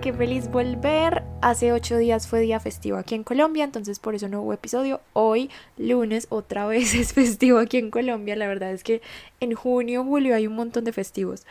qué 0.00 0.12
feliz 0.12 0.50
volver. 0.50 1.22
Hace 1.40 1.72
ocho 1.72 1.96
días 1.96 2.26
fue 2.26 2.40
día 2.40 2.60
festivo 2.60 2.98
aquí 2.98 3.14
en 3.14 3.24
Colombia, 3.24 3.64
entonces 3.64 3.98
por 3.98 4.14
eso 4.14 4.28
no 4.28 4.42
hubo 4.42 4.52
episodio. 4.52 5.00
Hoy, 5.12 5.50
lunes, 5.76 6.26
otra 6.30 6.66
vez 6.68 6.94
es 6.94 7.12
festivo 7.12 7.58
aquí 7.58 7.78
en 7.78 7.90
Colombia. 7.90 8.36
La 8.36 8.48
verdad 8.48 8.72
es 8.72 8.82
que 8.82 9.00
en 9.40 9.54
junio, 9.54 10.04
julio 10.04 10.34
hay 10.34 10.46
un 10.46 10.54
montón 10.54 10.84
de 10.84 10.92
festivos. 10.92 11.46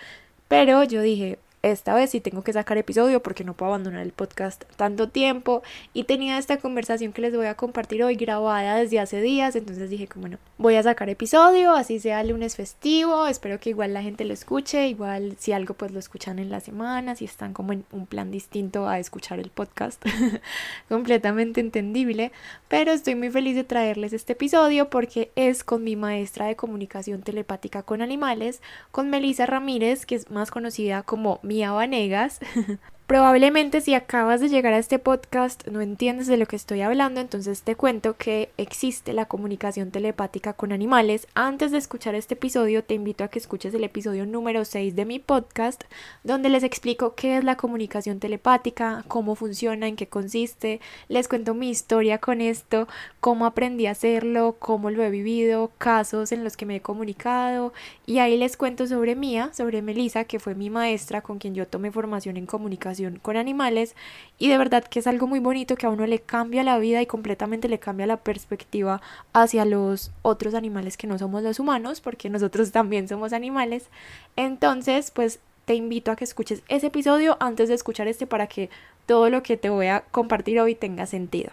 Pero 0.48 0.84
yo 0.84 1.02
dije, 1.02 1.39
esta 1.71 1.95
vez 1.95 2.11
sí 2.11 2.21
tengo 2.21 2.43
que 2.43 2.53
sacar 2.53 2.77
episodio 2.77 3.23
porque 3.23 3.43
no 3.43 3.55
puedo 3.55 3.71
abandonar 3.71 4.01
el 4.01 4.11
podcast 4.11 4.65
tanto 4.75 5.09
tiempo. 5.09 5.63
Y 5.93 6.03
tenía 6.03 6.38
esta 6.38 6.57
conversación 6.57 7.11
que 7.11 7.21
les 7.21 7.35
voy 7.35 7.47
a 7.47 7.55
compartir 7.55 8.03
hoy 8.03 8.15
grabada 8.15 8.75
desde 8.75 8.99
hace 8.99 9.19
días, 9.19 9.55
entonces 9.55 9.89
dije 9.89 10.07
como 10.07 10.27
no, 10.27 10.38
voy 10.59 10.75
a 10.75 10.83
sacar 10.83 11.09
episodio, 11.09 11.71
así 11.71 11.99
sea 11.99 12.23
lunes 12.23 12.55
festivo, 12.55 13.25
espero 13.25 13.59
que 13.59 13.71
igual 13.71 13.93
la 13.93 14.03
gente 14.03 14.25
lo 14.25 14.33
escuche, 14.33 14.88
igual 14.88 15.35
si 15.39 15.53
algo 15.53 15.73
pues 15.73 15.91
lo 15.91 15.97
escuchan 15.97 16.38
en 16.38 16.51
la 16.51 16.59
semana, 16.59 17.15
si 17.15 17.25
están 17.25 17.53
como 17.53 17.73
en 17.73 17.83
un 17.91 18.05
plan 18.05 18.29
distinto 18.29 18.88
a 18.88 18.99
escuchar 18.99 19.39
el 19.39 19.49
podcast, 19.49 20.03
completamente 20.89 21.61
entendible, 21.61 22.31
pero 22.67 22.91
estoy 22.91 23.16
muy 23.16 23.31
feliz 23.31 23.55
de 23.55 23.63
traerles 23.63 24.13
este 24.13 24.33
episodio 24.33 24.91
porque 24.91 25.31
es 25.35 25.63
con 25.63 25.83
mi 25.83 25.95
maestra 25.95 26.45
de 26.45 26.55
comunicación 26.55 27.23
telepática 27.23 27.81
con 27.81 28.03
animales, 28.03 28.61
con 28.91 29.09
Melissa 29.09 29.47
Ramírez, 29.47 30.05
que 30.05 30.16
es 30.16 30.29
más 30.29 30.52
conocida 30.52 31.02
como 31.02 31.39
mi 31.41 31.55
Mía 31.56 31.72
Vanegas. 31.72 32.39
Probablemente 33.08 33.81
si 33.81 33.94
acabas 33.94 34.42
de 34.42 34.50
llegar 34.50 34.73
a 34.73 34.80
este 34.80 34.98
podcast 34.98 35.67
no 35.67 35.81
entiendes 35.81 36.25
de 36.25 36.38
lo 36.38 36.48
que 36.48 36.56
estoy 36.56 36.81
hablando, 36.81 37.22
entonces 37.22 37.62
te 37.62 37.75
cuento 37.75 38.17
que 38.17 38.50
existe 38.58 39.14
la 39.14 39.25
comunicación 39.25 39.92
telepática 39.92 40.53
con 40.53 40.72
animales. 40.72 41.28
Antes 41.36 41.70
de 41.72 41.78
escuchar 41.78 42.16
este 42.16 42.34
episodio 42.34 42.84
te 42.84 42.95
invito 42.95 43.23
a 43.23 43.28
que 43.28 43.38
escuches 43.38 43.75
el 43.75 43.84
episodio 43.84 44.25
número 44.25 44.66
6 44.66 44.95
de 44.95 45.06
mi 45.06 45.20
podcast, 45.20 45.84
donde 46.23 46.50
les 46.50 46.64
explico 46.64 47.14
qué 47.14 47.38
es 47.38 47.44
la 47.44 47.58
comunicación 47.58 48.20
telepática, 48.20 49.03
cómo 49.08 49.36
funciona, 49.36 49.88
en 49.88 49.97
qué 49.97 50.08
consiste, 50.08 50.81
les 51.08 51.28
cuento 51.28 51.53
mi 51.53 51.69
historia 51.69 52.17
con 52.17 52.42
esto, 52.42 52.88
cómo 53.19 53.45
aprendí 53.45 53.86
a 53.86 53.92
hacerlo, 53.92 54.56
cómo 54.58 54.90
lo 54.90 55.03
he 55.03 55.12
vivido, 55.12 55.72
casos 55.78 56.31
en 56.31 56.44
los 56.44 56.58
que 56.58 56.66
me 56.66 56.78
he 56.78 56.81
comunicado 56.81 57.72
y 58.08 58.17
ahí 58.17 58.36
les 58.36 58.58
cuento 58.58 58.88
sobre 58.88 59.16
Mía, 59.16 59.52
sobre 59.53 59.84
Melissa, 59.84 60.23
que 60.23 60.40
fue 60.40 60.56
mi 60.56 60.72
maestra 60.72 61.22
con 61.22 61.38
quien 61.38 61.53
yo 61.53 61.67
tomé 61.67 61.92
formación 61.92 62.36
en 62.38 62.47
comunicación 62.47 62.94
con 63.21 63.38
animales 63.38 63.95
y 64.38 64.49
de 64.49 64.57
verdad 64.57 64.83
que 64.83 64.99
es 64.99 65.07
algo 65.07 65.27
muy 65.27 65.39
bonito 65.39 65.75
que 65.75 65.85
a 65.85 65.89
uno 65.89 66.05
le 66.05 66.19
cambia 66.19 66.63
la 66.63 66.77
vida 66.77 67.01
y 67.01 67.05
completamente 67.05 67.69
le 67.69 67.79
cambia 67.79 68.07
la 68.07 68.17
perspectiva 68.17 69.01
hacia 69.33 69.65
los 69.65 70.11
otros 70.21 70.53
animales 70.53 70.97
que 70.97 71.07
no 71.07 71.17
somos 71.17 71.43
los 71.43 71.59
humanos, 71.59 72.01
porque 72.01 72.29
nosotros 72.29 72.71
también 72.71 73.07
somos 73.07 73.33
animales. 73.33 73.89
Entonces, 74.35 75.11
pues 75.11 75.39
te 75.66 75.75
invito 75.75 76.11
a 76.11 76.16
que 76.16 76.23
escuches 76.23 76.61
ese 76.67 76.88
episodio 76.88 77.38
antes 77.39 77.69
de 77.69 77.75
escuchar 77.75 78.07
este 78.07 78.27
para 78.27 78.47
que 78.47 78.69
todo 79.05 79.29
lo 79.29 79.43
que 79.43 79.57
te 79.57 79.69
voy 79.69 79.88
a 79.88 80.01
compartir 80.11 80.59
hoy 80.59 80.75
tenga 80.75 81.05
sentido. 81.05 81.51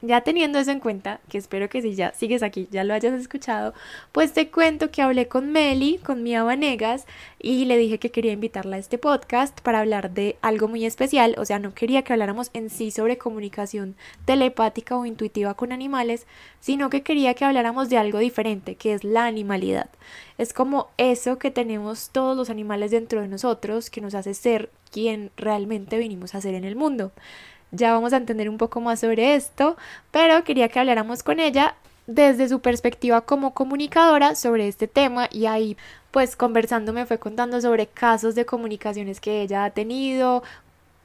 Ya 0.00 0.20
teniendo 0.20 0.60
eso 0.60 0.70
en 0.70 0.78
cuenta, 0.78 1.20
que 1.28 1.38
espero 1.38 1.68
que 1.68 1.82
si 1.82 1.96
ya 1.96 2.12
sigues 2.14 2.44
aquí 2.44 2.68
ya 2.70 2.84
lo 2.84 2.94
hayas 2.94 3.14
escuchado, 3.14 3.74
pues 4.12 4.32
te 4.32 4.48
cuento 4.48 4.92
que 4.92 5.02
hablé 5.02 5.26
con 5.26 5.50
Meli, 5.50 5.98
con 5.98 6.22
Mía 6.22 6.44
Vanegas, 6.44 7.04
y 7.40 7.64
le 7.64 7.76
dije 7.76 7.98
que 7.98 8.12
quería 8.12 8.30
invitarla 8.30 8.76
a 8.76 8.78
este 8.78 8.96
podcast 8.96 9.60
para 9.60 9.80
hablar 9.80 10.12
de 10.12 10.36
algo 10.40 10.68
muy 10.68 10.84
especial, 10.84 11.34
o 11.36 11.44
sea, 11.44 11.58
no 11.58 11.74
quería 11.74 12.02
que 12.02 12.12
habláramos 12.12 12.50
en 12.52 12.70
sí 12.70 12.92
sobre 12.92 13.18
comunicación 13.18 13.96
telepática 14.24 14.96
o 14.96 15.04
intuitiva 15.04 15.54
con 15.54 15.72
animales, 15.72 16.28
sino 16.60 16.90
que 16.90 17.02
quería 17.02 17.34
que 17.34 17.44
habláramos 17.44 17.88
de 17.88 17.98
algo 17.98 18.18
diferente, 18.18 18.76
que 18.76 18.92
es 18.92 19.02
la 19.02 19.26
animalidad. 19.26 19.90
Es 20.38 20.52
como 20.52 20.90
eso 20.96 21.38
que 21.40 21.50
tenemos 21.50 22.10
todos 22.10 22.36
los 22.36 22.50
animales 22.50 22.92
dentro 22.92 23.20
de 23.20 23.26
nosotros, 23.26 23.90
que 23.90 24.00
nos 24.00 24.14
hace 24.14 24.34
ser 24.34 24.70
quien 24.92 25.32
realmente 25.36 25.98
vinimos 25.98 26.36
a 26.36 26.40
ser 26.40 26.54
en 26.54 26.64
el 26.64 26.76
mundo. 26.76 27.10
Ya 27.70 27.92
vamos 27.92 28.12
a 28.12 28.16
entender 28.16 28.48
un 28.48 28.58
poco 28.58 28.80
más 28.80 29.00
sobre 29.00 29.34
esto, 29.34 29.76
pero 30.10 30.42
quería 30.44 30.68
que 30.68 30.80
habláramos 30.80 31.22
con 31.22 31.38
ella 31.38 31.74
desde 32.06 32.48
su 32.48 32.60
perspectiva 32.60 33.20
como 33.20 33.52
comunicadora 33.52 34.34
sobre 34.34 34.66
este 34.66 34.88
tema 34.88 35.28
y 35.30 35.44
ahí 35.44 35.76
pues 36.10 36.36
conversando 36.36 36.94
me 36.94 37.04
fue 37.04 37.18
contando 37.18 37.60
sobre 37.60 37.86
casos 37.86 38.34
de 38.34 38.46
comunicaciones 38.46 39.20
que 39.20 39.42
ella 39.42 39.64
ha 39.64 39.70
tenido, 39.70 40.42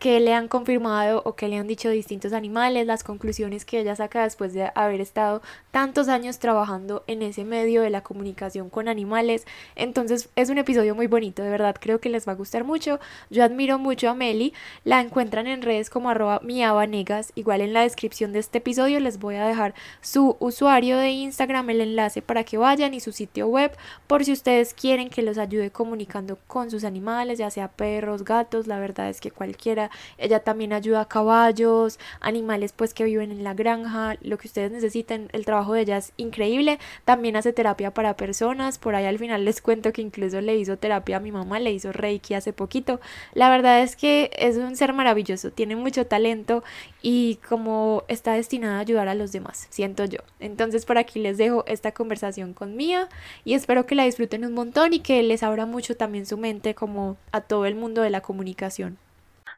que 0.04 0.20
le 0.20 0.34
han 0.34 0.50
confirmado 0.50 1.22
o 1.24 1.38
que 1.38 1.48
le 1.48 1.58
han 1.58 1.66
dicho 1.66 1.90
distintos 1.90 2.34
animales, 2.34 2.86
las 2.86 3.06
conclusiones 3.06 3.64
que 3.64 3.80
ella 3.80 3.96
saca 3.96 4.24
después 4.24 4.54
de 4.54 4.70
haber 4.76 5.00
estado 5.00 5.42
tantos 5.72 6.10
años 6.10 6.40
trabajando 6.40 7.06
en 7.08 7.22
ese 7.22 7.46
medio 7.46 7.82
de 7.82 7.90
la 7.90 8.02
comunicación 8.02 8.70
con 8.70 8.90
animales. 8.90 9.48
Entonces 9.78 10.28
es 10.36 10.50
un 10.50 10.58
episodio 10.58 10.94
muy 10.94 11.08
bonito, 11.08 11.42
de 11.42 11.50
verdad 11.50 11.78
creo 11.80 12.02
que 12.02 12.10
les 12.10 12.28
va 12.28 12.34
a 12.34 12.36
gustar 12.36 12.66
mucho. 12.66 13.00
Yo 13.30 13.46
admiro 13.46 13.80
mucho 13.80 14.10
a 14.10 14.14
Meli, 14.14 14.54
la 14.84 15.00
encuentran 15.00 15.48
en 15.48 15.62
redes 15.62 15.90
como 15.90 16.10
arroba 16.10 16.42
miabanegas, 16.44 17.32
igual 17.36 17.62
en 17.62 17.72
la 17.72 17.84
descripción 17.84 18.34
de 18.34 18.40
este 18.40 18.58
episodio 18.58 19.00
les 19.00 19.20
voy 19.20 19.36
a 19.36 19.48
dejar 19.48 19.74
su 20.02 20.36
usuario 20.42 20.98
de 20.98 21.12
Instagram, 21.12 21.70
el 21.70 21.80
enlace 21.80 22.22
para 22.22 22.44
que 22.44 22.58
vayan 22.58 22.94
y 22.94 23.00
su 23.00 23.14
sitio 23.14 23.48
web 23.48 23.72
por 24.08 24.26
si 24.26 24.34
ustedes 24.34 24.74
quieren 24.74 25.10
que 25.10 25.22
los 25.22 25.38
ayude 25.38 25.72
comunicando 25.72 26.38
con 26.48 26.70
sus 26.70 26.84
animales, 26.84 27.40
ya 27.40 27.50
sea 27.50 27.70
perros, 27.70 28.26
gatos, 28.26 28.68
la 28.68 28.80
verdad 28.80 29.08
es 29.08 29.22
que 29.22 29.32
cualquiera 29.32 29.92
ella 30.18 30.40
también 30.40 30.74
ayuda 30.74 31.02
a 31.02 31.08
caballos, 31.08 32.00
animales 32.20 32.74
pues 32.74 32.94
que 32.94 33.04
viven 33.04 33.32
en 33.32 33.44
la 33.44 33.54
granja, 33.54 34.16
lo 34.22 34.38
que 34.38 34.48
ustedes 34.48 34.72
necesiten. 34.72 35.30
El 35.34 35.46
trabajo 35.46 35.74
de 35.74 35.82
ella 35.82 35.98
es 35.98 36.14
increíble. 36.18 36.80
También 37.06 37.36
hace 37.36 37.54
terapia 37.54 37.94
para 37.94 38.16
personas. 38.16 38.78
Por 38.78 38.96
ahí 38.96 39.06
al 39.06 39.20
final 39.20 39.46
les 39.46 39.62
cuento 39.62 39.94
que 39.94 40.02
incluso 40.02 40.42
le 40.42 40.58
hizo 40.58 40.78
terapia 40.78 41.18
a 41.18 41.20
mi 41.20 41.32
mamá, 41.32 41.60
le 41.60 41.72
hizo 41.72 41.92
Reiki 41.92 42.34
hace 42.34 42.54
poquito. 42.54 43.00
La 43.34 43.50
verdad 43.50 43.82
es 43.82 43.96
que 43.96 44.32
es 44.38 44.58
un 44.58 44.76
ser 44.76 44.94
maravilloso, 44.94 45.52
tiene 45.52 45.76
mucho 45.76 46.06
talento 46.06 46.64
y 47.02 47.40
como 47.48 48.04
está 48.08 48.34
destinada 48.34 48.78
a 48.78 48.82
ayudar 48.82 49.08
a 49.08 49.16
los 49.16 49.32
demás, 49.32 49.68
siento 49.70 50.06
yo. 50.06 50.20
Entonces 50.40 50.86
por 50.86 50.98
aquí 50.98 51.20
les 51.20 51.38
dejo 51.38 51.64
esta 51.68 51.92
conversación 51.92 52.54
con 52.54 52.76
Mía 52.76 53.10
y 53.44 53.54
espero 53.54 53.86
que 53.86 53.96
la 53.96 54.06
disfruten 54.06 54.46
un 54.46 54.54
montón 54.54 54.94
y 54.94 55.00
que 55.00 55.22
les 55.24 55.44
abra 55.44 55.66
mucho 55.66 55.96
también 55.96 56.26
su 56.26 56.38
mente 56.38 56.76
como 56.76 57.18
a 57.32 57.42
todo 57.42 57.66
el 57.66 57.76
mundo 57.76 58.02
de 58.02 58.10
la 58.10 58.22
comunicación. 58.22 58.98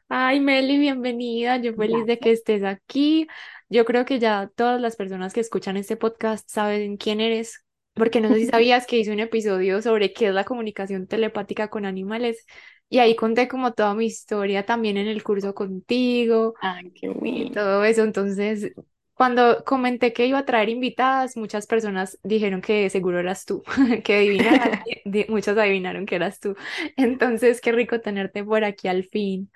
Ay, 0.08 0.40
Meli, 0.40 0.78
bienvenida. 0.78 1.56
Yo 1.58 1.74
feliz 1.74 2.06
de 2.06 2.18
que 2.18 2.30
estés 2.32 2.62
aquí. 2.62 3.26
Yo 3.68 3.84
creo 3.84 4.04
que 4.04 4.18
ya 4.20 4.50
todas 4.54 4.80
las 4.80 4.96
personas 4.96 5.32
que 5.32 5.40
escuchan 5.40 5.76
este 5.76 5.96
podcast 5.96 6.48
saben 6.48 6.96
quién 6.96 7.20
eres, 7.20 7.64
porque 7.94 8.20
no 8.20 8.28
sé 8.28 8.36
si 8.36 8.46
sabías 8.46 8.86
que 8.86 8.98
hice 8.98 9.12
un 9.12 9.20
episodio 9.20 9.82
sobre 9.82 10.12
qué 10.12 10.28
es 10.28 10.34
la 10.34 10.44
comunicación 10.44 11.06
telepática 11.08 11.68
con 11.68 11.84
animales 11.84 12.46
y 12.88 12.98
ahí 13.00 13.16
conté 13.16 13.48
como 13.48 13.72
toda 13.74 13.94
mi 13.94 14.06
historia 14.06 14.64
también 14.64 14.96
en 14.96 15.08
el 15.08 15.24
curso 15.24 15.54
contigo 15.54 16.54
Ay, 16.60 16.92
qué 16.92 17.10
y 17.22 17.50
todo 17.50 17.84
eso. 17.84 18.04
Entonces, 18.04 18.72
cuando 19.14 19.64
comenté 19.64 20.12
que 20.12 20.26
iba 20.26 20.38
a 20.38 20.44
traer 20.44 20.68
invitadas, 20.68 21.36
muchas 21.36 21.66
personas 21.66 22.18
dijeron 22.22 22.60
que 22.60 22.88
seguro 22.90 23.18
eras 23.18 23.44
tú, 23.44 23.64
que 24.04 24.14
adivinaron, 24.16 24.80
muchos 25.28 25.58
adivinaron 25.58 26.06
que 26.06 26.14
eras 26.16 26.38
tú. 26.38 26.54
Entonces, 26.96 27.60
qué 27.60 27.72
rico 27.72 28.00
tenerte 28.00 28.44
por 28.44 28.62
aquí 28.64 28.86
al 28.86 29.02
fin. 29.04 29.50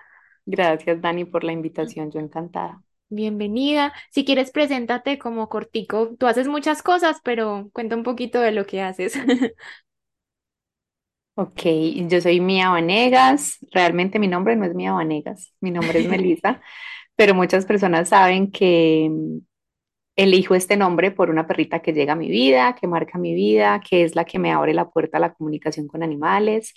Gracias, 0.55 1.01
Dani, 1.01 1.25
por 1.25 1.45
la 1.45 1.53
invitación. 1.53 2.11
Yo 2.11 2.21
encantada. 2.21 2.83
Bienvenida. 3.13 3.93
Si 4.11 4.25
quieres, 4.25 4.53
preséntate 4.53 5.19
como 5.19 5.49
cortico. 5.49 6.11
Tú 6.19 6.27
haces 6.29 6.47
muchas 6.49 6.83
cosas, 6.83 7.21
pero 7.25 7.69
cuenta 7.73 7.97
un 7.97 8.05
poquito 8.05 8.41
de 8.41 8.53
lo 8.53 8.67
que 8.67 8.83
haces. 8.83 9.15
Ok, 11.35 11.63
yo 12.09 12.21
soy 12.21 12.41
Mía 12.41 12.69
Vanegas. 12.71 13.59
Realmente 13.73 14.19
mi 14.19 14.29
nombre 14.29 14.57
no 14.57 14.67
es 14.67 14.75
Mía 14.75 14.93
Vanegas, 14.93 15.55
mi 15.61 15.71
nombre 15.71 16.01
es 16.01 16.09
Melissa, 16.09 16.61
pero 17.17 17.35
muchas 17.35 17.67
personas 17.67 18.11
saben 18.11 18.51
que 18.51 19.09
mm, 19.11 19.39
elijo 20.17 20.55
este 20.57 20.77
nombre 20.77 21.13
por 21.13 21.31
una 21.31 21.47
perrita 21.47 21.81
que 21.83 21.93
llega 21.95 22.15
a 22.15 22.17
mi 22.17 22.29
vida, 22.31 22.77
que 22.81 22.87
marca 22.89 23.19
mi 23.19 23.35
vida, 23.35 23.81
que 23.89 24.05
es 24.05 24.17
la 24.17 24.25
que 24.27 24.39
me 24.41 24.53
abre 24.53 24.75
la 24.75 24.91
puerta 24.91 25.19
a 25.19 25.21
la 25.21 25.35
comunicación 25.35 25.89
con 25.89 26.03
animales. 26.03 26.75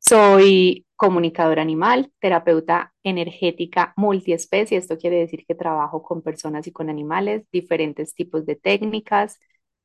Soy 0.00 0.86
comunicadora 1.04 1.60
animal, 1.60 2.10
terapeuta 2.18 2.94
energética 3.02 3.92
multiespecie. 3.96 4.78
Esto 4.78 4.96
quiere 4.96 5.18
decir 5.18 5.44
que 5.46 5.54
trabajo 5.54 6.02
con 6.02 6.22
personas 6.22 6.66
y 6.66 6.72
con 6.72 6.88
animales, 6.88 7.44
diferentes 7.52 8.14
tipos 8.14 8.46
de 8.46 8.56
técnicas. 8.56 9.38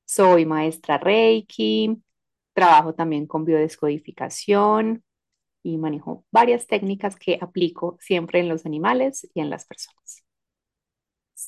Soy 0.05 0.45
maestra 0.45 0.97
Reiki, 0.97 2.01
trabajo 2.53 2.95
también 2.95 3.27
con 3.27 3.43
biodescodificación 3.43 5.03
y 5.61 5.77
manejo 5.77 6.25
varias 6.31 6.67
técnicas 6.67 7.17
que 7.17 7.37
aplico 7.41 7.97
siempre 7.99 8.39
en 8.39 8.47
los 8.47 8.65
animales 8.65 9.29
y 9.33 9.41
en 9.41 9.49
las 9.49 9.65
personas. 9.65 10.23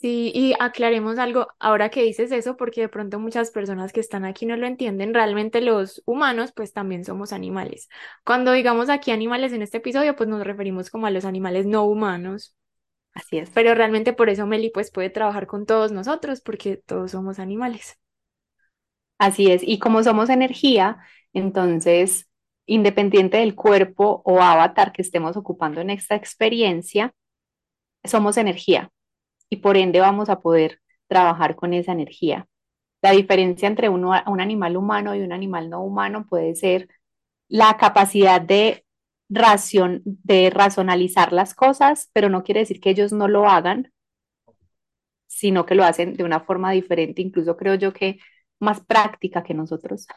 Sí, 0.02 0.32
y 0.34 0.56
aclaremos 0.60 1.20
algo 1.20 1.48
ahora 1.60 1.90
que 1.90 2.02
dices 2.02 2.32
eso, 2.32 2.58
porque 2.58 2.82
de 2.82 2.90
pronto 2.90 3.20
muchas 3.20 3.52
personas 3.52 3.94
que 3.94 4.00
están 4.00 4.26
aquí 4.26 4.48
no 4.48 4.58
lo 4.58 4.66
entienden. 4.66 5.14
Realmente 5.14 5.62
los 5.62 6.02
humanos, 6.08 6.54
pues 6.56 6.74
también 6.74 7.06
somos 7.06 7.32
animales. 7.32 7.88
Cuando 8.26 8.52
digamos 8.52 8.90
aquí 8.90 9.12
animales 9.12 9.54
en 9.54 9.62
este 9.62 9.78
episodio, 9.78 10.16
pues 10.16 10.28
nos 10.28 10.44
referimos 10.44 10.90
como 10.90 11.06
a 11.06 11.12
los 11.12 11.24
animales 11.24 11.68
no 11.68 11.84
humanos. 11.84 12.56
Así 13.14 13.38
es. 13.38 13.52
Pero 13.52 13.76
realmente 13.76 14.12
por 14.14 14.30
eso 14.30 14.48
Meli 14.48 14.72
pues 14.72 14.90
puede 14.90 15.12
trabajar 15.12 15.46
con 15.46 15.68
todos 15.68 15.92
nosotros, 15.92 16.42
porque 16.42 16.78
todos 16.78 17.12
somos 17.12 17.38
animales. 17.38 18.00
Así 19.20 19.52
es. 19.52 19.62
Y 19.64 19.78
como 19.78 20.02
somos 20.02 20.30
energía, 20.30 20.98
entonces, 21.32 22.28
independiente 22.66 23.38
del 23.38 23.54
cuerpo 23.54 24.24
o 24.26 24.42
avatar 24.42 24.94
que 24.94 25.04
estemos 25.04 25.38
ocupando 25.38 25.80
en 25.80 25.92
esta 25.92 26.16
experiencia, 26.16 27.14
somos 28.04 28.38
energía 28.38 28.92
y 29.52 29.58
por 29.58 29.78
ende 29.78 30.00
vamos 30.00 30.30
a 30.30 30.40
poder 30.40 30.80
trabajar 31.08 31.56
con 31.56 31.74
esa 31.74 31.92
energía. 31.92 32.48
La 33.02 33.12
diferencia 33.12 33.68
entre 33.68 33.90
uno, 33.90 34.14
un 34.28 34.42
animal 34.42 34.78
humano 34.78 35.14
y 35.14 35.22
un 35.22 35.34
animal 35.34 35.70
no 35.70 35.84
humano 35.84 36.26
puede 36.28 36.56
ser 36.56 36.88
la 37.50 37.78
capacidad 37.78 38.40
de, 38.40 38.86
ración, 39.30 40.02
de 40.06 40.50
racionalizar 40.50 41.34
las 41.34 41.54
cosas, 41.54 42.10
pero 42.14 42.30
no 42.30 42.44
quiere 42.44 42.62
decir 42.62 42.80
que 42.80 42.92
ellos 42.92 43.12
no 43.12 43.28
lo 43.28 43.48
hagan, 43.50 43.92
sino 45.28 45.66
que 45.66 45.76
lo 45.76 45.84
hacen 45.84 46.14
de 46.14 46.24
una 46.24 46.40
forma 46.40 46.72
diferente, 46.72 47.22
incluso 47.22 47.58
creo 47.58 47.76
yo 47.76 47.92
que 47.92 48.20
más 48.60 48.80
práctica 48.80 49.44
que 49.44 49.54
nosotros. 49.54 50.08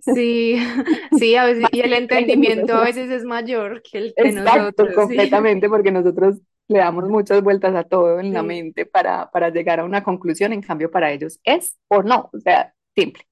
Sí, 0.00 0.56
sí, 1.18 1.36
a 1.36 1.44
veces, 1.44 1.66
y 1.70 1.80
el 1.80 1.92
entendimiento 1.92 2.74
a 2.74 2.84
veces 2.84 3.10
es 3.10 3.24
mayor 3.24 3.82
que 3.82 3.98
el 3.98 4.14
de 4.16 4.32
nosotros. 4.32 4.94
Completamente, 4.94 5.68
porque 5.68 5.92
nosotros 5.92 6.40
le 6.70 6.78
damos 6.78 7.08
muchas 7.08 7.42
vueltas 7.42 7.74
a 7.74 7.82
todo 7.82 8.20
en 8.20 8.32
la 8.32 8.44
mente 8.44 8.86
para, 8.86 9.28
para 9.32 9.50
llegar 9.50 9.80
a 9.80 9.84
una 9.84 10.04
conclusión, 10.04 10.52
en 10.52 10.62
cambio 10.62 10.88
para 10.88 11.10
ellos 11.10 11.40
es 11.42 11.76
o 11.88 12.04
no, 12.04 12.30
o 12.32 12.38
sea, 12.38 12.72
simple. 12.94 13.24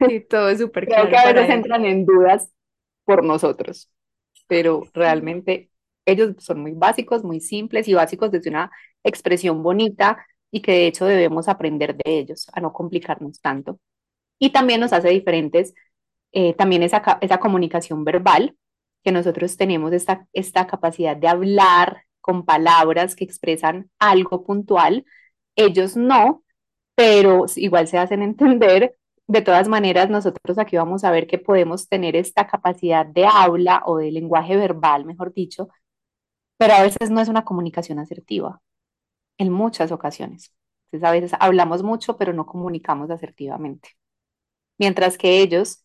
Sí, 0.00 0.20
todo 0.28 0.48
es 0.48 0.58
súper 0.58 0.86
claro. 0.86 1.08
Creo 1.08 1.22
que 1.22 1.28
a 1.28 1.32
veces 1.32 1.54
entran 1.54 1.84
en 1.84 2.04
dudas 2.04 2.52
por 3.04 3.22
nosotros, 3.22 3.92
pero 4.48 4.82
realmente 4.92 5.70
ellos 6.04 6.34
son 6.38 6.62
muy 6.62 6.72
básicos, 6.72 7.22
muy 7.22 7.40
simples 7.40 7.86
y 7.86 7.94
básicos 7.94 8.32
desde 8.32 8.50
una 8.50 8.72
expresión 9.04 9.62
bonita 9.62 10.26
y 10.50 10.60
que 10.60 10.72
de 10.72 10.86
hecho 10.88 11.04
debemos 11.06 11.48
aprender 11.48 11.94
de 11.94 12.18
ellos, 12.18 12.48
a 12.52 12.60
no 12.60 12.72
complicarnos 12.72 13.40
tanto. 13.40 13.78
Y 14.40 14.50
también 14.50 14.80
nos 14.80 14.92
hace 14.92 15.10
diferentes, 15.10 15.74
eh, 16.32 16.54
también 16.54 16.82
esa, 16.82 17.18
esa 17.20 17.38
comunicación 17.38 18.04
verbal, 18.04 18.56
que 19.04 19.12
nosotros 19.12 19.56
tenemos 19.56 19.92
esta, 19.92 20.26
esta 20.32 20.66
capacidad 20.66 21.16
de 21.16 21.28
hablar 21.28 22.02
con 22.20 22.44
palabras 22.44 23.16
que 23.16 23.24
expresan 23.24 23.90
algo 23.98 24.44
puntual, 24.44 25.04
ellos 25.56 25.96
no, 25.96 26.44
pero 26.94 27.46
igual 27.56 27.88
se 27.88 27.98
hacen 27.98 28.22
entender. 28.24 28.96
De 29.26 29.42
todas 29.42 29.68
maneras, 29.68 30.10
nosotros 30.10 30.58
aquí 30.58 30.76
vamos 30.76 31.04
a 31.04 31.10
ver 31.12 31.26
que 31.26 31.38
podemos 31.38 31.88
tener 31.88 32.16
esta 32.16 32.46
capacidad 32.48 33.06
de 33.06 33.26
habla 33.26 33.82
o 33.86 33.98
de 33.98 34.10
lenguaje 34.10 34.56
verbal, 34.56 35.04
mejor 35.04 35.32
dicho, 35.32 35.68
pero 36.58 36.74
a 36.74 36.82
veces 36.82 37.10
no 37.10 37.20
es 37.20 37.28
una 37.28 37.44
comunicación 37.44 37.98
asertiva, 37.98 38.60
en 39.38 39.52
muchas 39.52 39.92
ocasiones. 39.92 40.54
Entonces, 40.92 41.08
a 41.08 41.12
veces 41.12 41.32
hablamos 41.40 41.82
mucho, 41.82 42.16
pero 42.18 42.32
no 42.32 42.46
comunicamos 42.46 43.10
asertivamente. 43.10 43.90
Mientras 44.78 45.18
que 45.18 45.40
ellos 45.40 45.84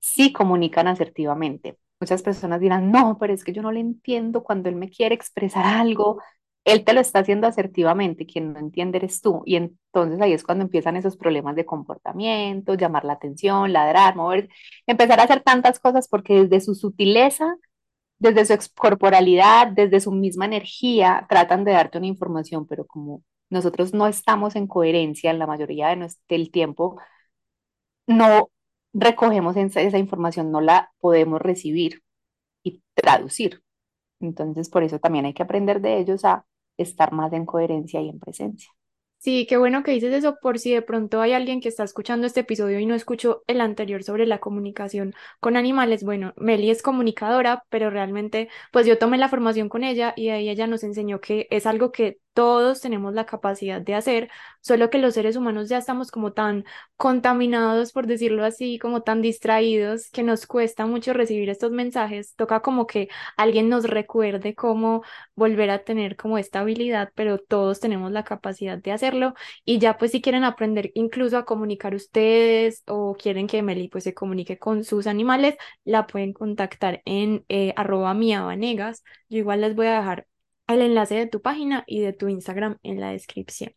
sí 0.00 0.32
comunican 0.32 0.88
asertivamente. 0.88 1.78
Muchas 2.00 2.22
personas 2.22 2.60
dirán, 2.60 2.90
no, 2.92 3.16
pero 3.18 3.32
es 3.32 3.42
que 3.44 3.52
yo 3.52 3.62
no 3.62 3.72
le 3.72 3.80
entiendo 3.80 4.42
cuando 4.42 4.68
él 4.68 4.76
me 4.76 4.90
quiere 4.90 5.14
expresar 5.14 5.64
algo. 5.64 6.20
Él 6.64 6.84
te 6.84 6.92
lo 6.92 7.00
está 7.00 7.20
haciendo 7.20 7.46
asertivamente, 7.46 8.26
quien 8.26 8.52
no 8.52 8.58
entiende 8.58 8.98
eres 8.98 9.20
tú. 9.22 9.42
Y 9.46 9.56
entonces 9.56 10.20
ahí 10.20 10.32
es 10.32 10.42
cuando 10.44 10.64
empiezan 10.64 10.96
esos 10.96 11.16
problemas 11.16 11.56
de 11.56 11.64
comportamiento, 11.64 12.74
llamar 12.74 13.04
la 13.04 13.14
atención, 13.14 13.72
ladrar, 13.72 14.14
mover, 14.16 14.48
empezar 14.86 15.20
a 15.20 15.24
hacer 15.24 15.42
tantas 15.42 15.78
cosas 15.80 16.08
porque 16.08 16.42
desde 16.44 16.60
su 16.60 16.74
sutileza, 16.74 17.56
desde 18.18 18.46
su 18.60 18.70
corporalidad, 18.74 19.68
desde 19.68 20.00
su 20.00 20.12
misma 20.12 20.46
energía, 20.46 21.26
tratan 21.28 21.64
de 21.64 21.72
darte 21.72 21.98
una 21.98 22.06
información, 22.08 22.66
pero 22.66 22.86
como 22.86 23.22
nosotros 23.50 23.94
no 23.94 24.06
estamos 24.08 24.56
en 24.56 24.66
coherencia 24.68 25.30
en 25.30 25.38
la 25.40 25.46
mayoría 25.46 25.88
de 25.88 26.08
del 26.28 26.50
tiempo, 26.50 26.98
no 28.06 28.50
recogemos 28.96 29.56
esa, 29.56 29.98
información, 29.98 30.50
no 30.50 30.60
la 30.60 30.92
podemos 30.98 31.40
recibir 31.40 32.02
y 32.62 32.82
traducir. 32.94 33.62
Entonces, 34.20 34.70
por 34.70 34.82
eso 34.82 34.98
también 34.98 35.26
hay 35.26 35.34
que 35.34 35.42
aprender 35.42 35.80
de 35.80 35.98
ellos 35.98 36.24
a 36.24 36.46
estar 36.78 37.12
más 37.12 37.32
en 37.32 37.44
coherencia 37.44 38.00
y 38.00 38.08
en 38.08 38.18
presencia. 38.18 38.70
Sí, 39.18 39.46
qué 39.46 39.56
bueno 39.56 39.82
que 39.82 39.92
dices 39.92 40.14
eso 40.14 40.36
por 40.40 40.58
si 40.58 40.72
de 40.72 40.82
pronto 40.82 41.20
hay 41.20 41.32
alguien 41.32 41.60
que 41.60 41.68
está 41.68 41.84
escuchando 41.84 42.26
este 42.26 42.40
episodio 42.40 42.78
y 42.78 42.86
no 42.86 42.94
escuchó 42.94 43.42
el 43.46 43.60
anterior 43.60 44.02
sobre 44.02 44.26
la 44.26 44.40
comunicación 44.40 45.14
con 45.40 45.56
animales. 45.56 46.04
Bueno, 46.04 46.32
Meli 46.36 46.70
es 46.70 46.82
comunicadora, 46.82 47.64
pero 47.68 47.90
realmente 47.90 48.48
pues 48.72 48.86
yo 48.86 48.98
tomé 48.98 49.18
la 49.18 49.28
formación 49.28 49.68
con 49.68 49.84
ella 49.84 50.12
y 50.16 50.28
ahí 50.28 50.48
ella 50.48 50.66
nos 50.66 50.84
enseñó 50.84 51.20
que 51.20 51.48
es 51.50 51.66
algo 51.66 51.92
que 51.92 52.20
todos 52.36 52.82
tenemos 52.82 53.14
la 53.14 53.24
capacidad 53.24 53.80
de 53.80 53.94
hacer, 53.94 54.30
solo 54.60 54.90
que 54.90 54.98
los 54.98 55.14
seres 55.14 55.36
humanos 55.36 55.70
ya 55.70 55.78
estamos 55.78 56.10
como 56.10 56.34
tan 56.34 56.64
contaminados, 56.96 57.92
por 57.92 58.06
decirlo 58.06 58.44
así, 58.44 58.78
como 58.78 59.00
tan 59.02 59.22
distraídos, 59.22 60.10
que 60.10 60.22
nos 60.22 60.46
cuesta 60.46 60.84
mucho 60.84 61.14
recibir 61.14 61.48
estos 61.48 61.70
mensajes. 61.72 62.34
Toca 62.36 62.60
como 62.60 62.86
que 62.86 63.08
alguien 63.38 63.70
nos 63.70 63.84
recuerde 63.84 64.54
cómo 64.54 65.02
volver 65.34 65.70
a 65.70 65.82
tener 65.84 66.16
como 66.16 66.36
esta 66.36 66.60
habilidad, 66.60 67.10
pero 67.14 67.38
todos 67.38 67.80
tenemos 67.80 68.12
la 68.12 68.24
capacidad 68.24 68.76
de 68.76 68.92
hacerlo. 68.92 69.32
Y 69.64 69.78
ya 69.78 69.96
pues 69.96 70.10
si 70.12 70.20
quieren 70.20 70.44
aprender 70.44 70.90
incluso 70.94 71.38
a 71.38 71.46
comunicar 71.46 71.94
ustedes 71.94 72.82
o 72.86 73.14
quieren 73.14 73.46
que 73.46 73.62
Meli 73.62 73.88
pues 73.88 74.04
se 74.04 74.12
comunique 74.14 74.58
con 74.58 74.84
sus 74.84 75.06
animales, 75.06 75.56
la 75.84 76.06
pueden 76.06 76.34
contactar 76.34 77.00
en 77.06 77.46
eh, 77.48 77.72
arroba 77.76 78.12
miavanegas. 78.12 79.04
Yo 79.30 79.38
igual 79.38 79.62
les 79.62 79.74
voy 79.74 79.86
a 79.86 79.98
dejar 80.00 80.26
el 80.66 80.82
enlace 80.82 81.14
de 81.14 81.26
tu 81.26 81.40
página 81.42 81.84
y 81.86 82.00
de 82.00 82.12
tu 82.12 82.28
Instagram 82.28 82.78
en 82.82 83.00
la 83.00 83.10
descripción. 83.10 83.72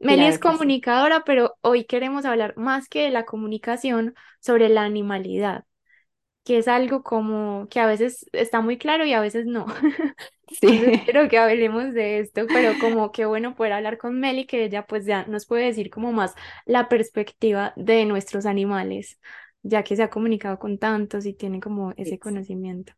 Meli 0.00 0.26
es 0.26 0.38
comunicadora, 0.38 1.24
pero 1.24 1.56
hoy 1.60 1.84
queremos 1.84 2.24
hablar 2.24 2.56
más 2.56 2.88
que 2.88 3.02
de 3.02 3.10
la 3.10 3.24
comunicación 3.24 4.14
sobre 4.40 4.68
la 4.68 4.82
animalidad, 4.82 5.64
que 6.44 6.58
es 6.58 6.68
algo 6.68 7.02
como 7.02 7.68
que 7.70 7.80
a 7.80 7.86
veces 7.86 8.26
está 8.32 8.60
muy 8.60 8.78
claro 8.78 9.04
y 9.06 9.12
a 9.12 9.20
veces 9.20 9.46
no. 9.46 9.66
Sí. 10.60 10.66
Espero 10.86 11.30
que 11.30 11.38
hablemos 11.38 11.94
de 11.94 12.18
esto, 12.18 12.42
pero 12.46 12.78
como 12.78 13.10
qué 13.10 13.24
bueno 13.24 13.54
poder 13.54 13.72
hablar 13.72 13.96
con 13.96 14.20
Meli, 14.20 14.46
que 14.46 14.64
ella 14.64 14.86
pues 14.86 15.06
ya 15.06 15.24
nos 15.24 15.46
puede 15.46 15.64
decir 15.64 15.88
como 15.88 16.12
más 16.12 16.34
la 16.66 16.90
perspectiva 16.90 17.72
de 17.76 18.04
nuestros 18.04 18.44
animales, 18.44 19.18
ya 19.62 19.82
que 19.82 19.96
se 19.96 20.02
ha 20.02 20.10
comunicado 20.10 20.58
con 20.58 20.78
tantos 20.78 21.24
y 21.24 21.32
tiene 21.32 21.60
como 21.60 21.94
ese 21.96 22.18
conocimiento. 22.18 22.92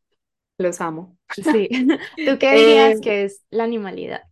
Los 0.59 0.81
amo. 0.81 1.17
Sí. 1.31 1.69
¿Tú 2.17 2.39
qué 2.39 2.53
dirías 2.55 2.99
eh, 2.99 3.01
que 3.03 3.25
es 3.25 3.45
la 3.51 3.65
animalidad? 3.65 4.23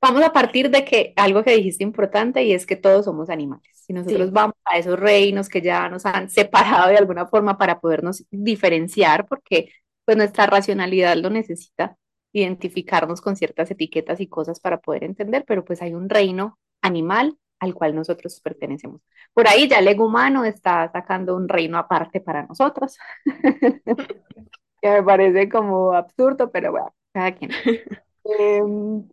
Vamos 0.00 0.22
a 0.22 0.32
partir 0.32 0.70
de 0.70 0.84
que 0.84 1.12
algo 1.16 1.42
que 1.44 1.54
dijiste 1.54 1.84
importante 1.84 2.42
y 2.42 2.52
es 2.52 2.64
que 2.64 2.76
todos 2.76 3.04
somos 3.04 3.28
animales. 3.28 3.68
Si 3.74 3.92
nosotros 3.92 4.32
vamos 4.32 4.56
a 4.64 4.78
esos 4.78 4.98
reinos 4.98 5.48
que 5.48 5.60
ya 5.60 5.88
nos 5.88 6.06
han 6.06 6.30
separado 6.30 6.88
de 6.88 6.96
alguna 6.96 7.26
forma 7.26 7.58
para 7.58 7.80
podernos 7.80 8.24
diferenciar, 8.30 9.26
porque 9.26 9.70
pues 10.04 10.16
nuestra 10.16 10.46
racionalidad 10.46 11.16
lo 11.16 11.28
necesita, 11.28 11.96
identificarnos 12.32 13.20
con 13.20 13.36
ciertas 13.36 13.70
etiquetas 13.70 14.20
y 14.20 14.26
cosas 14.28 14.60
para 14.60 14.80
poder 14.80 15.04
entender, 15.04 15.44
pero 15.46 15.64
pues 15.64 15.82
hay 15.82 15.94
un 15.94 16.08
reino 16.08 16.58
animal 16.82 17.36
al 17.60 17.74
cual 17.74 17.94
nosotros 17.94 18.40
pertenecemos. 18.40 19.02
Por 19.34 19.48
ahí 19.48 19.68
ya 19.68 19.78
el 19.78 19.88
ego 19.88 20.06
humano 20.06 20.44
está 20.44 20.90
sacando 20.92 21.36
un 21.36 21.48
reino 21.48 21.78
aparte 21.78 22.20
para 22.20 22.46
nosotros. 22.46 22.96
que 24.80 24.90
me 24.90 25.02
parece 25.02 25.48
como 25.48 25.92
absurdo, 25.92 26.50
pero 26.50 26.70
bueno, 26.72 26.94
cada 27.12 27.34
quien. 27.34 27.50
Em, 28.24 29.08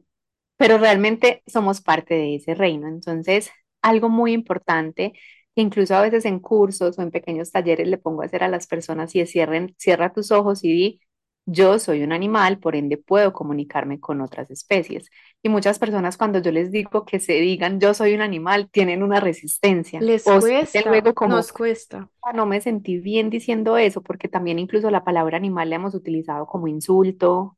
pero 0.58 0.78
realmente 0.78 1.44
somos 1.48 1.82
parte 1.82 2.14
de 2.16 2.36
ese 2.36 2.56
reino. 2.56 2.88
Entonces, 2.88 3.52
algo 3.82 4.10
muy 4.10 4.34
importante, 4.34 5.14
que 5.56 5.62
incluso 5.62 5.96
a 5.96 6.02
veces 6.02 6.26
en 6.26 6.40
cursos 6.40 6.98
o 7.00 7.02
en 7.02 7.12
pequeños 7.12 7.52
talleres 7.52 7.88
le 7.88 7.98
pongo 7.98 8.22
a 8.22 8.26
hacer 8.26 8.44
a 8.44 8.50
las 8.50 8.68
personas 8.68 9.16
y 9.16 9.26
cierren, 9.26 9.76
cierra 9.78 10.14
tus 10.14 10.32
ojos 10.32 10.64
y 10.64 10.72
di, 10.74 11.02
yo 11.46 11.78
soy 11.78 12.02
un 12.04 12.12
animal, 12.12 12.58
por 12.58 12.76
ende 12.76 12.98
puedo 12.98 13.32
comunicarme 13.32 14.00
con 14.00 14.22
otras 14.22 14.50
especies. 14.50 15.10
Y 15.44 15.50
muchas 15.50 15.78
personas 15.78 16.18
cuando 16.18 16.40
yo 16.40 16.52
les 16.52 16.72
digo 16.72 17.06
que 17.06 17.20
se 17.20 17.34
digan 17.34 17.80
yo 17.80 17.94
soy 17.94 18.16
un 18.16 18.22
animal, 18.22 18.70
tienen 18.72 19.04
una 19.04 19.20
resistencia. 19.20 20.02
Les 20.02 20.24
cuesta, 20.24 20.82
luego 20.90 21.14
como, 21.14 21.36
nos 21.36 21.52
cuesta. 21.52 22.10
Ah, 22.24 22.34
no 22.34 22.48
me 22.48 22.62
sentí 22.62 22.98
bien 22.98 23.30
diciendo 23.30 23.78
eso, 23.78 24.02
porque 24.02 24.28
también 24.28 24.58
incluso 24.58 24.90
la 24.90 25.04
palabra 25.04 25.38
animal 25.38 25.70
la 25.70 25.76
hemos 25.76 25.94
utilizado 25.94 26.48
como 26.48 26.68
insulto, 26.68 27.58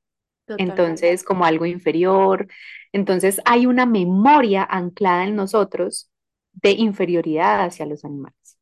entonces 0.58 1.24
como 1.24 1.46
algo 1.46 1.66
inferior. 1.66 2.48
Entonces 2.92 3.40
hay 3.46 3.68
una 3.68 3.86
memoria 3.86 4.68
anclada 4.70 5.24
en 5.26 5.36
nosotros 5.36 6.12
de 6.52 6.72
inferioridad 6.72 7.62
hacia 7.64 7.86
los 7.86 8.04
animales. 8.04 8.58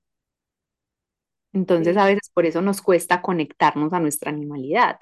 Entonces 1.51 1.98
a 1.98 2.05
veces 2.05 2.29
por 2.32 2.46
eso 2.46 2.62
nos 2.62 2.82
cuesta 2.82 3.24
conectarnos 3.24 3.91
a 3.94 4.00
nuestra 4.00 4.29
animalidad 4.29 5.00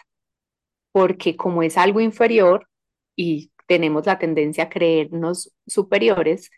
porque 0.94 1.36
como 1.36 1.64
es 1.64 1.78
algo 1.78 2.00
inferior 2.00 2.70
y 3.18 3.52
tenemos 3.68 4.06
la 4.06 4.20
tendencia 4.20 4.66
a 4.66 4.70
creernos 4.70 5.52
superiores, 5.68 6.52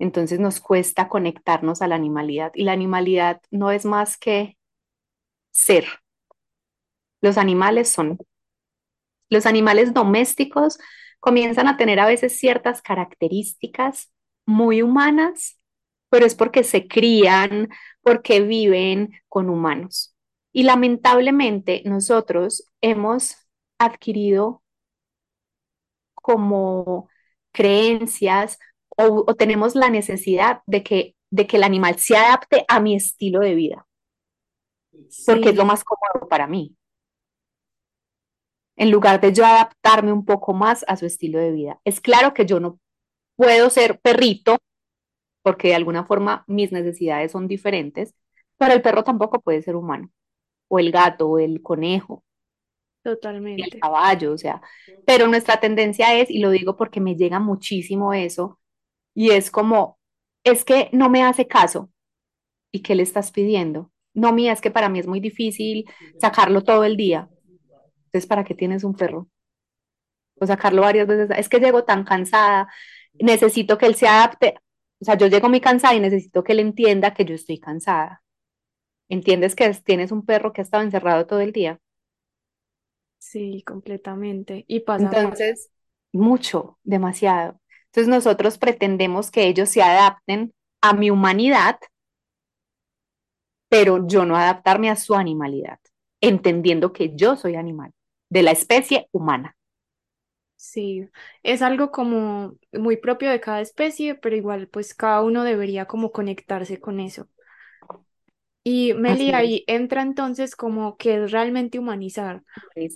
entonces 0.00 0.40
nos 0.40 0.60
cuesta 0.60 1.08
conectarnos 1.08 1.82
a 1.82 1.88
la 1.88 1.94
animalidad. 1.94 2.52
Y 2.54 2.64
la 2.64 2.72
animalidad 2.72 3.40
no 3.50 3.70
es 3.70 3.84
más 3.84 4.16
que 4.16 4.56
ser. 5.52 5.84
Los 7.20 7.38
animales 7.38 7.88
son. 7.88 8.18
Los 9.28 9.46
animales 9.46 9.94
domésticos 9.94 10.78
comienzan 11.20 11.68
a 11.68 11.76
tener 11.76 12.00
a 12.00 12.06
veces 12.06 12.36
ciertas 12.36 12.82
características 12.82 14.10
muy 14.46 14.82
humanas, 14.82 15.60
pero 16.08 16.26
es 16.26 16.34
porque 16.34 16.64
se 16.64 16.88
crían, 16.88 17.68
porque 18.00 18.40
viven 18.40 19.12
con 19.28 19.50
humanos. 19.50 20.16
Y 20.52 20.64
lamentablemente 20.64 21.82
nosotros 21.84 22.70
hemos 22.80 23.41
adquirido 23.84 24.62
como 26.14 27.08
creencias 27.52 28.58
o, 28.96 29.34
tenemos 29.34 29.74
la 29.74 29.90
necesidad 29.90 30.60
de 30.66 30.82
que, 30.82 31.16
de 31.30 31.46
que 31.46 31.56
el 31.56 31.64
animal 31.64 31.98
se 31.98 32.16
adapte 32.16 32.64
a 32.68 32.80
mi 32.80 32.94
estilo 32.94 33.40
de 33.40 33.54
vida, 33.54 33.86
porque 35.26 35.50
es 35.50 35.56
lo 35.56 35.64
más 35.64 35.82
cómodo 35.84 36.28
para 36.28 36.46
mí, 36.46 36.76
en 38.76 38.90
lugar 38.90 39.20
de 39.20 39.32
yo 39.32 39.44
adaptarme 39.44 40.12
un 40.12 40.24
poco 40.24 40.52
más 40.52 40.84
a 40.88 40.96
su 40.96 41.06
estilo 41.06 41.38
de 41.38 41.52
vida. 41.52 41.80
Es 41.84 42.00
claro 42.00 42.34
que 42.34 42.46
yo 42.46 42.60
no 42.60 42.78
puedo 43.36 43.70
ser 43.70 44.00
perrito, 44.00 44.58
porque 45.42 45.68
de 45.68 45.74
alguna 45.74 46.04
forma 46.04 46.44
mis 46.46 46.72
necesidades 46.72 47.32
son 47.32 47.48
diferentes, 47.48 48.14
pero 48.56 48.74
el 48.74 48.82
perro 48.82 49.04
tampoco 49.04 49.40
puede 49.40 49.62
ser 49.62 49.76
humano, 49.76 50.10
o 50.68 50.78
el 50.78 50.92
gato, 50.92 51.28
o 51.28 51.38
el 51.38 51.62
conejo. 51.62 52.24
Totalmente. 53.02 53.62
El 53.64 53.80
caballo, 53.80 54.32
o 54.32 54.38
sea, 54.38 54.62
pero 55.04 55.26
nuestra 55.26 55.58
tendencia 55.58 56.18
es, 56.18 56.30
y 56.30 56.38
lo 56.38 56.50
digo 56.50 56.76
porque 56.76 57.00
me 57.00 57.16
llega 57.16 57.40
muchísimo 57.40 58.12
eso, 58.12 58.60
y 59.14 59.30
es 59.30 59.50
como, 59.50 59.98
es 60.44 60.64
que 60.64 60.88
no 60.92 61.08
me 61.08 61.22
hace 61.22 61.46
caso. 61.46 61.90
¿Y 62.70 62.80
qué 62.82 62.94
le 62.94 63.02
estás 63.02 63.30
pidiendo? 63.30 63.92
No, 64.14 64.32
mía, 64.32 64.52
es 64.52 64.60
que 64.60 64.70
para 64.70 64.88
mí 64.88 64.98
es 64.98 65.06
muy 65.06 65.20
difícil 65.20 65.84
sacarlo 66.20 66.62
todo 66.62 66.84
el 66.84 66.96
día. 66.96 67.28
Entonces, 68.06 68.26
¿para 68.26 68.44
qué 68.44 68.54
tienes 68.54 68.84
un 68.84 68.94
perro? 68.94 69.28
O 70.38 70.46
sacarlo 70.46 70.82
varias 70.82 71.06
veces. 71.06 71.30
Es 71.36 71.48
que 71.48 71.60
llego 71.60 71.84
tan 71.84 72.04
cansada, 72.04 72.68
necesito 73.14 73.78
que 73.78 73.86
él 73.86 73.94
se 73.94 74.08
adapte. 74.08 74.54
O 75.00 75.04
sea, 75.04 75.16
yo 75.16 75.26
llego 75.26 75.48
muy 75.48 75.60
cansada 75.60 75.94
y 75.94 76.00
necesito 76.00 76.44
que 76.44 76.52
él 76.52 76.60
entienda 76.60 77.14
que 77.14 77.24
yo 77.24 77.34
estoy 77.34 77.58
cansada. 77.58 78.22
¿Entiendes 79.08 79.54
que 79.54 79.72
tienes 79.84 80.12
un 80.12 80.24
perro 80.24 80.52
que 80.52 80.60
ha 80.60 80.64
estado 80.64 80.82
encerrado 80.82 81.26
todo 81.26 81.40
el 81.40 81.52
día? 81.52 81.80
Sí, 83.22 83.62
completamente. 83.66 84.64
Y 84.68 84.80
pasa 84.80 85.14
Entonces, 85.14 85.70
mucho, 86.12 86.78
demasiado. 86.84 87.60
Entonces 87.86 88.08
nosotros 88.08 88.58
pretendemos 88.58 89.30
que 89.30 89.46
ellos 89.48 89.68
se 89.68 89.82
adapten 89.82 90.52
a 90.82 90.94
mi 90.94 91.10
humanidad, 91.10 91.78
pero 93.68 94.06
yo 94.06 94.24
no 94.24 94.36
adaptarme 94.36 94.90
a 94.90 94.96
su 94.96 95.14
animalidad, 95.14 95.78
entendiendo 96.20 96.92
que 96.92 97.14
yo 97.16 97.36
soy 97.36 97.56
animal, 97.56 97.92
de 98.30 98.42
la 98.42 98.50
especie 98.52 99.08
humana. 99.12 99.56
Sí, 100.56 101.08
es 101.42 101.60
algo 101.60 101.90
como 101.90 102.56
muy 102.72 102.96
propio 102.96 103.30
de 103.30 103.40
cada 103.40 103.60
especie, 103.60 104.14
pero 104.14 104.36
igual 104.36 104.68
pues 104.68 104.94
cada 104.94 105.20
uno 105.22 105.42
debería 105.42 105.86
como 105.86 106.12
conectarse 106.12 106.80
con 106.80 107.00
eso. 107.00 107.28
Y 108.64 108.94
Meli, 108.94 109.32
ahí 109.32 109.64
entra 109.66 110.02
entonces 110.02 110.54
como 110.54 110.96
que 110.96 111.24
es 111.24 111.32
realmente 111.32 111.78
humanizar, 111.80 112.42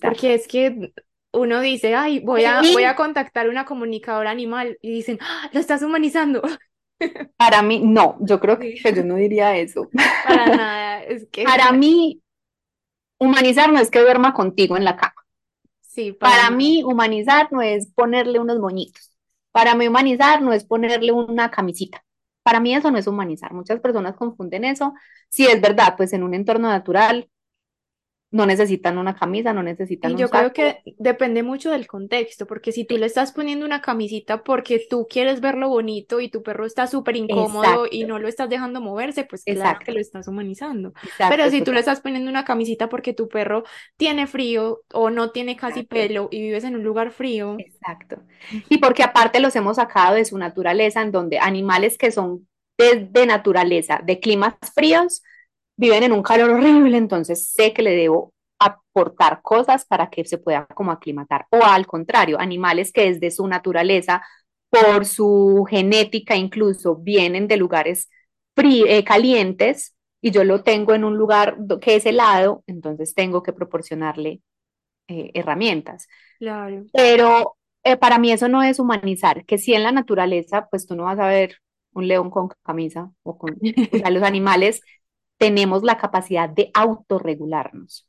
porque 0.01 0.35
es 0.35 0.47
que 0.47 0.93
uno 1.33 1.61
dice, 1.61 1.95
ay, 1.95 2.21
voy 2.21 2.45
a, 2.45 2.63
voy 2.63 2.85
a 2.85 2.95
contactar 2.95 3.49
una 3.49 3.65
comunicadora 3.65 4.31
animal 4.31 4.79
y 4.81 4.91
dicen, 4.91 5.19
¡Ah, 5.21 5.51
lo 5.53 5.61
estás 5.61 5.83
humanizando. 5.83 6.43
Para 7.37 7.63
mí, 7.63 7.81
no, 7.85 8.17
yo 8.21 8.41
creo 8.41 8.59
que 8.59 8.77
yo 8.77 9.05
no 9.05 9.17
diría 9.17 9.57
eso. 9.57 9.91
Para 10.27 10.47
nada, 10.57 11.03
es 11.03 11.27
que... 11.31 11.45
Para 11.45 11.73
mí, 11.73 12.23
humanizar 13.19 13.73
no 13.73 13.81
es 13.81 13.91
que 13.91 14.01
duerma 14.01 14.33
contigo 14.33 14.77
en 14.77 14.85
la 14.85 14.97
cama. 14.97 15.15
Sí, 15.81 16.13
para, 16.13 16.51
mí, 16.51 16.83
humanizar 16.85 17.51
no 17.51 17.63
es 17.63 17.91
ponerle 17.91 18.39
unos 18.39 18.59
moñitos. 18.59 19.17
Para 19.51 19.75
mí, 19.75 19.89
humanizar 19.89 20.43
no 20.43 20.53
es 20.53 20.65
ponerle 20.65 21.11
una 21.11 21.51
camisita. 21.51 22.05
Para 22.47 22.61
mí 22.61 22.73
eso 22.77 22.93
no 22.93 22.99
es 22.99 23.09
humanizar. 23.09 23.53
Muchas 23.53 23.81
personas 23.81 24.15
confunden 24.17 24.65
eso. 24.65 24.95
Si 25.29 25.47
es 25.47 25.61
verdad, 25.61 25.95
pues 25.97 26.13
en 26.13 26.23
un 26.23 26.33
entorno 26.33 26.69
natural 26.69 27.29
no 28.37 28.45
necesitan 28.45 28.99
una 28.99 29.15
camisa, 29.15 29.55
no 29.55 29.63
necesitan 29.63 30.13
y 30.13 30.17
yo 30.17 30.29
creo 30.29 30.53
que 30.53 30.83
depende 30.99 31.43
mucho 31.43 31.71
del 31.71 31.87
contexto, 31.87 32.47
porque 32.47 32.71
si 32.71 32.85
tú 32.85 32.99
le 32.99 33.07
estás 33.07 33.33
poniendo 33.33 33.65
una 33.65 33.81
camisita 33.81 34.45
porque 34.45 34.87
tú 34.91 35.07
quieres 35.09 35.41
verlo 35.41 35.71
bonito 35.71 36.21
y 36.21 36.29
tu 36.29 36.43
perro 36.43 36.67
está 36.67 36.87
súper 36.87 37.17
incómodo 37.17 37.87
y 37.91 38.05
no 38.05 38.19
lo 38.19 38.29
estás 38.29 38.51
dejando 38.51 38.83
moverse, 38.83 39.25
pues 39.25 39.43
claro 39.43 39.79
que 39.83 39.93
lo 39.93 40.01
estás 40.01 40.29
humanizando. 40.29 40.93
Pero 41.31 41.49
si 41.49 41.63
tú 41.63 41.73
le 41.73 41.81
estás 41.81 42.03
poniendo 42.03 42.31
una 42.31 42.45
camisita 42.45 42.91
porque 42.91 43.15
tu 43.15 43.27
perro 43.27 43.65
tiene 43.97 44.27
frío 44.27 44.83
o 44.93 45.09
no 45.09 45.31
tiene 45.31 45.57
casi 45.57 45.83
pelo 45.85 46.29
y 46.31 46.43
vives 46.43 46.65
en 46.65 46.77
un 46.77 46.85
lugar 46.85 47.13
frío. 47.13 47.57
Exacto. 47.59 48.23
Y 48.69 48.79
porque 48.79 49.03
aparte 49.03 49.41
los 49.41 49.57
hemos 49.57 49.77
sacado 49.77 50.17
de 50.17 50.27
su 50.27 50.37
naturaleza, 50.37 51.01
en 51.01 51.11
donde 51.11 51.39
animales 51.39 51.97
que 51.97 52.11
son 52.11 52.47
de 52.77 53.27
naturaleza, 53.27 54.03
de 54.05 54.21
climas 54.21 54.55
fríos, 54.75 55.23
viven 55.77 56.03
en 56.03 56.13
un 56.13 56.23
calor 56.23 56.51
horrible, 56.51 56.97
entonces 56.97 57.51
sé 57.51 57.73
que 57.73 57.83
le 57.83 57.95
debo 57.95 58.33
aportar 58.59 59.43
cosas 59.43 59.85
para 59.85 60.09
que 60.09 60.25
se 60.25 60.39
pueda 60.39 60.67
como 60.67 60.91
aclimatar. 60.91 61.47
O 61.51 61.63
al 61.63 61.87
contrario, 61.87 62.41
animales 62.41 62.93
que 62.93 63.13
desde 63.13 63.31
su 63.31 63.47
naturaleza, 63.47 64.23
por 64.71 65.05
su 65.05 65.67
genética 65.69 66.37
incluso, 66.37 66.97
vienen 66.97 67.49
de 67.49 67.57
lugares 67.57 68.09
eh, 68.57 69.05
calientes 69.05 69.95
y 70.23 70.31
yo 70.31 70.45
lo 70.45 70.63
tengo 70.63 70.95
en 70.95 71.05
un 71.05 71.17
lugar 71.17 71.59
que 71.81 71.97
es 71.97 72.07
helado, 72.07 72.65
entonces 72.67 73.15
tengo 73.15 73.43
que 73.43 73.53
proporcionarle 73.53 74.41
eh, 75.09 75.31
herramientas. 75.35 76.09
Claro. 76.39 76.85
Pero 76.93 77.57
eh, 77.85 77.97
para 77.97 78.19
mí 78.19 78.33
eso 78.33 78.49
no 78.49 78.63
es 78.63 78.79
humanizar, 78.79 79.45
que 79.45 79.59
si 79.59 79.75
en 79.75 79.83
la 79.83 79.93
naturaleza, 79.93 80.67
pues 80.71 80.87
tú 80.87 80.97
no 80.97 81.05
vas 81.05 81.19
a 81.19 81.29
ver 81.29 81.59
un 81.93 82.09
león 82.09 82.31
con 82.31 82.49
camisa 82.63 83.11
o 83.23 83.39
con 83.39 83.55
o 83.55 83.99
sea, 83.99 84.11
los 84.11 84.23
animales 84.25 84.81
tenemos 85.39 85.83
la 85.83 85.99
capacidad 85.99 86.49
de 86.49 86.71
autorregularnos. 86.75 88.09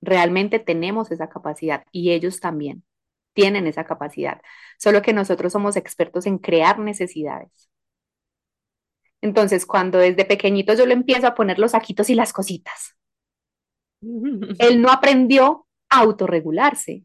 Realmente 0.00 0.58
tenemos 0.58 1.10
esa 1.10 1.28
capacidad 1.28 1.84
y 1.92 2.12
ellos 2.12 2.40
también 2.40 2.84
tienen 3.32 3.66
esa 3.66 3.84
capacidad, 3.84 4.40
solo 4.78 5.02
que 5.02 5.12
nosotros 5.12 5.52
somos 5.52 5.76
expertos 5.76 6.26
en 6.26 6.38
crear 6.38 6.78
necesidades. 6.78 7.70
Entonces, 9.20 9.66
cuando 9.66 9.98
desde 9.98 10.24
pequeñito 10.24 10.74
yo 10.74 10.86
le 10.86 10.94
empiezo 10.94 11.26
a 11.26 11.34
poner 11.34 11.58
los 11.58 11.72
saquitos 11.72 12.08
y 12.10 12.14
las 12.14 12.32
cositas, 12.32 12.96
él 14.00 14.80
no 14.80 14.90
aprendió 14.90 15.66
a 15.88 16.00
autorregularse. 16.00 17.04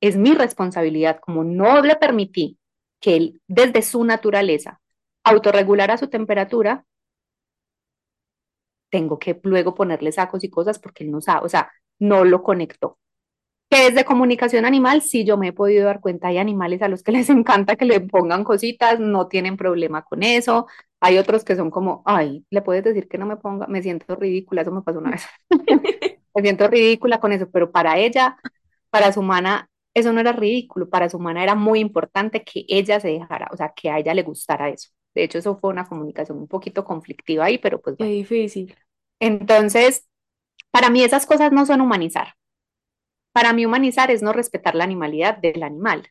Es 0.00 0.16
mi 0.16 0.32
responsabilidad, 0.32 1.20
como 1.20 1.44
no 1.44 1.82
le 1.82 1.96
permití 1.96 2.58
que 3.00 3.16
él, 3.16 3.42
desde 3.46 3.82
su 3.82 4.02
naturaleza, 4.04 4.80
autorregulara 5.24 5.98
su 5.98 6.08
temperatura, 6.08 6.86
tengo 8.90 9.18
que 9.18 9.38
luego 9.44 9.74
ponerle 9.74 10.12
sacos 10.12 10.44
y 10.44 10.50
cosas 10.50 10.78
porque 10.78 11.04
él 11.04 11.10
no 11.10 11.20
sabe, 11.20 11.46
o 11.46 11.48
sea, 11.48 11.70
no 11.98 12.24
lo 12.24 12.42
conectó. 12.42 12.98
Que 13.70 13.86
es 13.88 13.94
de 13.94 14.04
comunicación 14.04 14.64
animal, 14.64 15.02
sí 15.02 15.24
yo 15.24 15.36
me 15.38 15.48
he 15.48 15.52
podido 15.52 15.86
dar 15.86 16.00
cuenta, 16.00 16.28
hay 16.28 16.38
animales 16.38 16.82
a 16.82 16.88
los 16.88 17.02
que 17.02 17.12
les 17.12 17.30
encanta 17.30 17.76
que 17.76 17.84
le 17.84 18.00
pongan 18.00 18.44
cositas, 18.44 19.00
no 19.00 19.28
tienen 19.28 19.56
problema 19.56 20.02
con 20.04 20.22
eso. 20.22 20.66
Hay 21.00 21.18
otros 21.18 21.44
que 21.44 21.56
son 21.56 21.70
como, 21.70 22.02
ay, 22.06 22.44
le 22.50 22.62
puedes 22.62 22.84
decir 22.84 23.08
que 23.08 23.18
no 23.18 23.26
me 23.26 23.36
ponga, 23.36 23.66
me 23.68 23.82
siento 23.82 24.16
ridícula, 24.16 24.62
eso 24.62 24.72
me 24.72 24.82
pasó 24.82 24.98
una 24.98 25.12
vez. 25.12 25.26
me 26.34 26.42
siento 26.42 26.68
ridícula 26.68 27.20
con 27.20 27.32
eso, 27.32 27.48
pero 27.50 27.70
para 27.72 27.98
ella, 27.98 28.36
para 28.90 29.12
su 29.12 29.20
humana, 29.20 29.68
eso 29.94 30.12
no 30.12 30.20
era 30.20 30.32
ridículo, 30.32 30.88
para 30.90 31.08
su 31.08 31.16
humana 31.18 31.42
era 31.42 31.54
muy 31.54 31.80
importante 31.80 32.44
que 32.44 32.64
ella 32.68 33.00
se 33.00 33.08
dejara, 33.08 33.48
o 33.52 33.56
sea, 33.56 33.72
que 33.74 33.90
a 33.90 33.98
ella 33.98 34.14
le 34.14 34.22
gustara 34.22 34.68
eso. 34.68 34.90
De 35.14 35.24
hecho, 35.24 35.38
eso 35.38 35.56
fue 35.56 35.70
una 35.70 35.86
comunicación 35.86 36.38
un 36.38 36.48
poquito 36.48 36.84
conflictiva 36.84 37.44
ahí, 37.46 37.58
pero 37.58 37.80
pues... 37.80 37.96
Qué 37.98 38.04
difícil. 38.04 38.74
Entonces, 39.18 40.08
para 40.70 40.90
mí 40.90 41.02
esas 41.02 41.26
cosas 41.26 41.52
no 41.52 41.66
son 41.66 41.80
humanizar. 41.80 42.34
Para 43.32 43.52
mí 43.52 43.66
humanizar 43.66 44.10
es 44.10 44.22
no 44.22 44.32
respetar 44.32 44.74
la 44.74 44.84
animalidad 44.84 45.38
del 45.38 45.62
animal. 45.62 46.08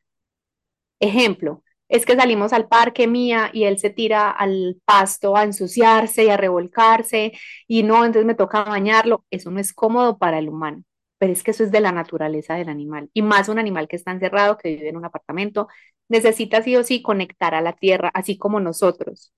Ejemplo, 1.00 1.64
es 1.88 2.06
que 2.06 2.16
salimos 2.16 2.54
al 2.54 2.68
parque 2.68 3.08
mía 3.08 3.50
y 3.54 3.64
él 3.64 3.80
se 3.80 3.90
tira 3.90 4.30
al 4.30 4.80
pasto 4.86 5.36
a 5.36 5.44
ensuciarse 5.44 6.26
y 6.26 6.30
a 6.30 6.38
revolcarse 6.38 7.34
y 7.68 7.84
no, 7.84 8.06
entonces 8.06 8.26
me 8.26 8.36
toca 8.36 8.64
bañarlo. 8.64 9.26
Eso 9.32 9.50
no 9.52 9.60
es 9.60 9.74
cómodo 9.74 10.18
para 10.18 10.40
el 10.40 10.50
humano, 10.50 10.84
pero 11.20 11.34
es 11.34 11.44
que 11.44 11.52
eso 11.52 11.64
es 11.64 11.72
de 11.72 11.82
la 11.82 11.92
naturaleza 11.92 12.56
del 12.56 12.70
animal 12.70 13.10
y 13.14 13.22
más 13.22 13.50
un 13.50 13.60
animal 13.60 13.88
que 13.88 13.98
está 13.98 14.12
encerrado, 14.12 14.58
que 14.58 14.70
vive 14.70 14.90
en 14.90 14.98
un 14.98 15.06
apartamento, 15.06 15.68
necesita 16.10 16.64
sí 16.64 16.76
o 16.78 16.84
sí 16.84 17.02
conectar 17.04 17.54
a 17.56 17.62
la 17.62 17.74
tierra, 17.74 18.10
así 18.14 18.38
como 18.38 18.60
nosotros. 18.60 19.34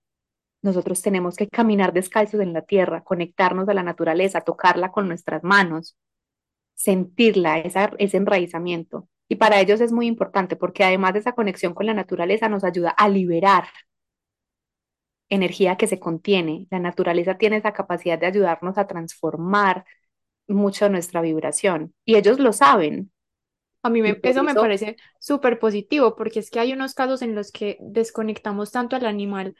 Nosotros 0.62 1.02
tenemos 1.02 1.36
que 1.36 1.48
caminar 1.48 1.92
descalzos 1.92 2.40
en 2.40 2.52
la 2.52 2.62
tierra, 2.62 3.02
conectarnos 3.04 3.68
a 3.68 3.74
la 3.74 3.82
naturaleza, 3.82 4.42
tocarla 4.42 4.92
con 4.92 5.08
nuestras 5.08 5.42
manos, 5.44 5.96
sentirla, 6.74 7.58
ese 7.58 8.16
enraizamiento. 8.16 9.08
Y 9.28 9.36
para 9.36 9.60
ellos 9.60 9.80
es 9.80 9.92
muy 9.92 10.06
importante 10.06 10.56
porque 10.56 10.84
además 10.84 11.14
de 11.14 11.20
esa 11.20 11.32
conexión 11.32 11.74
con 11.74 11.86
la 11.86 11.94
naturaleza 11.94 12.48
nos 12.48 12.64
ayuda 12.64 12.90
a 12.90 13.08
liberar 13.08 13.64
energía 15.28 15.76
que 15.76 15.86
se 15.86 15.98
contiene. 15.98 16.66
La 16.70 16.78
naturaleza 16.78 17.38
tiene 17.38 17.56
esa 17.56 17.72
capacidad 17.72 18.18
de 18.18 18.26
ayudarnos 18.26 18.78
a 18.78 18.86
transformar 18.86 19.84
mucho 20.48 20.88
nuestra 20.88 21.20
vibración 21.22 21.94
y 22.04 22.16
ellos 22.16 22.38
lo 22.40 22.52
saben. 22.52 23.10
A 23.84 23.90
mí 23.90 24.00
me, 24.02 24.14
por 24.14 24.30
eso 24.30 24.42
me 24.44 24.54
parece 24.56 24.96
súper 25.18 25.58
positivo 25.58 26.14
porque 26.16 26.38
es 26.40 26.50
que 26.50 26.60
hay 26.60 26.72
unos 26.72 26.94
casos 26.94 27.20
en 27.22 27.34
los 27.34 27.50
que 27.50 27.78
desconectamos 27.80 28.70
tanto 28.70 28.94
al 28.96 29.06
animal 29.06 29.56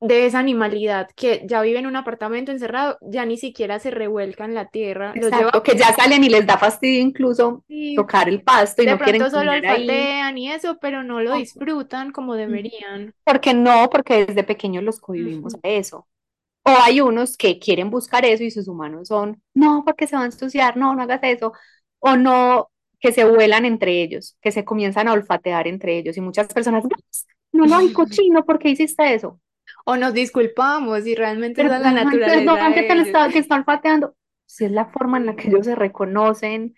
de 0.00 0.26
esa 0.26 0.40
animalidad 0.40 1.08
que 1.16 1.42
ya 1.46 1.62
vive 1.62 1.78
en 1.80 1.86
un 1.86 1.96
apartamento 1.96 2.52
encerrado, 2.52 2.98
ya 3.02 3.26
ni 3.26 3.38
siquiera 3.38 3.78
se 3.80 3.90
revuelca 3.92 4.44
en 4.44 4.54
la 4.54 4.68
tierra, 4.68 5.14
los 5.16 5.34
Exacto, 5.36 5.62
que 5.62 5.76
ya 5.76 5.92
salen 5.94 6.24
y 6.24 6.28
les 6.28 6.46
da 6.46 6.58
fastidio 6.58 7.00
incluso 7.00 7.64
tocar 7.94 8.28
el 8.28 8.42
pasto 8.42 8.82
y 8.82 8.86
de 8.86 8.96
no 8.96 9.00
quieren 9.00 9.24
pronto 9.24 9.30
solo 9.30 9.52
caminar 9.52 9.64
ahí. 9.64 10.12
olfatean 10.12 10.38
y 10.38 10.50
eso, 10.52 10.78
pero 10.80 11.02
no 11.02 11.20
lo 11.20 11.32
disfrutan 11.32 12.12
como 12.12 12.34
deberían. 12.34 13.14
Porque 13.24 13.54
no, 13.54 13.88
porque 13.90 14.26
desde 14.26 14.44
pequeños 14.44 14.82
los 14.84 15.00
cohibimos 15.00 15.54
Ujú. 15.54 15.62
a 15.62 15.68
eso. 15.68 16.06
O 16.64 16.70
hay 16.82 17.00
unos 17.00 17.36
que 17.36 17.58
quieren 17.58 17.90
buscar 17.90 18.24
eso 18.24 18.42
y 18.42 18.50
sus 18.50 18.68
humanos 18.68 19.08
son, 19.08 19.42
no, 19.52 19.82
porque 19.84 20.06
se 20.06 20.16
va 20.16 20.22
a 20.22 20.26
ensuciar, 20.26 20.76
no, 20.76 20.94
no 20.94 21.02
hagas 21.02 21.20
eso. 21.22 21.52
O 21.98 22.16
no, 22.16 22.70
que 23.00 23.12
se 23.12 23.24
vuelan 23.24 23.66
entre 23.66 24.02
ellos, 24.02 24.38
que 24.40 24.50
se 24.50 24.64
comienzan 24.64 25.08
a 25.08 25.12
olfatear 25.12 25.66
entre 25.66 25.98
ellos. 25.98 26.16
Y 26.16 26.22
muchas 26.22 26.48
personas, 26.48 26.84
no, 27.52 27.66
no, 27.66 27.76
hay 27.76 27.92
cochino, 27.92 28.44
¿por 28.46 28.58
qué 28.58 28.70
hiciste 28.70 29.12
eso? 29.12 29.40
O 29.84 29.96
nos 29.96 30.14
disculpamos 30.14 31.06
y 31.06 31.14
realmente 31.14 31.62
es 31.62 31.68
la 31.68 31.78
naturaleza 31.78 32.54
perdón, 32.54 32.72
que 32.72 32.82
te 32.84 32.94
lo 32.94 33.02
está, 33.02 33.28
que 33.28 33.38
está 33.38 33.56
olfateando. 33.56 34.16
Si 34.46 34.64
es 34.64 34.70
la 34.70 34.86
forma 34.86 35.18
en 35.18 35.26
la 35.26 35.36
que 35.36 35.48
ellos 35.48 35.66
se 35.66 35.74
reconocen, 35.74 36.74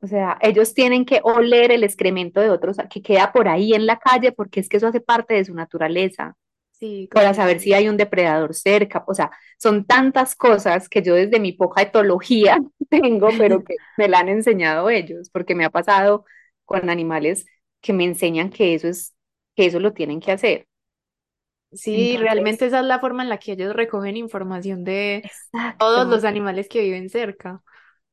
o 0.00 0.06
sea, 0.06 0.38
ellos 0.40 0.74
tienen 0.74 1.04
que 1.04 1.20
oler 1.22 1.70
el 1.72 1.84
excremento 1.84 2.40
de 2.40 2.50
otros 2.50 2.78
que 2.88 3.02
queda 3.02 3.32
por 3.32 3.48
ahí 3.48 3.74
en 3.74 3.86
la 3.86 3.98
calle, 3.98 4.32
porque 4.32 4.60
es 4.60 4.68
que 4.68 4.78
eso 4.78 4.88
hace 4.88 5.00
parte 5.00 5.34
de 5.34 5.44
su 5.44 5.54
naturaleza, 5.54 6.36
Sí, 6.80 7.08
para 7.12 7.34
saber 7.34 7.60
si 7.60 7.72
hay 7.74 7.88
un 7.88 7.96
depredador 7.96 8.54
cerca. 8.54 9.04
O 9.06 9.14
sea, 9.14 9.30
son 9.58 9.84
tantas 9.86 10.34
cosas 10.36 10.88
que 10.88 11.02
yo 11.02 11.14
desde 11.14 11.40
mi 11.40 11.52
poca 11.52 11.82
etología 11.82 12.58
tengo, 12.90 13.30
pero 13.38 13.64
que 13.64 13.76
me 13.96 14.08
la 14.08 14.20
han 14.20 14.28
enseñado 14.28 14.90
ellos, 14.90 15.30
porque 15.30 15.54
me 15.54 15.64
ha 15.64 15.70
pasado 15.70 16.24
con 16.64 16.90
animales 16.90 17.46
que 17.80 17.92
me 17.92 18.04
enseñan 18.04 18.50
que 18.50 18.74
eso 18.74 18.88
es, 18.88 19.14
que 19.56 19.66
eso 19.66 19.80
lo 19.80 19.92
tienen 19.92 20.20
que 20.20 20.32
hacer. 20.32 20.66
Sí, 21.72 22.16
Entonces, 22.16 22.18
realmente 22.18 22.66
esa 22.66 22.80
es 22.80 22.86
la 22.86 22.98
forma 22.98 23.22
en 23.22 23.28
la 23.28 23.38
que 23.38 23.52
ellos 23.52 23.74
recogen 23.76 24.16
información 24.16 24.82
de 24.84 25.22
todos 25.78 26.06
los 26.08 26.24
animales 26.24 26.68
que 26.68 26.80
viven 26.82 27.08
cerca. 27.08 27.62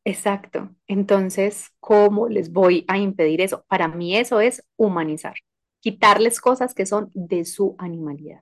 Exacto. 0.03 0.69
Entonces, 0.88 1.69
¿cómo 1.79 2.29
les 2.29 2.51
voy 2.51 2.86
a 2.88 2.97
impedir 2.97 3.41
eso? 3.41 3.65
Para 3.67 3.88
mí 3.89 4.15
eso 4.15 4.39
es 4.39 4.63
humanizar, 4.77 5.36
quitarles 5.81 6.39
cosas 6.39 6.74
que 6.74 6.86
son 6.86 7.12
de 7.13 7.43
su 7.45 7.75
animalidad, 7.77 8.41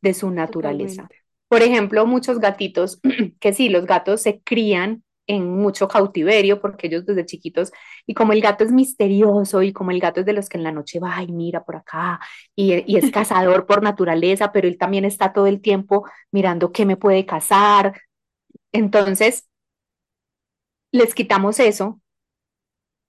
de 0.00 0.14
su 0.14 0.30
naturaleza. 0.30 1.02
Totalmente. 1.02 1.16
Por 1.48 1.62
ejemplo, 1.62 2.06
muchos 2.06 2.40
gatitos, 2.40 3.00
que 3.40 3.52
sí, 3.52 3.68
los 3.68 3.86
gatos 3.86 4.22
se 4.22 4.40
crían 4.40 5.02
en 5.26 5.46
mucho 5.46 5.88
cautiverio 5.88 6.60
porque 6.60 6.86
ellos 6.86 7.04
desde 7.04 7.26
chiquitos, 7.26 7.70
y 8.06 8.14
como 8.14 8.32
el 8.32 8.40
gato 8.40 8.64
es 8.64 8.72
misterioso 8.72 9.62
y 9.62 9.72
como 9.74 9.90
el 9.90 10.00
gato 10.00 10.20
es 10.20 10.26
de 10.26 10.32
los 10.32 10.48
que 10.48 10.56
en 10.56 10.64
la 10.64 10.72
noche 10.72 11.00
va 11.00 11.22
y 11.22 11.30
mira 11.32 11.64
por 11.64 11.76
acá 11.76 12.18
y, 12.56 12.82
y 12.90 12.96
es 12.96 13.10
cazador 13.12 13.66
por 13.66 13.82
naturaleza, 13.82 14.52
pero 14.52 14.66
él 14.68 14.78
también 14.78 15.04
está 15.04 15.32
todo 15.32 15.46
el 15.46 15.60
tiempo 15.60 16.08
mirando 16.32 16.72
qué 16.72 16.86
me 16.86 16.96
puede 16.96 17.26
cazar. 17.26 18.00
Entonces, 18.72 19.48
les 20.92 21.14
quitamos 21.14 21.60
eso 21.60 22.00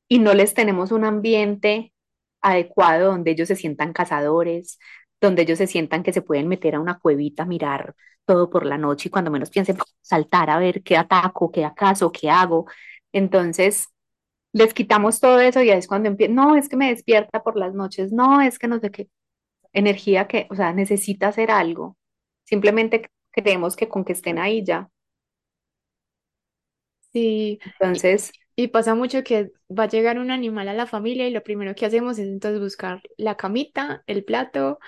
y 0.08 0.20
no 0.20 0.34
les 0.34 0.54
tenemos 0.54 0.92
un 0.92 1.06
ambiente 1.06 1.94
adecuado 2.42 3.12
donde 3.12 3.32
ellos 3.32 3.48
se 3.48 3.56
sientan 3.56 3.94
cazadores, 3.94 4.80
donde 5.22 5.44
ellos 5.44 5.58
se 5.58 5.68
sientan 5.68 6.04
que 6.04 6.14
se 6.14 6.22
pueden 6.22 6.48
meter 6.48 6.76
a 6.76 6.80
una 6.80 7.00
cuevita 7.00 7.46
mirar 7.46 7.96
todo 8.26 8.50
por 8.50 8.66
la 8.66 8.78
noche 8.78 9.10
y 9.10 9.12
cuando 9.12 9.32
menos 9.32 9.50
piensen 9.50 9.78
saltar 10.02 10.50
a 10.50 10.60
ver 10.60 10.84
qué 10.84 10.98
ataco, 10.98 11.52
qué 11.52 11.66
acaso, 11.66 12.12
qué 12.12 12.30
hago. 12.30 12.68
Entonces, 13.12 13.88
les 14.54 14.74
quitamos 14.74 15.20
todo 15.20 15.40
eso 15.40 15.62
y 15.64 15.70
es 15.72 15.88
cuando 15.88 16.10
empieza, 16.10 16.34
no, 16.34 16.56
es 16.56 16.70
que 16.70 16.78
me 16.78 16.90
despierta 16.90 17.44
por 17.44 17.58
las 17.58 17.74
noches, 17.74 18.12
no, 18.12 18.42
es 18.42 18.60
que 18.60 18.68
no 18.68 18.80
sé 18.80 18.92
qué, 18.92 19.10
energía 19.74 20.28
que, 20.28 20.48
o 20.52 20.56
sea, 20.56 20.74
necesita 20.74 21.30
hacer 21.30 21.52
algo. 21.52 21.98
Simplemente 22.46 23.10
creemos 23.32 23.76
que 23.76 23.90
con 23.90 24.06
que 24.06 24.14
estén 24.14 24.40
ahí 24.40 24.64
ya. 24.64 24.90
Sí, 27.12 27.60
y, 27.64 27.70
Entonces, 27.80 28.32
y 28.56 28.68
pasa 28.68 28.94
mucho 28.96 29.24
que 29.24 29.52
va 29.70 29.84
a 29.84 29.88
llegar 29.90 30.20
un 30.20 30.32
animal 30.32 30.68
a 30.68 30.74
la 30.74 30.86
familia 30.86 31.28
y 31.28 31.32
lo 31.32 31.44
primero 31.44 31.74
que 31.76 31.86
hacemos 31.86 32.20
es 32.20 32.28
entonces 32.28 32.60
buscar 32.60 33.02
la 33.18 33.36
camita, 33.36 34.04
el 34.06 34.24
plato, 34.24 34.80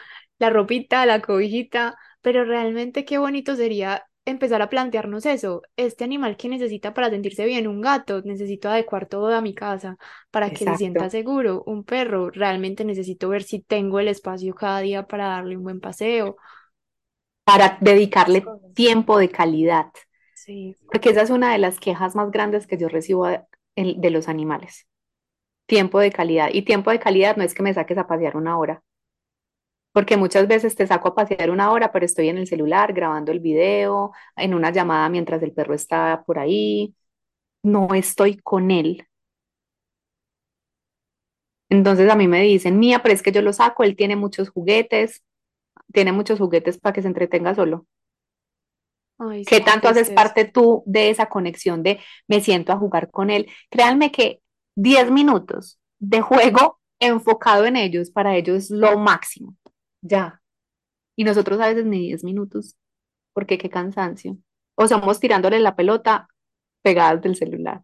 la 0.41 0.49
ropita, 0.49 1.05
la 1.05 1.21
cobijita, 1.21 1.95
pero 2.21 2.43
realmente 2.43 3.05
qué 3.05 3.19
bonito 3.19 3.55
sería 3.55 4.07
empezar 4.25 4.63
a 4.63 4.69
plantearnos 4.69 5.27
eso. 5.27 5.61
Este 5.75 6.03
animal 6.03 6.35
que 6.35 6.49
necesita 6.49 6.95
para 6.95 7.11
sentirse 7.11 7.45
bien, 7.45 7.67
un 7.67 7.79
gato, 7.79 8.23
necesito 8.23 8.67
adecuar 8.67 9.05
todo 9.05 9.35
a 9.35 9.41
mi 9.41 9.53
casa 9.53 9.97
para 10.31 10.49
que 10.49 10.65
se 10.65 10.75
sienta 10.77 11.11
seguro. 11.11 11.61
Un 11.67 11.83
perro, 11.83 12.31
realmente 12.31 12.83
necesito 12.83 13.29
ver 13.29 13.43
si 13.43 13.61
tengo 13.61 13.99
el 13.99 14.07
espacio 14.07 14.55
cada 14.55 14.79
día 14.79 15.05
para 15.05 15.27
darle 15.27 15.57
un 15.57 15.63
buen 15.63 15.79
paseo. 15.79 16.37
Para 17.43 17.77
dedicarle 17.79 18.43
tiempo 18.73 19.19
de 19.19 19.29
calidad. 19.29 19.91
Sí. 20.33 20.75
Porque 20.91 21.11
esa 21.11 21.21
es 21.21 21.29
una 21.29 21.51
de 21.51 21.59
las 21.59 21.79
quejas 21.79 22.15
más 22.15 22.31
grandes 22.31 22.65
que 22.65 22.79
yo 22.79 22.89
recibo 22.89 23.27
de 23.27 24.09
los 24.09 24.27
animales. 24.27 24.87
Tiempo 25.67 25.99
de 25.99 26.11
calidad. 26.11 26.49
Y 26.51 26.63
tiempo 26.63 26.89
de 26.89 26.99
calidad 26.99 27.37
no 27.37 27.43
es 27.43 27.53
que 27.53 27.61
me 27.61 27.75
saques 27.75 27.99
a 27.99 28.07
pasear 28.07 28.35
una 28.35 28.57
hora, 28.57 28.81
porque 29.93 30.17
muchas 30.17 30.47
veces 30.47 30.75
te 30.75 30.87
saco 30.87 31.09
a 31.09 31.15
pasear 31.15 31.49
una 31.51 31.71
hora, 31.71 31.91
pero 31.91 32.05
estoy 32.05 32.29
en 32.29 32.37
el 32.37 32.47
celular 32.47 32.93
grabando 32.93 33.31
el 33.31 33.39
video, 33.39 34.11
en 34.35 34.53
una 34.53 34.71
llamada 34.71 35.09
mientras 35.09 35.41
el 35.43 35.53
perro 35.53 35.73
está 35.73 36.23
por 36.25 36.39
ahí. 36.39 36.95
No 37.63 37.89
estoy 37.95 38.37
con 38.37 38.71
él. 38.71 39.07
Entonces 41.69 42.09
a 42.09 42.15
mí 42.15 42.27
me 42.27 42.41
dicen, 42.43 42.79
mía, 42.79 43.01
pero 43.01 43.13
es 43.15 43.21
que 43.23 43.31
yo 43.31 43.41
lo 43.41 43.53
saco, 43.53 43.83
él 43.83 43.95
tiene 43.95 44.15
muchos 44.15 44.49
juguetes, 44.49 45.23
tiene 45.93 46.11
muchos 46.13 46.39
juguetes 46.39 46.79
para 46.79 46.93
que 46.93 47.01
se 47.03 47.07
entretenga 47.09 47.55
solo. 47.55 47.87
Ay, 49.17 49.43
¿Qué 49.45 49.57
sí, 49.57 49.65
tanto 49.65 49.87
haces 49.87 50.09
parte 50.09 50.45
tú 50.45 50.83
de 50.85 51.09
esa 51.09 51.27
conexión 51.27 51.83
de 51.83 51.99
me 52.27 52.41
siento 52.41 52.73
a 52.73 52.77
jugar 52.77 53.11
con 53.11 53.29
él? 53.29 53.47
Créanme 53.69 54.11
que 54.11 54.41
10 54.75 55.11
minutos 55.11 55.79
de 55.99 56.21
juego 56.21 56.79
enfocado 56.99 57.65
en 57.65 57.75
ellos, 57.75 58.09
para 58.11 58.35
ellos 58.35 58.57
es 58.65 58.71
lo 58.71 58.97
máximo. 58.97 59.55
Ya. 60.01 60.41
Y 61.15 61.23
nosotros 61.25 61.59
a 61.61 61.67
veces 61.69 61.85
ni 61.85 62.07
10 62.07 62.23
minutos, 62.23 62.77
porque 63.33 63.57
qué 63.57 63.69
cansancio. 63.69 64.37
O 64.75 64.87
somos 64.87 65.19
tirándole 65.19 65.59
la 65.59 65.75
pelota 65.75 66.29
pegadas 66.83 67.21
del 67.21 67.35
celular. 67.35 67.83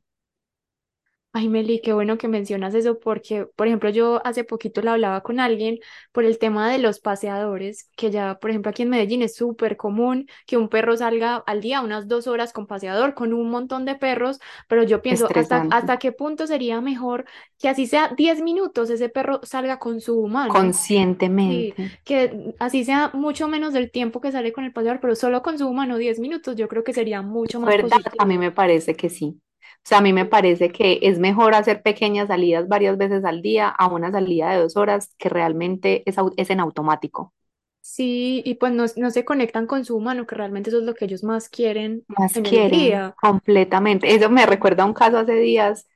Ay, 1.38 1.50
Meli, 1.50 1.82
qué 1.82 1.94
bueno 1.94 2.18
que 2.18 2.28
mencionas 2.28 2.74
eso 2.74 2.98
porque, 3.00 3.46
por 3.56 3.68
ejemplo, 3.68 3.92
yo 3.92 4.26
hace 4.26 4.44
poquito 4.44 4.82
le 4.82 4.90
hablaba 4.90 5.22
con 5.22 5.40
alguien 5.40 5.78
por 6.12 6.26
el 6.26 6.40
tema 6.40 6.72
de 6.72 6.80
los 6.80 7.00
paseadores, 7.00 7.92
que 7.96 8.10
ya, 8.10 8.40
por 8.40 8.50
ejemplo, 8.50 8.72
aquí 8.72 8.82
en 8.82 8.90
Medellín 8.90 9.22
es 9.22 9.36
súper 9.36 9.78
común 9.78 10.28
que 10.48 10.58
un 10.58 10.68
perro 10.68 10.98
salga 10.98 11.36
al 11.46 11.62
día 11.62 11.82
unas 11.82 12.08
dos 12.08 12.26
horas 12.26 12.54
con 12.54 12.66
paseador, 12.66 13.14
con 13.14 13.34
un 13.34 13.52
montón 13.52 13.86
de 13.86 13.94
perros, 13.94 14.40
pero 14.68 14.82
yo 14.82 15.04
pienso, 15.04 15.30
¿hasta, 15.70 16.00
qué 16.00 16.12
punto 16.12 16.48
sería 16.48 16.82
mejor 16.82 17.26
que 17.60 17.70
así 17.70 17.86
sea 17.86 18.12
10 18.18 18.42
minutos 18.42 18.90
ese 18.90 19.08
perro 19.08 19.40
salga 19.44 19.78
con 19.78 20.02
su 20.02 20.20
humano? 20.20 20.52
Sí, 20.52 20.60
Conscientemente. 20.60 22.00
que 22.04 22.56
así 22.58 22.84
sea 22.84 23.12
mucho 23.14 23.48
menos 23.48 23.74
del 23.74 23.92
tiempo 23.92 24.22
que 24.22 24.32
sale 24.32 24.52
con 24.54 24.64
el 24.64 24.74
paseador, 24.74 25.00
pero 25.02 25.14
solo 25.14 25.44
con 25.44 25.60
su 25.60 25.68
humano 25.68 26.00
10 26.00 26.20
minutos, 26.20 26.56
yo 26.56 26.68
creo 26.68 26.84
que 26.84 26.94
sería 26.94 27.22
mucho 27.22 27.60
más 27.60 27.78
¿Verdad? 27.78 28.00
A 28.18 28.26
mí 28.26 28.40
me 28.40 28.52
parece 28.52 28.96
que 28.96 29.12
sí. 29.12 29.40
O 29.88 29.90
sea, 29.90 30.00
a 30.00 30.02
mí 30.02 30.14
me 30.14 30.26
parece 30.26 30.70
que 30.72 31.00
es 31.02 31.18
mejor 31.18 31.56
hacer 31.56 31.82
pequeñas 31.82 32.28
salidas 32.28 32.68
varias 32.68 32.98
veces 32.98 33.24
al 33.26 33.42
día 33.42 33.70
a 33.70 33.88
una 33.88 34.12
salida 34.12 34.52
de 34.52 34.60
dos 34.62 34.76
horas 34.78 35.16
que 35.18 35.30
realmente 35.30 36.04
es, 36.06 36.50
en 36.50 36.60
automático. 36.60 37.34
Sí, 37.82 38.42
y 38.46 38.56
pues 38.56 38.74
no, 38.74 38.86
no 38.98 39.10
se 39.12 39.26
conectan 39.26 39.66
con 39.66 39.86
su 39.86 39.96
humano, 39.96 40.28
que 40.28 40.36
realmente 40.36 40.70
eso 40.70 40.80
es 40.80 40.86
lo 40.86 40.94
que 40.94 41.06
ellos 41.06 41.24
más 41.24 41.50
quieren 41.50 42.06
Más 42.08 42.34
en 42.34 42.46
el 42.46 42.66
quieren 42.66 42.70
día. 42.70 43.18
completamente. 43.22 44.14
Eso 44.16 44.30
me 44.30 44.46
recuerda 44.46 44.84
a 44.84 44.86
un 44.86 44.94
caso 44.94 45.18
hace 45.20 45.34
días 45.36 45.88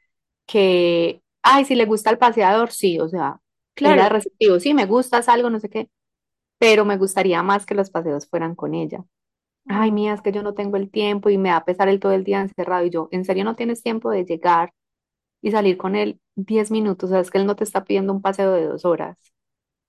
que, 0.45 1.23
ay, 1.43 1.65
si 1.65 1.75
le 1.75 1.85
gusta 1.85 2.09
el 2.11 2.17
paseador, 2.17 2.71
sí, 2.71 2.99
o 2.99 3.07
sea, 3.09 3.39
era 3.83 4.09
Claro, 4.09 4.09
receptivo, 4.09 4.59
sí, 4.59 4.73
me 4.73 4.85
gusta, 4.85 5.19
algo, 5.27 5.49
no 5.49 5.59
sé 5.59 5.69
qué, 5.69 5.89
pero 6.59 6.85
me 6.85 6.97
gustaría 6.97 7.43
más 7.43 7.65
que 7.67 7.75
los 7.75 7.91
paseos 7.91 8.27
fueran 8.29 8.55
con 8.55 8.75
ella. 8.75 9.05
Ay, 9.67 9.91
mía, 9.91 10.13
es 10.13 10.21
que 10.21 10.31
yo 10.31 10.43
no 10.43 10.53
tengo 10.53 10.77
el 10.77 10.89
tiempo 10.89 11.29
y 11.29 11.37
me 11.37 11.49
va 11.51 11.57
a 11.57 11.65
pesar 11.65 11.87
el 11.87 11.99
todo 11.99 12.11
el 12.13 12.23
día 12.23 12.41
encerrado. 12.41 12.85
Y 12.85 12.89
yo, 12.89 13.07
¿en 13.11 13.25
serio 13.25 13.43
no 13.43 13.55
tienes 13.55 13.81
tiempo 13.83 14.09
de 14.09 14.25
llegar 14.25 14.73
y 15.41 15.51
salir 15.51 15.77
con 15.77 15.95
él 15.95 16.19
10 16.35 16.71
minutos? 16.71 17.09
O 17.11 17.13
sea, 17.13 17.21
es 17.21 17.31
que 17.31 17.39
él 17.39 17.47
no 17.47 17.55
te 17.57 17.63
está 17.65 17.83
pidiendo 17.85 18.13
un 18.13 18.21
paseo 18.21 18.53
de 18.53 18.65
dos 18.67 18.85
horas. 18.85 19.17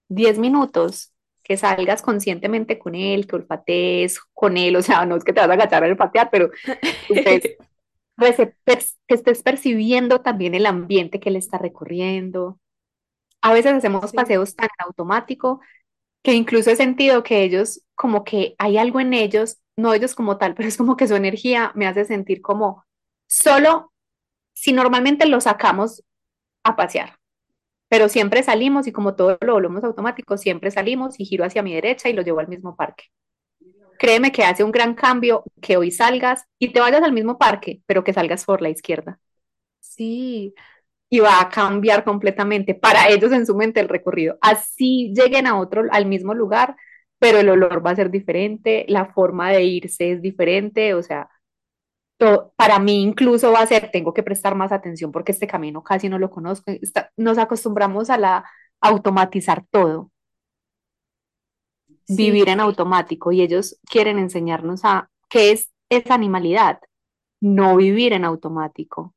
10 0.08 0.38
minutos, 0.38 1.12
que 1.44 1.56
salgas 1.58 2.02
conscientemente 2.02 2.78
con 2.78 2.94
él, 2.96 3.26
que 3.26 3.36
olfatees 3.36 4.20
con 4.34 4.56
él, 4.58 4.76
o 4.76 4.82
sea, 4.82 5.06
no 5.06 5.16
es 5.16 5.24
que 5.24 5.32
te 5.32 5.40
vas 5.40 5.50
a 5.50 5.54
agachar 5.54 5.84
a 5.84 5.88
olfatear, 5.88 6.30
pero 6.30 6.50
que 7.08 7.42
estés, 9.08 9.42
percibiendo 9.42 10.20
también 10.20 10.54
el 10.54 10.66
ambiente 10.66 11.20
que 11.20 11.30
le 11.30 11.38
está 11.38 11.58
recorriendo. 11.58 12.58
A 13.42 13.52
veces 13.54 13.74
hacemos 13.74 14.10
Sí. 14.10 14.16
paseos 14.16 14.56
tan 14.56 14.68
automático 14.78 15.60
que 16.22 16.34
incluso 16.34 16.70
he 16.70 16.76
sentido 16.76 17.24
que 17.24 17.44
ellos, 17.44 17.82
como 17.96 18.24
que 18.24 18.56
hay 18.58 18.78
algo 18.78 19.00
en 19.00 19.14
ellos, 19.14 19.58
no 19.76 19.94
ellos 19.94 20.14
como 20.14 20.38
tal, 20.38 20.54
pero 20.54 20.68
es 20.68 20.76
como 20.76 20.96
que 20.96 21.08
su 21.08 21.14
energía 21.16 21.72
me 21.74 21.86
hace 21.86 22.04
sentir 22.04 22.42
como 22.42 22.84
solo 23.26 23.92
si 24.54 24.72
normalmente 24.72 25.26
lo 25.26 25.40
sacamos 25.40 26.04
a 26.64 26.76
pasear, 26.76 27.18
pero 27.88 28.08
siempre 28.08 28.42
salimos 28.42 28.86
y 28.86 28.92
como 28.92 29.16
todo 29.16 29.38
lo 29.42 29.54
volvemos 29.54 29.84
automático, 29.84 30.38
siempre 30.38 30.70
salimos 30.70 31.20
y 31.20 31.26
giro 31.26 31.44
hacia 31.44 31.62
mi 31.62 31.74
derecha 31.74 32.08
y 32.08 32.14
lo 32.14 32.22
llevo 32.22 32.40
al 32.40 32.48
mismo 32.48 32.76
parque. 32.76 33.06
Créeme 33.98 34.32
que 34.32 34.44
hace 34.44 34.64
un 34.64 34.72
gran 34.72 34.94
cambio 34.94 35.44
que 35.62 35.76
hoy 35.78 35.90
salgas 35.90 36.44
y 36.58 36.72
te 36.72 36.80
vayas 36.80 37.02
al 37.02 37.12
mismo 37.12 37.38
parque, 37.38 37.82
pero 37.86 38.04
que 38.04 38.12
salgas 38.12 38.44
por 38.44 38.60
la 38.62 38.70
izquierda. 38.70 39.20
Sí, 39.80 40.54
Y 41.10 41.20
va 41.20 41.40
a 41.40 41.48
cambiar 41.50 42.04
completamente 42.04 42.74
para 42.74 43.08
ellos 43.10 43.32
en 43.32 43.46
su 43.46 43.56
mente 43.56 43.80
el 43.80 43.88
recorrido. 43.88 44.38
Así 44.42 45.12
lleguen 45.16 45.46
a 45.46 45.58
otro, 45.60 45.84
al 45.92 46.06
mismo 46.06 46.34
lugar, 46.34 46.76
pero 47.22 47.38
el 47.40 47.48
olor 47.50 47.86
va 47.86 47.92
a 47.92 47.96
ser 47.96 48.10
diferente, 48.10 48.84
la 48.88 49.06
forma 49.14 49.52
de 49.52 49.62
irse 49.64 50.12
es 50.12 50.22
diferente, 50.22 50.94
o 50.94 51.04
sea, 51.04 51.30
para 52.56 52.78
mí 52.78 53.02
incluso 53.02 53.52
va 53.52 53.60
a 53.60 53.66
ser, 53.66 53.90
tengo 53.92 54.14
que 54.14 54.22
prestar 54.22 54.54
más 54.54 54.72
atención 54.72 55.12
porque 55.12 55.32
este 55.32 55.46
camino 55.46 55.82
casi 55.82 56.08
no 56.08 56.18
lo 56.18 56.30
conozco. 56.30 56.70
Está- 56.70 57.10
nos 57.16 57.38
acostumbramos 57.38 58.10
a 58.10 58.18
la 58.18 58.44
a 58.84 58.88
automatizar 58.88 59.64
todo, 59.70 60.10
sí, 62.04 62.30
vivir 62.30 62.48
en 62.48 62.60
automático 62.60 63.32
y 63.32 63.42
ellos 63.42 63.78
quieren 63.90 64.18
enseñarnos 64.18 64.84
a 64.84 65.10
qué 65.28 65.52
es 65.52 65.72
esa 65.90 66.14
animalidad, 66.14 66.80
no 67.40 67.76
vivir 67.76 68.12
en 68.14 68.24
automático, 68.24 69.14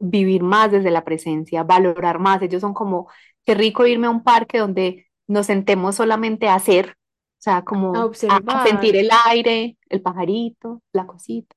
vivir 0.00 0.42
más 0.42 0.70
desde 0.72 0.90
la 0.90 1.04
presencia, 1.04 1.64
valorar 1.64 2.18
más. 2.18 2.42
Ellos 2.42 2.60
son 2.60 2.74
como, 2.74 3.08
qué 3.44 3.54
rico 3.54 3.86
irme 3.86 4.06
a 4.06 4.10
un 4.10 4.22
parque 4.24 4.58
donde 4.58 5.07
nos 5.28 5.46
sentemos 5.46 5.96
solamente 5.96 6.48
a 6.48 6.56
hacer, 6.56 6.90
o 6.92 7.42
sea, 7.42 7.64
como 7.64 8.12
a, 8.28 8.40
a 8.46 8.66
sentir 8.66 8.96
el 8.96 9.10
aire, 9.26 9.78
el 9.90 10.02
pajarito, 10.02 10.82
la 10.92 11.06
cosita, 11.06 11.56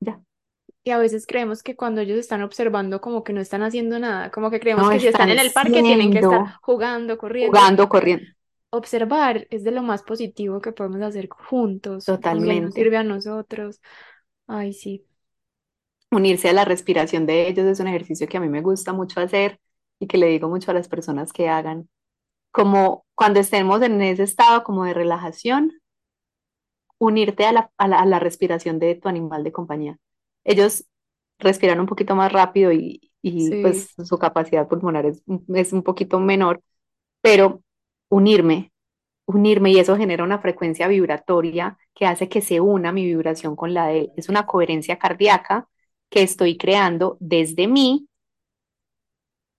ya. 0.00 0.20
Y 0.84 0.90
a 0.90 0.98
veces 0.98 1.26
creemos 1.26 1.62
que 1.62 1.76
cuando 1.76 2.00
ellos 2.00 2.18
están 2.18 2.42
observando 2.42 3.00
como 3.00 3.22
que 3.24 3.32
no 3.32 3.40
están 3.40 3.62
haciendo 3.62 3.98
nada, 4.00 4.30
como 4.32 4.50
que 4.50 4.60
creemos 4.60 4.84
No 4.84 4.90
que 4.90 4.98
si 5.00 5.06
están 5.06 5.28
están 5.28 5.30
en 5.30 5.38
el 5.38 5.52
parque 5.52 5.80
tienen 5.82 6.10
que 6.10 6.18
estar 6.20 6.42
jugando, 6.62 7.18
corriendo. 7.18 7.52
jugando, 7.52 7.88
corriendo, 7.88 8.26
Observar 8.70 9.46
es 9.50 9.64
de 9.64 9.70
lo 9.70 9.82
más 9.82 10.02
positivo 10.02 10.60
que 10.60 10.72
podemos 10.72 11.02
hacer 11.02 11.28
juntos. 11.28 12.16
También 12.20 12.60
nos 12.62 12.70
totalmente. 12.70 12.74
sirve 12.74 12.96
a 12.96 13.04
nosotros. 13.04 13.80
Ay, 14.46 14.72
sí, 14.72 15.06
Unirse 16.12 16.48
a 16.48 16.52
la 16.52 16.64
respiración 16.64 17.26
de 17.26 17.48
ellos 17.48 17.66
es 17.66 17.80
un 17.80 17.88
ejercicio 17.88 18.28
que 18.28 18.36
a 18.36 18.40
mí 18.40 18.48
me 18.48 18.60
gusta 18.62 18.92
mucho 18.92 19.20
hacer 19.20 19.58
y 19.98 20.06
que 20.06 20.18
le 20.18 20.26
digo 20.28 20.48
mucho 20.48 20.70
a 20.70 20.74
las 20.74 20.88
personas 20.88 21.32
que 21.32 21.48
hagan. 21.48 21.88
Como 22.52 23.04
cuando 23.16 23.40
estemos 23.40 23.82
en 23.82 24.00
ese 24.02 24.22
estado 24.24 24.62
como 24.64 24.84
de 24.84 24.94
relajación, 24.94 25.72
unirte 26.98 27.44
a 27.44 27.52
la, 27.52 27.70
a 27.78 27.88
la, 27.88 28.00
a 28.00 28.06
la 28.06 28.18
respiración 28.18 28.78
de 28.78 28.94
tu 28.94 29.08
animal 29.08 29.42
de 29.44 29.52
compañía. 29.52 29.98
Ellos 30.44 30.84
respiran 31.38 31.80
un 31.80 31.86
poquito 31.86 32.14
más 32.14 32.32
rápido 32.32 32.72
y, 32.72 33.12
y 33.22 33.48
sí, 33.48 33.62
pues 33.62 33.94
su 34.04 34.18
capacidad 34.18 34.68
pulmonar 34.68 35.06
es, 35.06 35.22
es 35.54 35.72
un 35.72 35.82
poquito 35.82 36.20
menor, 36.20 36.62
pero 37.20 37.62
unirme, 38.10 38.72
unirme 39.26 39.72
y 39.72 39.78
eso 39.80 39.96
genera 39.96 40.24
una 40.24 40.40
frecuencia 40.40 40.88
vibratoria 40.88 41.78
que 41.94 42.06
hace 42.06 42.28
que 42.28 42.40
se 42.42 42.60
una 42.60 42.92
mi 42.92 43.04
vibración 43.06 43.56
con 43.56 43.74
la 43.74 43.88
de 43.88 44.00
él. 44.00 44.12
Es 44.16 44.28
una 44.28 44.46
coherencia 44.46 44.98
cardíaca 44.98 45.68
que 46.10 46.22
estoy 46.22 46.56
creando 46.58 47.16
desde 47.20 47.68
mí, 47.68 48.08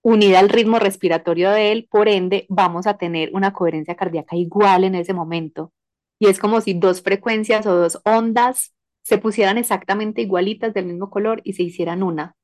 unida 0.04 0.40
al 0.40 0.50
ritmo 0.50 0.80
respiratorio 0.80 1.52
de 1.52 1.72
él, 1.74 1.88
por 1.92 2.10
ende 2.10 2.46
vamos 2.50 2.88
a 2.88 2.98
tener 2.98 3.32
una 3.34 3.54
coherencia 3.54 3.96
cardíaca 3.96 4.36
igual 4.38 4.86
en 4.86 4.96
ese 4.96 5.14
momento. 5.14 5.74
Y 6.20 6.28
es 6.30 6.40
como 6.40 6.62
si 6.62 6.76
dos 6.76 7.02
frecuencias 7.04 7.66
o 7.68 7.76
dos 7.76 8.02
ondas 8.06 8.74
se 9.04 9.18
pusieran 9.20 9.58
exactamente 9.60 10.22
igualitas 10.24 10.74
del 10.76 10.86
mismo 10.88 11.10
color 11.12 11.42
y 11.46 11.54
se 11.54 11.64
hicieran 11.64 12.04
una. 12.04 12.36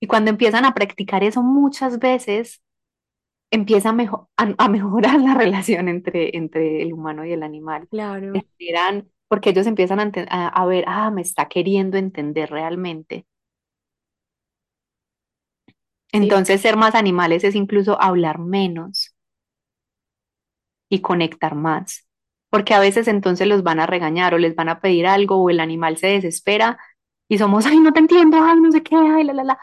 Y 0.00 0.06
cuando 0.06 0.30
empiezan 0.30 0.64
a 0.64 0.74
practicar 0.74 1.24
eso 1.24 1.42
muchas 1.42 1.98
veces, 1.98 2.62
empieza 3.52 3.90
a, 3.90 3.92
mejo- 3.94 4.30
a- 4.36 4.54
a 4.58 4.68
mejorar 4.70 5.20
la 5.20 5.34
relación 5.36 5.88
entre, 5.88 6.36
entre 6.36 6.82
el 6.82 6.92
humano 6.94 7.24
y 7.26 7.32
el 7.32 7.42
animal. 7.42 7.88
claro. 7.90 8.46
Porque 9.28 9.50
ellos 9.50 9.66
empiezan 9.66 10.00
a- 10.30 10.48
a 10.48 10.66
ver, 10.66 10.84
ah, 10.86 11.10
me 11.10 11.22
está 11.22 11.48
queriendo 11.48 11.96
entender 11.98 12.50
realmente. 12.50 13.26
Entonces, 16.14 16.62
ser 16.62 16.78
más 16.78 16.94
animales 16.94 17.44
es 17.44 17.54
incluso 17.54 18.00
hablar 18.00 18.38
menos 18.38 19.14
y 20.88 21.00
conectar 21.00 21.54
más. 21.54 22.06
Porque 22.50 22.74
a 22.74 22.80
veces 22.80 23.08
entonces 23.08 23.48
los 23.48 23.62
van 23.62 23.80
a 23.80 23.86
regañar 23.86 24.34
o 24.34 24.38
les 24.38 24.54
van 24.54 24.68
a 24.68 24.80
pedir 24.80 25.06
algo 25.06 25.36
o 25.36 25.50
el 25.50 25.60
animal 25.60 25.96
se 25.96 26.08
desespera 26.08 26.78
y 27.28 27.38
somos, 27.38 27.66
ay, 27.66 27.80
no 27.80 27.92
te 27.92 27.98
entiendo, 28.00 28.38
ay, 28.42 28.60
no 28.60 28.70
sé 28.70 28.82
qué, 28.82 28.94
ay, 28.96 29.24
la, 29.24 29.32
la, 29.32 29.44
la. 29.44 29.58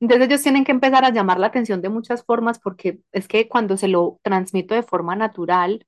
Entonces 0.00 0.28
ellos 0.28 0.42
tienen 0.42 0.64
que 0.64 0.72
empezar 0.72 1.04
a 1.04 1.10
llamar 1.12 1.38
la 1.40 1.48
atención 1.48 1.82
de 1.82 1.90
muchas 1.90 2.24
formas 2.24 2.58
porque 2.60 3.00
es 3.12 3.28
que 3.28 3.48
cuando 3.48 3.76
se 3.76 3.88
lo 3.88 4.20
transmito 4.22 4.74
de 4.74 4.82
forma 4.84 5.16
natural, 5.16 5.86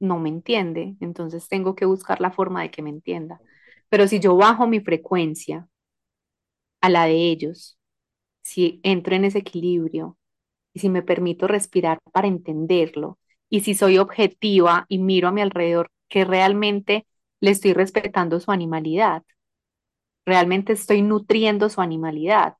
no 0.00 0.18
me 0.20 0.30
entiende. 0.30 0.96
Entonces 1.00 1.48
tengo 1.48 1.74
que 1.76 1.86
buscar 1.86 2.20
la 2.20 2.32
forma 2.32 2.62
de 2.62 2.70
que 2.72 2.82
me 2.82 2.90
entienda. 2.90 3.42
Pero 3.90 4.08
si 4.08 4.20
yo 4.20 4.36
bajo 4.36 4.66
mi 4.68 4.80
frecuencia 4.80 5.68
a 6.82 6.88
la 6.90 7.06
de 7.06 7.14
ellos, 7.30 7.78
si 8.42 8.80
entro 8.82 9.14
en 9.16 9.24
ese 9.24 9.38
equilibrio 9.38 10.18
y 10.74 10.80
si 10.80 10.88
me 10.90 11.02
permito 11.02 11.48
respirar 11.48 12.00
para 12.12 12.28
entenderlo 12.28 13.18
y 13.50 13.60
si 13.62 13.74
soy 13.74 13.98
objetiva 13.98 14.86
y 14.88 14.98
miro 14.98 15.28
a 15.28 15.32
mi 15.32 15.42
alrededor 15.42 15.90
que 16.08 16.24
realmente 16.24 17.06
le 17.40 17.50
estoy 17.52 17.72
respetando 17.74 18.40
su 18.40 18.52
animalidad, 18.52 19.24
realmente 20.24 20.72
estoy 20.72 21.02
nutriendo 21.02 21.68
su 21.68 21.82
animalidad. 21.82 22.56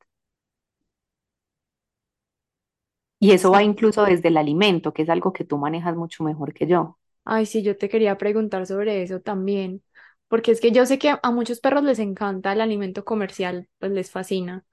Y 3.18 3.32
eso 3.32 3.50
va 3.50 3.62
incluso 3.62 4.04
desde 4.04 4.28
el 4.28 4.36
alimento, 4.36 4.92
que 4.92 5.02
es 5.02 5.08
algo 5.10 5.32
que 5.32 5.44
tú 5.44 5.56
manejas 5.58 5.96
mucho 5.96 6.22
mejor 6.24 6.52
que 6.52 6.66
yo, 6.66 6.98
Ay, 7.24 7.46
sí, 7.46 7.62
yo 7.62 7.76
te 7.78 7.88
quería 7.88 8.18
preguntar 8.18 8.66
sobre 8.66 9.02
eso 9.02 9.20
también. 9.20 9.82
Porque 10.28 10.52
es 10.52 10.60
que 10.60 10.72
yo 10.72 10.86
sé 10.86 10.98
que 10.98 11.14
a 11.22 11.30
muchos 11.30 11.60
perros 11.60 11.82
les 11.84 11.98
encanta 11.98 12.52
el 12.52 12.60
alimento 12.60 13.04
comercial, 13.04 13.68
pues 13.78 13.92
les 13.92 14.10
fascina. 14.10 14.64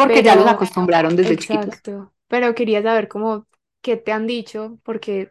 Porque 0.00 0.22
ya 0.22 0.36
los 0.36 0.46
Pero, 0.46 0.48
acostumbraron 0.48 1.16
desde 1.16 1.38
chiquitos. 1.38 1.74
exacto. 1.74 2.14
Pero 2.28 2.54
quería 2.54 2.82
saber 2.82 3.08
cómo, 3.08 3.46
qué 3.82 3.96
te 3.96 4.12
han 4.12 4.26
dicho, 4.26 4.78
porque 4.84 5.30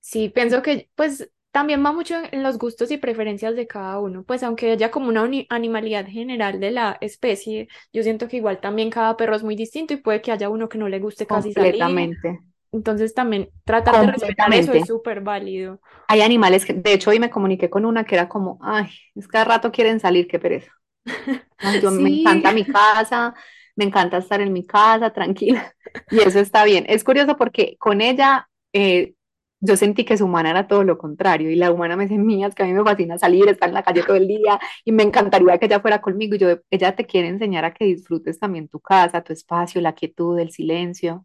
Sí, 0.00 0.28
pienso 0.30 0.62
que 0.62 0.90
pues 0.94 1.30
también 1.50 1.84
va 1.84 1.92
mucho 1.92 2.14
en 2.32 2.42
los 2.42 2.58
gustos 2.58 2.90
y 2.90 2.98
preferencias 2.98 3.56
de 3.56 3.66
cada 3.66 3.98
uno, 4.00 4.24
pues 4.24 4.42
aunque 4.42 4.70
haya 4.72 4.90
como 4.90 5.08
una 5.08 5.28
animalidad 5.50 6.06
general 6.06 6.60
de 6.60 6.70
la 6.70 6.98
especie, 7.00 7.68
yo 7.92 8.02
siento 8.02 8.28
que 8.28 8.36
igual 8.38 8.60
también 8.60 8.90
cada 8.90 9.16
perro 9.16 9.36
es 9.36 9.42
muy 9.42 9.56
distinto 9.56 9.94
y 9.94 9.96
puede 9.98 10.22
que 10.22 10.32
haya 10.32 10.48
uno 10.50 10.68
que 10.68 10.78
no 10.78 10.88
le 10.88 11.00
guste 11.00 11.26
casi 11.26 11.52
salir, 11.52 11.96
Completamente, 11.96 12.28
entonces 12.72 13.14
también 13.14 13.50
tratar 13.64 13.98
de 14.00 14.06
respetar 14.08 14.52
eso 14.54 14.72
es 14.74 14.86
súper 14.86 15.20
válido. 15.22 15.80
Hay 16.06 16.22
animales 16.22 16.64
que, 16.64 16.72
de 16.74 16.92
hecho, 16.94 17.10
hoy 17.10 17.18
me 17.20 17.30
comuniqué 17.30 17.68
con 17.70 17.84
una 17.84 18.04
que 18.04 18.14
era 18.14 18.28
como, 18.28 18.58
ay, 18.62 18.88
es 19.14 19.28
cada 19.28 19.44
rato 19.44 19.70
quieren 19.72 20.00
salir, 20.00 20.26
qué 20.28 20.38
pereza. 20.38 20.72
Ay, 21.62 21.78
yo 21.80 21.90
me 21.90 22.08
Sí, 22.08 22.10
encanta 22.10 22.52
mi 22.52 22.66
casa, 22.66 23.34
me 23.78 23.84
encanta 23.84 24.18
estar 24.18 24.40
en 24.40 24.52
mi 24.52 24.66
casa, 24.66 25.12
tranquila. 25.12 25.72
Y 26.10 26.18
eso 26.20 26.40
está 26.40 26.64
bien. 26.64 26.84
Es 26.88 27.04
curioso 27.04 27.36
porque 27.36 27.76
con 27.78 28.00
ella 28.00 28.48
eh, 28.72 29.14
yo 29.60 29.76
sentí 29.76 30.04
que 30.04 30.16
su 30.18 30.24
humana 30.26 30.50
era 30.50 30.66
todo 30.66 30.82
lo 30.84 30.98
contrario. 30.98 31.50
Y 31.50 31.56
la 31.56 31.70
humana 31.72 31.96
me 31.96 32.04
dice, 32.04 32.18
mía, 32.18 32.48
es 32.48 32.54
que 32.56 32.64
a 32.64 32.66
mí 32.66 32.72
me 32.72 32.82
fascina 32.84 33.18
salir, 33.18 33.48
estar 33.48 33.68
en 33.68 33.74
la 33.74 33.84
calle 33.84 34.02
todo 34.02 34.16
el 34.16 34.26
día 34.26 34.58
y 34.84 34.92
me 34.92 35.04
encantaría 35.04 35.58
que 35.58 35.66
ella 35.66 35.80
fuera 35.80 36.00
conmigo. 36.00 36.34
Y 36.34 36.38
yo, 36.38 36.58
ella 36.70 36.96
te 36.96 37.06
quiere 37.06 37.28
enseñar 37.28 37.64
a 37.64 37.72
que 37.72 37.84
disfrutes 37.84 38.38
también 38.40 38.68
tu 38.68 38.80
casa, 38.80 39.22
tu 39.22 39.32
espacio, 39.32 39.80
la 39.80 39.94
quietud, 39.94 40.38
el 40.40 40.50
silencio. 40.50 41.24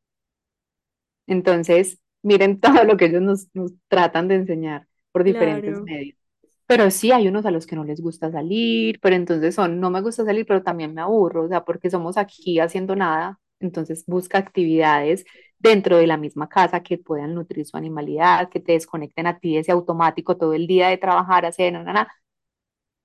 Entonces, 1.27 1.99
miren 2.21 2.59
todo 2.61 2.83
lo 2.83 2.97
que 2.97 3.05
ellos 3.05 3.21
nos, 3.21 3.47
nos 3.55 3.73
tratan 3.87 4.27
de 4.27 4.35
enseñar 4.35 4.87
por 5.11 5.23
diferentes 5.23 5.71
claro, 5.71 5.85
medios. 5.85 6.17
Pero 6.65 6.89
sí 6.91 7.11
hay 7.11 7.27
unos 7.27 7.45
a 7.45 7.51
los 7.51 7.67
que 7.67 7.75
no 7.75 7.83
les 7.83 8.01
gusta 8.01 8.31
salir, 8.31 8.99
pero 9.01 9.15
entonces 9.15 9.55
son, 9.55 9.79
no 9.79 9.89
me 9.89 10.01
gusta 10.01 10.25
salir, 10.25 10.45
pero 10.45 10.63
también 10.63 10.93
me 10.93 11.01
aburro, 11.01 11.43
o 11.45 11.47
sea, 11.49 11.65
porque 11.65 11.89
somos 11.89 12.17
aquí 12.17 12.59
haciendo 12.59 12.95
nada, 12.95 13.39
entonces 13.59 14.05
busca 14.07 14.37
actividades 14.37 15.25
dentro 15.59 15.97
de 15.97 16.07
la 16.07 16.17
misma 16.17 16.49
casa 16.49 16.81
que 16.83 16.97
puedan 16.97 17.35
nutrir 17.35 17.65
su 17.65 17.77
animalidad, 17.77 18.49
que 18.49 18.59
te 18.59 18.73
desconecten 18.73 19.27
a 19.27 19.39
ti 19.39 19.53
de 19.55 19.59
ese 19.61 19.71
automático 19.71 20.37
todo 20.37 20.53
el 20.53 20.67
día 20.67 20.89
de 20.89 20.97
trabajar, 20.97 21.45
hacer, 21.45 21.73
na, 21.73 21.83
na, 21.83 21.93
na, 21.93 22.07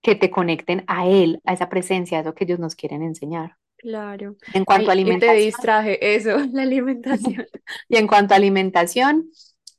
que 0.03 0.15
te 0.17 0.31
conecten 0.31 0.85
a 0.87 1.07
él, 1.09 1.41
a 1.45 1.53
esa 1.55 1.69
presencia, 1.69 2.19
a 2.19 2.21
eso 2.23 2.35
que 2.35 2.45
ellos 2.45 2.59
nos 2.59 2.75
quieren 2.75 3.03
enseñar. 3.03 3.57
claro. 3.77 4.37
En 4.53 4.65
cuanto 4.65 4.91
a 4.91 4.93
Ay, 4.93 4.99
y 5.05 5.17
te 5.17 5.27
alimentación, 5.27 5.37
distraje 5.37 6.15
eso, 6.17 6.39
la 6.53 6.63
alimentación. 6.63 7.47
y 7.89 7.97
en 7.97 8.07
cuanto 8.07 8.35
a 8.35 8.37
alimentación, 8.37 9.31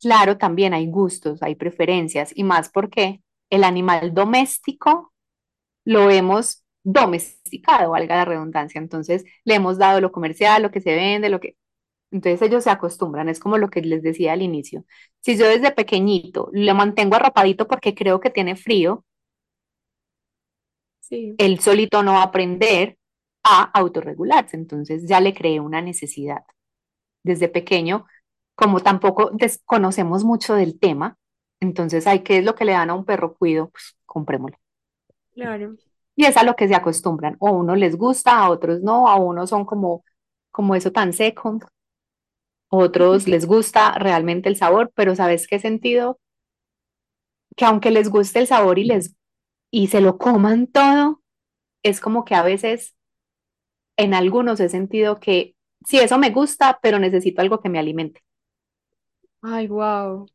claro, 0.02 0.38
también 0.38 0.74
hay 0.74 0.88
gustos, 0.90 1.42
hay 1.44 1.56
preferencias, 1.56 2.32
y 2.36 2.44
más 2.44 2.70
porque 2.70 3.22
el 3.50 3.64
animal 3.64 4.14
doméstico 4.14 5.14
lo 5.86 6.10
hemos 6.12 6.64
domesticado, 6.84 7.92
valga 7.92 8.18
la 8.18 8.26
redundancia. 8.26 8.80
Entonces, 8.80 9.26
le 9.46 9.56
hemos 9.56 9.78
dado 9.78 10.02
lo 10.02 10.12
comercial, 10.12 10.64
lo 10.64 10.72
que 10.72 10.82
se 10.82 10.96
vende, 10.96 11.30
lo 11.30 11.40
que... 11.40 11.56
Entonces 12.12 12.42
ellos 12.44 12.64
se 12.66 12.72
acostumbran, 12.72 13.30
es 13.30 13.40
como 13.40 13.58
lo 13.58 13.70
que 13.70 13.82
les 13.82 14.04
decía 14.04 14.34
al 14.34 14.42
inicio. 14.44 14.86
Si 15.22 15.38
yo 15.38 15.48
desde 15.48 15.72
pequeñito 15.72 16.50
le 16.54 16.74
mantengo 16.74 17.16
arropadito 17.18 17.68
porque 17.68 17.96
creo 17.96 18.20
que 18.22 18.30
tiene 18.32 18.56
frío, 18.56 19.06
Sí, 21.00 21.36
él 21.38 21.60
solito 21.60 22.04
no 22.04 22.14
va 22.14 22.20
a 22.22 22.24
aprender 22.26 22.98
a 23.44 23.64
autorregularse. 23.64 24.58
Entonces 24.58 25.08
ya 25.08 25.20
le 25.20 25.34
creé 25.34 25.60
una 25.60 25.82
necesidad. 25.82 26.44
Desde 27.24 27.50
pequeño, 27.50 28.06
como 28.56 28.82
tampoco 28.82 29.32
desconocemos 29.34 30.24
mucho 30.26 30.56
del 30.56 30.80
tema, 30.80 31.18
entonces 31.62 32.08
hay 32.08 32.24
que 32.24 32.38
es 32.40 32.46
lo 32.46 32.56
que 32.56 32.66
le 32.66 32.74
dan 32.74 32.90
a 32.90 32.96
un 32.96 33.06
perro 33.06 33.36
cuido, 33.36 33.70
pues 33.72 33.98
comprémoslo. 34.06 34.58
claro. 35.34 35.78
Y 36.16 36.26
es 36.26 36.38
a 36.38 36.44
lo 36.44 36.56
que 36.56 36.68
se 36.68 36.76
acostumbran. 36.76 37.36
O 37.40 37.48
a 37.48 37.52
unos 37.52 37.78
les 37.78 37.96
gusta, 37.98 38.38
a 38.40 38.50
otros 38.50 38.82
no, 38.82 39.08
a 39.08 39.16
unos 39.16 39.50
son 39.50 39.66
como, 39.66 40.04
como 40.52 40.76
eso 40.76 40.92
tan 40.92 41.14
seco, 41.14 41.60
a 42.72 42.78
otros 42.78 43.28
les 43.28 43.46
gusta 43.46 43.92
realmente 44.00 44.50
el 44.50 44.56
sabor, 44.56 44.92
pero 44.96 45.16
¿sabes 45.16 45.46
qué 45.48 45.60
sentido? 45.60 46.20
Que 47.56 47.66
aunque 47.66 47.92
les 47.92 48.10
guste 48.10 48.40
el 48.40 48.48
sabor 48.48 48.80
y 48.80 48.86
les 48.86 49.16
y 49.72 49.88
se 49.88 50.02
lo 50.02 50.18
coman 50.18 50.68
todo, 50.68 51.22
es 51.84 52.02
como 52.02 52.26
que 52.26 52.36
a 52.36 52.44
veces 52.44 52.96
en 53.98 54.14
algunos 54.16 54.60
he 54.60 54.70
sentido 54.70 55.20
que 55.20 55.56
sí, 55.86 56.00
eso 56.00 56.18
me 56.18 56.32
gusta, 56.32 56.80
pero 56.82 57.00
necesito 57.00 57.42
algo 57.42 57.60
que 57.62 57.70
me 57.70 57.80
alimente. 57.80 58.22
Ay, 59.44 59.68
wow. 59.68 60.30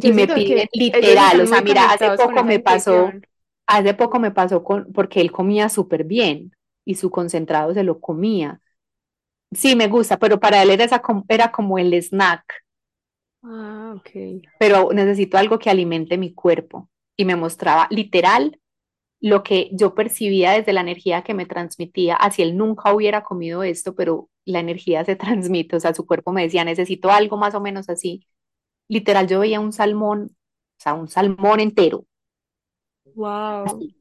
Y 0.00 0.12
me 0.12 0.28
piden 0.28 0.68
literal, 0.72 1.40
o 1.40 1.46
sea, 1.46 1.62
mira, 1.62 1.92
hace 1.92 2.10
poco 2.10 2.44
me 2.44 2.60
pasó, 2.60 3.18
hace 3.66 3.94
poco 3.94 4.20
me 4.20 4.30
pasó 4.30 4.62
con, 4.64 4.92
porque 4.92 5.20
él 5.20 5.32
comía 5.32 5.68
súper 5.68 6.04
bien 6.04 6.52
y 6.84 6.96
su 6.96 7.10
concentrado 7.10 7.72
se 7.74 7.84
lo 7.84 8.00
comía. 8.00 8.60
Sí, 9.52 9.76
me 9.76 9.88
gusta, 9.88 10.18
pero 10.18 10.40
para 10.40 10.62
él 10.62 10.70
era, 10.70 10.84
esa, 10.84 11.02
era 11.28 11.52
como 11.52 11.78
el 11.78 11.94
snack, 11.94 12.44
Ah, 13.44 13.92
ok. 13.96 14.10
pero 14.58 14.90
necesito 14.92 15.38
algo 15.38 15.58
que 15.58 15.70
alimente 15.70 16.18
mi 16.18 16.32
cuerpo. 16.34 16.90
Y 17.16 17.24
me 17.24 17.36
mostraba 17.36 17.86
literal 17.90 18.58
lo 19.20 19.42
que 19.44 19.70
yo 19.72 19.94
percibía 19.94 20.52
desde 20.52 20.72
la 20.74 20.82
energía 20.82 21.22
que 21.24 21.34
me 21.34 21.46
transmitía, 21.46 22.16
así 22.16 22.42
él 22.42 22.56
nunca 22.56 22.92
hubiera 22.94 23.24
comido 23.24 23.62
esto, 23.64 23.94
pero 23.96 24.30
la 24.46 24.60
energía 24.60 25.04
se 25.04 25.16
transmite, 25.16 25.76
o 25.76 25.80
sea, 25.80 25.94
su 25.94 26.06
cuerpo 26.06 26.32
me 26.32 26.42
decía, 26.44 26.64
necesito 26.64 27.10
algo 27.10 27.36
más 27.38 27.54
o 27.54 27.60
menos 27.62 27.88
así. 27.90 28.26
Literal, 28.88 29.26
yo 29.28 29.40
veía 29.40 29.60
un 29.60 29.72
salmón, 29.72 30.36
o 30.78 30.82
sea, 30.82 30.94
un 30.94 31.08
salmón 31.08 31.60
entero, 31.60 32.06
Wow. 33.14 33.86
así. 33.86 33.96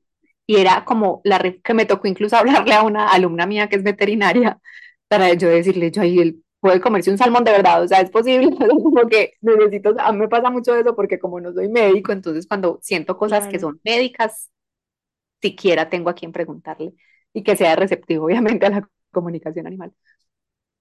Y 0.48 0.58
era 0.58 0.86
como 0.86 1.22
la 1.24 1.40
que 1.64 1.74
me 1.74 1.86
tocó 1.86 2.08
incluso 2.08 2.38
hablarle 2.38 2.74
a 2.76 2.84
una 2.84 3.10
alumna 3.10 3.46
mía 3.48 3.70
que 3.70 3.78
es 3.78 3.84
veterinaria, 3.84 4.60
para 5.08 5.34
yo 5.34 5.50
decirle, 5.50 5.92
yo 5.92 6.02
ahí 6.02 6.20
él 6.20 6.44
puede 6.60 6.82
comerse 6.82 7.12
un 7.12 7.18
salmón 7.18 7.44
de 7.44 7.52
verdad, 7.52 7.84
o 7.84 7.88
sea, 7.88 8.02
es 8.02 8.10
posible, 8.12 8.56
pero 8.60 8.76
como 8.78 9.08
que 9.08 9.34
necesito, 9.42 9.96
a 10.00 10.12
mí 10.14 10.20
me 10.20 10.30
pasa 10.30 10.50
mucho 10.50 10.76
eso 10.76 10.96
porque 10.96 11.20
como 11.20 11.40
no 11.42 11.54
soy 11.54 11.70
médico, 11.70 12.12
entonces 12.12 12.48
cuando 12.48 12.80
siento 12.82 13.18
cosas 13.18 13.48
que 13.48 13.60
Claro. 13.60 13.60
son 13.60 13.80
médicas, 13.84 14.52
siquiera 15.42 15.90
tengo 15.90 16.10
a 16.10 16.16
quien 16.16 16.32
preguntarle 16.32 16.94
y 17.34 17.44
que 17.44 17.56
sea 17.58 17.76
receptivo, 17.76 18.26
obviamente, 18.28 18.66
a 18.68 18.70
la 18.72 18.90
comunicación 19.12 19.68
animal. 19.68 19.94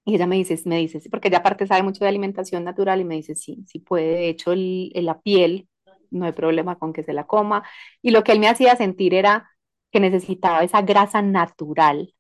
Y 0.05 0.17
ella 0.17 0.27
me 0.27 0.37
dice, 0.37 0.61
me 0.67 0.79
dice, 0.79 1.01
porque 1.11 1.29
ella 1.29 1.39
aparte 1.39 1.67
sabe 1.67 1.83
mucho 1.83 2.05
de 2.05 2.09
alimentación 2.09 2.65
natural 2.65 3.01
y 3.01 3.05
me 3.05 3.15
dice, 3.17 3.35
sí, 3.37 3.65
sí 3.69 3.79
puede, 3.79 4.07
de 4.17 4.29
hecho, 4.31 4.53
el, 4.53 4.91
la 4.95 5.21
piel, 5.21 5.69
no 6.11 6.27
hay 6.27 6.33
problema 6.33 6.79
con 6.79 6.93
que 6.93 7.05
se 7.05 7.13
la 7.13 7.27
coma. 7.27 7.63
Y 8.03 8.11
lo 8.11 8.25
que 8.25 8.33
él 8.33 8.41
me 8.41 8.49
hacía 8.49 8.77
sentir 8.77 9.15
era 9.15 9.49
que 9.93 10.01
necesitaba 10.01 10.65
esa 10.65 10.83
grasa 10.83 11.23
natural, 11.23 12.15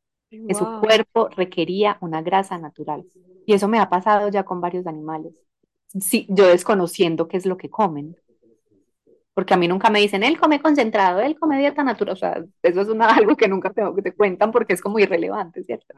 que 0.46 0.54
su 0.54 0.70
cuerpo 0.70 1.28
requería 1.30 1.98
una 2.00 2.22
grasa 2.22 2.58
natural. 2.58 3.04
Y 3.46 3.54
eso 3.54 3.68
me 3.68 3.78
ha 3.80 3.90
pasado 3.90 4.28
ya 4.28 4.44
con 4.44 4.60
varios 4.60 4.86
animales. 4.86 5.34
Sí, 6.00 6.26
yo 6.30 6.46
desconociendo 6.46 7.28
qué 7.28 7.36
es 7.36 7.46
lo 7.46 7.56
que 7.56 7.70
comen 7.70 8.16
porque 9.34 9.54
a 9.54 9.56
mí 9.56 9.68
nunca 9.68 9.90
me 9.90 10.00
dicen, 10.00 10.22
él 10.22 10.38
come 10.38 10.60
concentrado, 10.60 11.20
él 11.20 11.38
come 11.38 11.58
dieta 11.58 11.82
natural, 11.84 12.14
o 12.14 12.16
sea, 12.16 12.44
eso 12.62 12.80
es 12.82 12.88
una, 12.88 13.06
algo 13.16 13.36
que 13.36 13.48
nunca 13.48 13.70
te, 13.72 13.82
te 14.02 14.14
cuentan 14.14 14.52
porque 14.52 14.74
es 14.74 14.82
como 14.82 14.98
irrelevante, 14.98 15.62
¿cierto? 15.64 15.94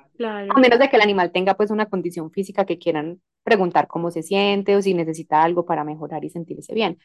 A 0.48 0.60
menos 0.60 0.78
de 0.78 0.88
que 0.88 0.96
el 0.96 1.02
animal 1.02 1.32
tenga 1.32 1.54
pues 1.54 1.70
una 1.70 1.86
condición 1.86 2.30
física 2.30 2.64
que 2.66 2.78
quieran 2.78 3.20
preguntar 3.42 3.88
cómo 3.88 4.10
se 4.10 4.22
siente 4.22 4.76
o 4.76 4.82
si 4.82 4.94
necesita 4.94 5.42
algo 5.42 5.66
para 5.66 5.84
mejorar 5.84 6.24
y 6.24 6.30
sentirse 6.30 6.74
bien. 6.74 6.98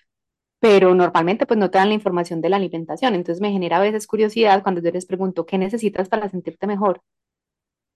Pero 0.59 0.95
normalmente 0.95 1.45
pues 1.45 1.59
no 1.59 1.71
te 1.71 1.77
dan 1.79 1.89
la 1.89 1.95
información 1.95 2.41
de 2.41 2.49
la 2.49 2.57
alimentación, 2.57 3.15
entonces 3.15 3.41
me 3.41 3.51
genera 3.51 3.77
a 3.77 3.81
veces 3.81 4.07
curiosidad 4.07 4.63
cuando 4.63 4.81
yo 4.81 4.91
les 4.91 5.05
pregunto, 5.05 5.45
¿qué 5.45 5.57
necesitas 5.57 6.09
para 6.09 6.29
sentirte 6.29 6.67
mejor? 6.67 7.01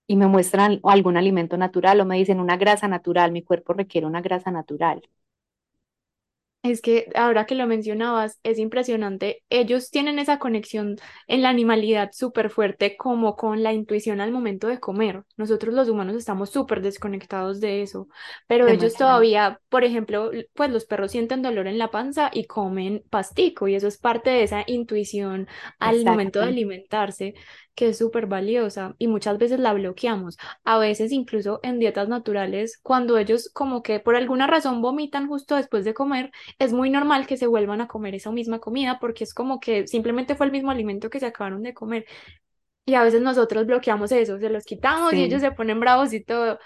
Y 0.06 0.16
me 0.16 0.26
muestran 0.28 0.80
algún 0.84 1.16
alimento 1.18 1.58
natural 1.58 2.00
o 2.00 2.06
me 2.06 2.16
dicen 2.16 2.40
una 2.40 2.56
grasa 2.56 2.88
natural, 2.88 3.32
mi 3.32 3.42
cuerpo 3.42 3.74
requiere 3.74 4.06
una 4.06 4.22
grasa 4.22 4.50
natural. 4.50 5.02
Es 6.64 6.80
que 6.80 7.10
ahora 7.14 7.44
que 7.44 7.54
lo 7.54 7.66
mencionabas, 7.66 8.40
es 8.42 8.58
impresionante. 8.58 9.42
Ellos 9.50 9.90
tienen 9.90 10.18
esa 10.18 10.38
conexión 10.38 10.96
en 11.26 11.42
la 11.42 11.50
animalidad 11.50 12.12
súper 12.14 12.48
fuerte 12.48 12.96
como 12.96 13.36
con 13.36 13.62
la 13.62 13.74
intuición 13.74 14.22
al 14.22 14.32
momento 14.32 14.68
de 14.68 14.80
comer. 14.80 15.24
Nosotros 15.36 15.74
los 15.74 15.90
humanos 15.90 16.16
estamos 16.16 16.48
súper 16.48 16.80
desconectados 16.80 17.60
de 17.60 17.82
eso, 17.82 18.08
pero 18.46 18.66
ellos 18.66 18.94
todavía, 18.94 19.60
por 19.68 19.84
ejemplo, 19.84 20.30
pues 20.54 20.70
los 20.70 20.86
perros 20.86 21.12
sienten 21.12 21.42
dolor 21.42 21.66
en 21.66 21.76
la 21.76 21.90
panza 21.90 22.30
y 22.32 22.46
comen 22.46 23.04
pastico 23.10 23.68
y 23.68 23.74
eso 23.74 23.86
es 23.86 23.98
parte 23.98 24.30
de 24.30 24.44
esa 24.44 24.64
intuición 24.66 25.46
al 25.78 26.02
momento 26.02 26.40
de 26.40 26.46
alimentarse 26.46 27.34
que 27.74 27.88
es 27.88 27.98
súper 27.98 28.26
valiosa 28.26 28.94
y 28.98 29.08
muchas 29.08 29.38
veces 29.38 29.58
la 29.60 29.72
bloqueamos. 29.72 30.36
A 30.64 30.78
veces 30.78 31.12
incluso 31.12 31.60
en 31.62 31.78
dietas 31.78 32.08
naturales, 32.08 32.78
cuando 32.82 33.18
ellos 33.18 33.50
como 33.52 33.82
que 33.82 34.00
por 34.00 34.16
alguna 34.16 34.46
razón 34.46 34.82
vomitan 34.82 35.28
justo 35.28 35.56
después 35.56 35.84
de 35.84 35.94
comer 35.94 36.30
es 36.58 36.72
muy 36.72 36.90
normal 36.90 37.26
que 37.26 37.36
se 37.36 37.46
vuelvan 37.46 37.80
a 37.80 37.88
comer 37.88 38.14
esa 38.14 38.30
misma 38.32 38.58
comida 38.60 38.98
porque 39.00 39.24
es 39.24 39.34
como 39.34 39.60
que 39.60 39.86
simplemente 39.86 40.34
fue 40.34 40.46
el 40.46 40.52
mismo 40.52 40.70
alimento 40.70 41.10
que 41.10 41.20
se 41.20 41.26
acabaron 41.26 41.62
de 41.62 41.74
comer. 41.74 42.06
Y 42.86 42.94
a 42.94 43.02
veces 43.02 43.22
nosotros 43.22 43.66
bloqueamos 43.66 44.12
eso, 44.12 44.38
se 44.38 44.50
los 44.50 44.64
quitamos 44.64 45.16
y 45.16 45.22
ellos 45.24 45.40
se 45.40 45.52
ponen 45.52 45.80
bravos 45.80 46.12
y 46.12 46.22
todo. 46.22 46.58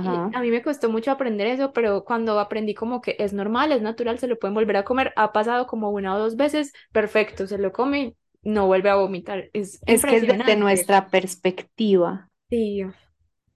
Y 0.00 0.28
a 0.32 0.40
mí 0.40 0.50
me 0.50 0.62
costó 0.62 0.90
mucho 0.90 1.10
aprender 1.10 1.46
eso, 1.48 1.72
pero 1.72 2.04
cuando 2.04 2.38
aprendí 2.40 2.74
como 2.74 3.00
que 3.00 3.16
es 3.18 3.32
normal, 3.32 3.72
es 3.72 3.82
natural, 3.82 4.18
se 4.18 4.28
lo 4.28 4.38
pueden 4.38 4.54
volver 4.54 4.76
a 4.76 4.84
comer, 4.84 5.12
ha 5.16 5.32
pasado 5.32 5.66
como 5.66 5.90
una 5.90 6.14
o 6.16 6.18
dos 6.18 6.36
veces, 6.36 6.72
perfecto, 6.92 7.46
se 7.46 7.58
lo 7.58 7.72
come 7.72 8.16
no 8.44 8.66
vuelve 8.66 8.90
a 8.90 8.96
vomitar. 8.96 9.50
Es 9.52 9.80
Es 9.86 10.04
que 10.04 10.16
es 10.16 10.26
desde 10.26 10.56
nuestra 10.56 11.08
perspectiva, 11.08 12.28
Sí, 12.50 12.84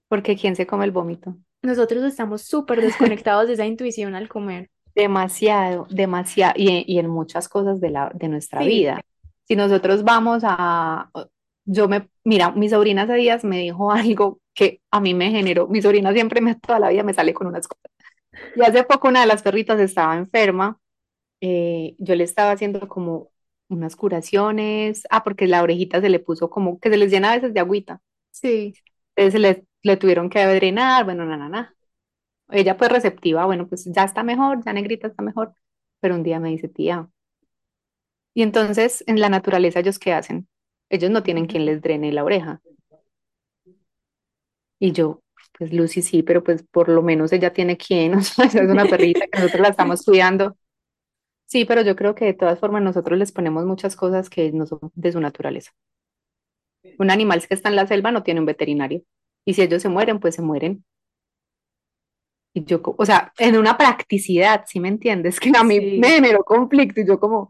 porque 0.07 0.35
¿quién 0.35 0.55
se 0.55 0.67
come 0.67 0.85
el 0.85 0.91
vómito? 0.91 1.37
nosotros 1.61 2.03
estamos 2.03 2.41
súper 2.43 2.81
desconectados 2.81 3.47
de 3.47 3.53
esa 3.53 3.65
intuición 3.65 4.13
al 4.15 4.27
comer. 4.29 4.69
Demasiado, 4.95 5.87
demasiado, 5.89 6.53
y, 6.57 6.83
y 6.87 6.99
en 6.99 7.07
muchas 7.09 7.47
cosas 7.47 7.79
de 7.79 7.89
la, 7.89 8.11
de 8.13 8.27
nuestra 8.27 8.63
Sí, 8.63 8.65
vida. 8.65 9.01
Si 9.47 9.55
nosotros 9.55 10.03
vamos 10.03 10.43
a, 10.45 11.09
yo 11.65 11.87
me, 11.87 12.09
mira, 12.23 12.51
mi 12.51 12.69
sobrina 12.69 13.03
hace 13.03 13.13
días 13.15 13.43
me 13.43 13.59
dijo 13.59 13.91
algo 13.93 14.39
que 14.53 14.81
a 14.91 14.99
mí 14.99 15.13
me 15.13 15.31
generó, 15.31 15.67
mi 15.67 15.81
sobrina 15.81 16.11
siempre 16.13 16.41
me, 16.41 16.55
toda 16.55 16.79
la 16.79 16.89
vida 16.89 17.03
me 17.03 17.13
sale 17.13 17.33
con 17.33 17.47
unas 17.47 17.67
cosas. 17.67 17.91
Y 18.55 18.63
hace 18.63 18.83
poco 18.85 19.09
una 19.09 19.21
de 19.21 19.27
las 19.27 19.43
perritas 19.43 19.79
estaba 19.79 20.17
enferma, 20.17 20.79
eh, 21.41 21.95
yo 21.99 22.15
le 22.15 22.23
estaba 22.25 22.51
haciendo 22.51 22.87
como 22.87 23.31
unas 23.69 23.95
curaciones, 23.95 25.03
ah, 25.11 25.23
porque 25.23 25.47
la 25.47 25.63
orejita 25.63 26.01
se 26.01 26.09
le 26.09 26.19
puso 26.19 26.49
como, 26.49 26.79
que 26.79 26.89
se 26.89 26.97
les 26.97 27.11
llena 27.11 27.31
a 27.33 27.35
veces 27.35 27.53
de 27.53 27.59
agüita. 27.61 28.01
sí. 28.31 28.73
Entonces 29.15 29.41
le, 29.41 29.65
le 29.83 29.97
tuvieron 29.97 30.29
que 30.29 30.45
drenar, 30.45 31.03
bueno, 31.05 31.25
na, 31.25 31.37
na, 31.37 31.49
na. 31.49 31.75
Ella 32.51 32.77
pues 32.77 32.91
receptiva, 32.91 33.45
bueno, 33.45 33.67
pues 33.67 33.85
ya 33.85 34.03
está 34.05 34.23
mejor, 34.23 34.63
ya 34.65 34.73
negrita 34.73 35.07
está 35.07 35.23
mejor, 35.23 35.53
pero 36.01 36.15
un 36.15 36.23
día 36.23 36.39
me 36.39 36.49
dice, 36.49 36.69
tía, 36.69 37.09
y 38.33 38.41
entonces 38.41 39.03
en 39.07 39.19
la 39.19 39.29
naturaleza 39.29 39.79
ellos 39.81 39.99
qué 39.99 40.13
hacen? 40.13 40.47
Ellos 40.89 41.11
no 41.11 41.21
tienen 41.23 41.45
quien 41.45 41.65
les 41.65 41.81
drene 41.81 42.11
la 42.11 42.23
oreja. 42.23 42.61
Y 44.79 44.91
yo, 44.93 45.21
pues 45.57 45.73
Lucy 45.73 46.01
sí, 46.01 46.23
pero 46.23 46.43
pues 46.43 46.63
por 46.63 46.89
lo 46.89 47.01
menos 47.01 47.31
ella 47.33 47.53
tiene 47.53 47.77
quien, 47.77 48.15
o 48.15 48.21
sea, 48.21 48.45
es 48.45 48.55
una 48.55 48.85
perrita 48.85 49.27
que 49.27 49.39
nosotros 49.39 49.61
la 49.61 49.69
estamos 49.69 50.03
cuidando. 50.03 50.55
Sí, 51.49 51.65
pero 51.65 51.81
yo 51.81 51.95
creo 51.95 52.13
que 52.13 52.25
de 52.25 52.33
todas 52.35 52.59
formas 52.59 52.83
nosotros 52.83 53.17
les 53.17 53.31
ponemos 53.31 53.65
muchas 53.65 53.95
cosas 53.95 54.29
que 54.29 54.51
no 54.51 54.67
son 54.67 54.79
de 54.93 55.11
su 55.11 55.19
naturaleza. 55.19 55.71
Un 56.99 57.09
animal 57.09 57.45
que 57.47 57.55
está 57.55 57.69
en 57.69 57.75
la 57.75 57.87
selva 57.87 58.11
no 58.11 58.21
tiene 58.21 58.39
un 58.39 58.45
veterinario. 58.45 59.01
Y 59.45 59.55
si 59.55 59.63
ellos 59.63 59.81
se 59.81 59.89
mueren, 59.89 60.19
pues 60.19 60.35
se 60.35 60.43
mueren. 60.43 60.85
Y 62.53 62.65
yo, 62.65 62.81
o 62.83 63.05
sea, 63.05 63.33
en 63.39 63.57
una 63.57 63.77
practicidad, 63.77 64.65
¿sí 64.67 64.79
me 64.79 64.89
entiendes? 64.89 65.39
Que 65.39 65.51
a 65.55 65.63
mí 65.63 65.97
me 65.97 66.09
generó 66.09 66.43
conflicto 66.43 67.01
y 67.01 67.07
yo 67.07 67.19
como, 67.19 67.49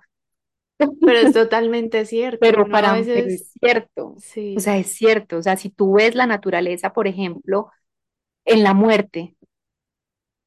pero 0.77 1.19
es 1.19 1.33
totalmente 1.33 2.05
cierto. 2.05 2.39
pero 2.39 2.69
para, 2.69 2.93
veces, 2.93 3.25
es 3.25 3.51
cierto, 3.59 4.13
o 4.15 4.19
sí, 4.19 4.55
sea, 4.59 4.77
es 4.77 4.93
cierto, 4.93 5.37
o 5.37 5.41
sea, 5.41 5.57
si 5.57 5.69
tú 5.69 5.95
ves 5.95 6.15
la 6.15 6.25
naturaleza, 6.25 6.93
por 6.93 7.07
ejemplo, 7.07 7.69
en 8.45 8.63
la 8.63 8.73
muerte, 8.73 9.35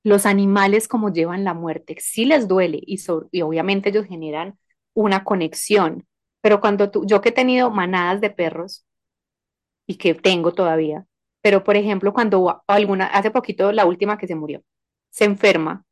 los 0.04 0.26
animales 0.26 0.88
como 0.88 1.12
llevan 1.12 1.44
la 1.44 1.54
muerte, 1.54 1.96
sí 2.00 2.24
les 2.24 2.48
duele 2.48 2.80
y, 2.86 2.98
so- 2.98 3.28
y 3.32 3.42
obviamente 3.42 3.90
ellos 3.90 4.06
generan 4.06 4.58
una 4.94 5.24
conexión, 5.24 6.06
pero 6.40 6.60
cuando 6.60 6.90
tú, 6.90 7.06
yo 7.06 7.20
que 7.20 7.30
he 7.30 7.32
tenido 7.32 7.70
manadas 7.70 8.20
de 8.20 8.30
perros 8.30 8.86
y 9.86 9.96
que 9.96 10.14
tengo 10.14 10.52
todavía, 10.52 11.06
Pero, 11.42 11.64
por 11.64 11.76
ejemplo, 11.76 12.12
cuando 12.12 12.62
alguna, 12.68 13.06
hace 13.06 13.30
poquito 13.32 13.72
la 13.72 13.84
última 13.86 14.16
que 14.18 14.28
se 14.28 14.36
murió, 14.36 14.62
se 15.10 15.24
enferma, 15.24 15.84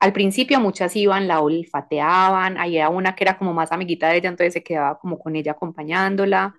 al 0.00 0.12
principio 0.12 0.60
muchas 0.60 0.94
iban, 0.96 1.26
la 1.28 1.40
olfateaban, 1.40 2.58
había 2.58 2.88
una 2.90 3.14
que 3.16 3.24
era 3.24 3.38
como 3.38 3.54
más 3.54 3.72
amiguita 3.72 4.08
de 4.08 4.18
ella, 4.18 4.28
entonces 4.28 4.52
se 4.54 4.62
quedaba 4.62 4.98
como 4.98 5.18
con 5.18 5.34
ella 5.36 5.52
acompañándola. 5.52 6.54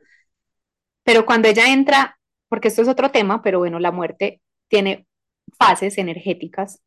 Pero 1.04 1.26
cuando 1.26 1.48
ella 1.48 1.71
entra, 1.71 2.19
porque 2.50 2.67
esto 2.69 2.82
es 2.82 2.88
otro 2.88 3.12
tema, 3.12 3.41
pero 3.41 3.60
bueno, 3.60 3.80
la 3.80 3.91
muerte 3.91 4.41
tiene 4.67 5.08
fases 5.58 5.98
energéticas 5.98 6.82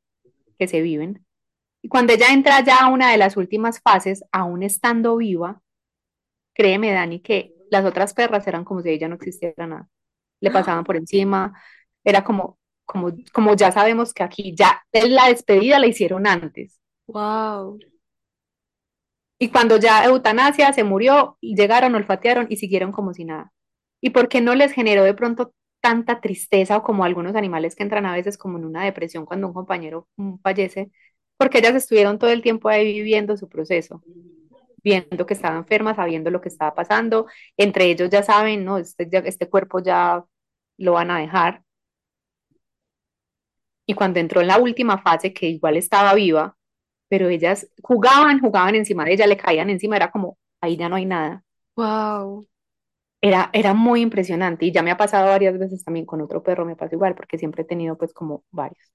que 0.59 0.69
se 0.69 0.81
viven. 0.81 1.25
Y 1.83 1.89
cuando 1.89 2.13
ella 2.13 2.33
entra 2.33 2.63
ya 2.65 2.79
a 2.79 2.89
una 2.89 3.11
de 3.11 3.19
las 3.19 3.37
últimas 3.37 3.81
fases, 3.81 4.25
aún 4.33 4.63
estando 4.63 5.17
viva, 5.17 5.63
créeme, 6.55 6.93
Dani, 6.93 7.21
que 7.21 7.55
las 7.71 7.85
otras 7.85 8.15
perras 8.15 8.47
eran 8.47 8.65
como 8.65 8.83
si 8.83 8.91
ella 8.91 9.09
no 9.09 9.15
existiera 9.15 9.67
nada. 9.67 9.89
Le 10.41 10.51
pasaban 10.51 10.85
por 10.85 10.97
encima, 10.97 11.61
era 12.05 12.25
como, 12.25 12.59
como, 12.85 13.13
como 13.33 13.55
ya 13.55 13.73
sabemos 13.73 14.13
que 14.13 14.23
aquí 14.23 14.55
ya 14.57 14.83
la 14.93 15.29
despedida 15.29 15.79
la 15.79 15.87
hicieron 15.87 16.27
antes. 16.27 16.81
Wow. 17.07 17.79
Y 19.39 19.51
cuando 19.51 19.79
ya 19.79 20.05
eutanasia 20.05 20.73
se 20.73 20.85
murió, 20.85 21.39
llegaron, 21.41 21.95
olfatearon 21.95 22.47
y 22.51 22.57
siguieron 22.57 22.91
como 22.91 23.15
si 23.15 23.25
nada. 23.25 23.53
¿Y 24.01 24.11
por 24.11 24.29
qué 24.29 24.41
no 24.41 24.55
les 24.55 24.73
generó 24.73 25.05
de 25.05 25.15
pronto 25.15 25.55
tanta 25.89 26.21
tristeza 26.21 26.77
o 26.77 26.83
como 26.83 27.03
algunos 27.05 27.35
animales 27.35 27.75
que 27.75 27.83
entran 27.83 28.05
a 28.05 28.13
veces 28.13 28.37
como 28.37 28.59
en 28.59 28.67
una 28.67 28.85
depresión 28.85 29.25
cuando 29.25 29.47
un 29.47 29.55
compañero 29.55 30.07
fallece? 30.43 30.91
Porque 31.39 31.59
ellas 31.59 31.75
estuvieron 31.75 32.19
todo 32.19 32.31
el 32.31 32.43
tiempo 32.43 32.69
ahí 32.69 32.93
viviendo 32.93 33.39
su 33.39 33.49
proceso, 33.49 34.03
viendo 34.85 35.25
que 35.25 35.33
estaba 35.33 35.57
enferma, 35.57 35.95
sabiendo 35.95 36.31
lo 36.31 36.43
que 36.43 36.51
estaba 36.51 36.75
pasando. 36.75 37.27
Entre 37.57 37.87
ellos 37.87 38.11
ya 38.11 38.23
saben, 38.23 38.67
¿no? 38.67 38.77
Este, 38.77 39.09
este 39.27 39.49
cuerpo 39.49 39.81
ya 39.81 40.23
lo 40.77 40.93
van 40.93 41.11
a 41.11 41.21
dejar. 41.21 41.63
Y 43.87 43.95
cuando 43.95 44.21
entró 44.21 44.43
en 44.43 44.49
la 44.49 44.59
última 44.59 44.99
fase, 44.99 45.33
que 45.33 45.47
igual 45.49 45.79
estaba 45.79 46.13
viva, 46.13 46.55
pero 47.09 47.31
ellas 47.31 47.67
jugaban, 47.83 48.41
jugaban 48.41 48.75
encima 48.75 49.07
de 49.07 49.15
ella, 49.15 49.27
le 49.27 49.39
caían 49.39 49.71
encima, 49.71 49.97
era 49.97 50.11
como, 50.11 50.37
ahí 50.61 50.77
ya 50.77 50.91
no 50.91 50.97
hay 50.97 51.07
nada. 51.07 51.43
Wow. 51.77 52.47
Era, 53.21 53.51
era 53.53 53.75
muy 53.75 54.01
impresionante 54.01 54.65
y 54.67 54.73
ya 54.73 54.83
me 54.83 54.93
ha 54.93 54.97
pasado 54.97 55.27
varias 55.29 55.59
veces 55.59 55.85
también 55.85 56.07
con 56.07 56.21
otro 56.21 56.43
perro, 56.43 56.65
me 56.65 56.77
pasa 56.77 56.95
igual, 56.95 57.15
porque 57.17 57.39
siempre 57.39 57.63
he 57.63 57.67
tenido 57.67 57.99
pues 57.99 58.13
como 58.13 58.45
varios. 58.51 58.93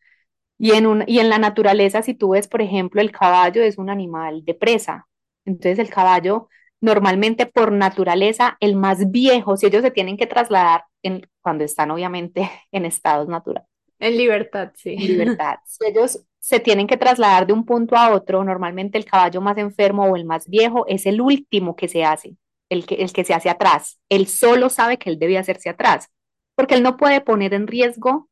Y 0.58 0.72
en, 0.72 0.86
un, 0.86 1.04
y 1.08 1.20
en 1.20 1.30
la 1.30 1.40
naturaleza, 1.40 2.02
si 2.04 2.14
tú 2.14 2.30
ves, 2.30 2.48
por 2.48 2.62
ejemplo, 2.62 3.02
el 3.02 3.12
caballo 3.12 3.62
es 3.62 3.78
un 3.78 3.90
animal 3.90 4.46
de 4.46 4.54
presa. 4.54 5.08
Entonces 5.46 5.80
el 5.80 5.90
caballo, 5.90 6.48
normalmente 6.80 7.46
por 7.46 7.72
naturaleza, 7.72 8.56
el 8.62 8.76
más 8.76 9.12
viejo, 9.12 9.58
si 9.58 9.66
ellos 9.66 9.82
se 9.82 9.92
tienen 9.92 10.16
que 10.16 10.28
trasladar 10.28 10.86
en, 11.02 11.28
cuando 11.42 11.64
están 11.66 11.92
obviamente 11.92 12.50
en 12.72 12.86
estados 12.86 13.28
naturales. 13.28 13.68
En 14.00 14.18
libertad, 14.18 14.72
sí. 14.76 14.94
En 14.94 15.08
libertad. 15.08 15.56
Si 15.66 15.86
ellos 15.86 16.26
se 16.40 16.60
tienen 16.60 16.88
que 16.88 16.98
trasladar 16.98 17.48
de 17.48 17.54
un 17.54 17.66
punto 17.66 17.96
a 17.96 18.14
otro, 18.14 18.44
normalmente 18.44 18.98
el 18.98 19.06
caballo 19.06 19.40
más 19.40 19.58
enfermo 19.58 20.04
o 20.06 20.16
el 20.16 20.26
más 20.26 20.48
viejo 20.50 20.86
es 20.88 21.06
el 21.06 21.22
último 21.22 21.76
que 21.76 21.88
se 21.88 22.04
hace, 22.04 22.36
el 22.74 22.86
que, 22.86 22.96
el 22.96 23.14
que 23.14 23.24
se 23.24 23.34
hace 23.34 23.50
atrás. 23.50 24.00
Él 24.10 24.28
solo 24.28 24.70
sabe 24.70 24.98
que 24.98 25.10
él 25.10 25.20
debe 25.20 25.38
hacerse 25.38 25.70
atrás, 25.70 26.10
porque 26.56 26.76
él 26.76 26.84
no 26.84 26.98
puede 26.98 27.22
poner 27.22 27.54
en 27.54 27.68
riesgo 27.68 28.30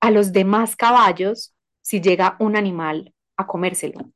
a 0.00 0.10
los 0.10 0.32
demás 0.32 0.76
caballos 0.76 1.54
si 1.80 2.00
llega 2.00 2.36
un 2.38 2.56
animal 2.56 3.14
a 3.36 3.46
comérselo. 3.46 4.12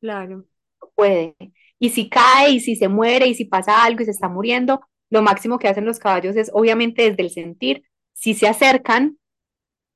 Claro. 0.00 0.44
No 0.80 0.88
puede. 0.94 1.36
Y 1.78 1.90
si 1.90 2.08
cae, 2.08 2.50
y 2.50 2.60
si 2.60 2.76
se 2.76 2.88
muere, 2.88 3.26
y 3.26 3.34
si 3.34 3.44
pasa 3.44 3.84
algo 3.84 4.02
y 4.02 4.04
se 4.04 4.10
está 4.10 4.28
muriendo, 4.28 4.80
lo 5.10 5.22
máximo 5.22 5.58
que 5.58 5.68
hacen 5.68 5.84
los 5.84 5.98
caballos 5.98 6.36
es, 6.36 6.50
obviamente, 6.52 7.08
desde 7.08 7.22
el 7.22 7.30
sentir, 7.30 7.84
si 8.12 8.34
se 8.34 8.48
acercan, 8.48 9.18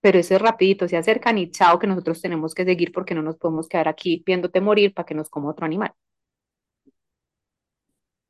pero 0.01 0.19
eso 0.19 0.35
es 0.35 0.43
rapidito, 0.43 0.89
se 0.89 0.97
acercan 0.97 1.39
y 1.39 1.51
chao, 1.51 1.79
que 1.79 1.87
nosotros 1.87 2.21
tenemos 2.21 2.55
que 2.55 2.65
seguir 2.65 2.93
porque 2.93 3.15
no 3.15 3.23
nos 3.23 3.37
podemos 3.39 3.69
quedar 3.69 3.89
aquí 3.89 4.23
viéndote 4.25 4.61
morir 4.61 4.95
para 4.95 5.07
que 5.07 5.15
nos 5.15 5.31
coma 5.31 5.51
otro 5.51 5.67
animal. 5.67 5.93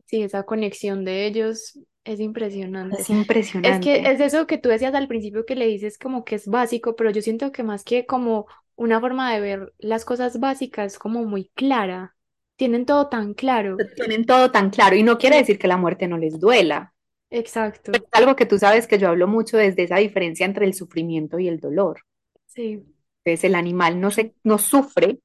Sí, 0.07 0.23
esa 0.23 0.45
conexión 0.45 1.05
de 1.05 1.27
ellos 1.27 1.79
es 2.05 2.21
impresionante. 2.21 3.01
Es 3.01 3.11
impresionante. 3.11 3.90
Es 3.90 4.03
que 4.03 4.11
es 4.11 4.21
eso 4.21 4.47
que 4.47 4.59
tú 4.59 4.69
decías 4.69 4.95
al 4.95 5.09
principio 5.09 5.45
que 5.45 5.57
le 5.57 5.66
dices 5.66 5.99
como 5.99 6.25
que 6.25 6.37
es 6.37 6.47
básico, 6.47 6.95
pero 6.95 7.11
yo 7.11 7.21
siento 7.21 7.51
que 7.51 7.64
más 7.64 7.83
que 7.83 8.07
como 8.07 8.47
una 8.77 9.01
forma 9.01 9.35
de 9.35 9.40
ver 9.40 9.75
las 9.79 10.05
cosas 10.05 10.38
básicas 10.38 10.99
como 10.99 11.25
muy 11.25 11.51
clara. 11.55 12.14
Tienen 12.55 12.87
todo 12.87 13.09
tan 13.09 13.35
claro. 13.35 13.77
Tienen 13.97 14.25
todo 14.25 14.53
tan 14.53 14.71
claro 14.71 14.95
y 14.95 15.03
no 15.03 15.19
quiere 15.19 15.37
decir 15.37 15.59
que 15.59 15.69
la 15.69 15.77
muerte 15.77 16.07
no 16.07 16.16
les 16.16 16.38
duela. 16.38 16.95
Exacto. 17.29 17.90
es 17.90 18.03
algo 18.12 18.37
que 18.37 18.47
tú 18.47 18.57
sabes 18.57 18.87
que 18.87 18.99
yo 18.99 19.09
hablo 19.09 19.27
mucho 19.27 19.57
desde 19.57 19.83
esa 19.83 19.97
diferencia 19.97 20.47
entre 20.47 20.64
el 20.64 20.75
sufrimiento 20.75 21.40
y 21.40 21.49
el 21.49 21.59
dolor. 21.59 22.03
Sí. 22.47 22.85
Entonces 23.25 23.45
el 23.45 23.57
animal 23.57 24.01
no, 24.01 24.12
se, 24.12 24.37
no 24.45 24.59
sufre 24.59 25.19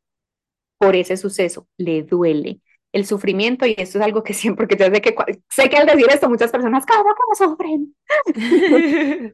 por 0.80 0.96
ese 0.96 1.15
suceso, 1.15 1.67
le 1.78 2.02
duele 2.02 2.60
el 2.94 3.06
sufrimiento 3.06 3.66
y 3.66 3.76
esto 3.78 4.00
es 4.00 4.04
algo 4.06 4.24
que 4.24 4.34
siempre, 4.34 4.68
porque 4.68 4.84
yo 4.84 4.94
sé 4.94 5.02
que, 5.02 5.16
sé 5.50 5.70
que 5.70 5.78
al 5.78 5.88
decir 5.88 6.08
esto 6.10 6.30
muchas 6.30 6.52
personas, 6.52 6.86
¿cómo 6.86 7.04
no 7.10 7.36
sufren? 7.36 7.96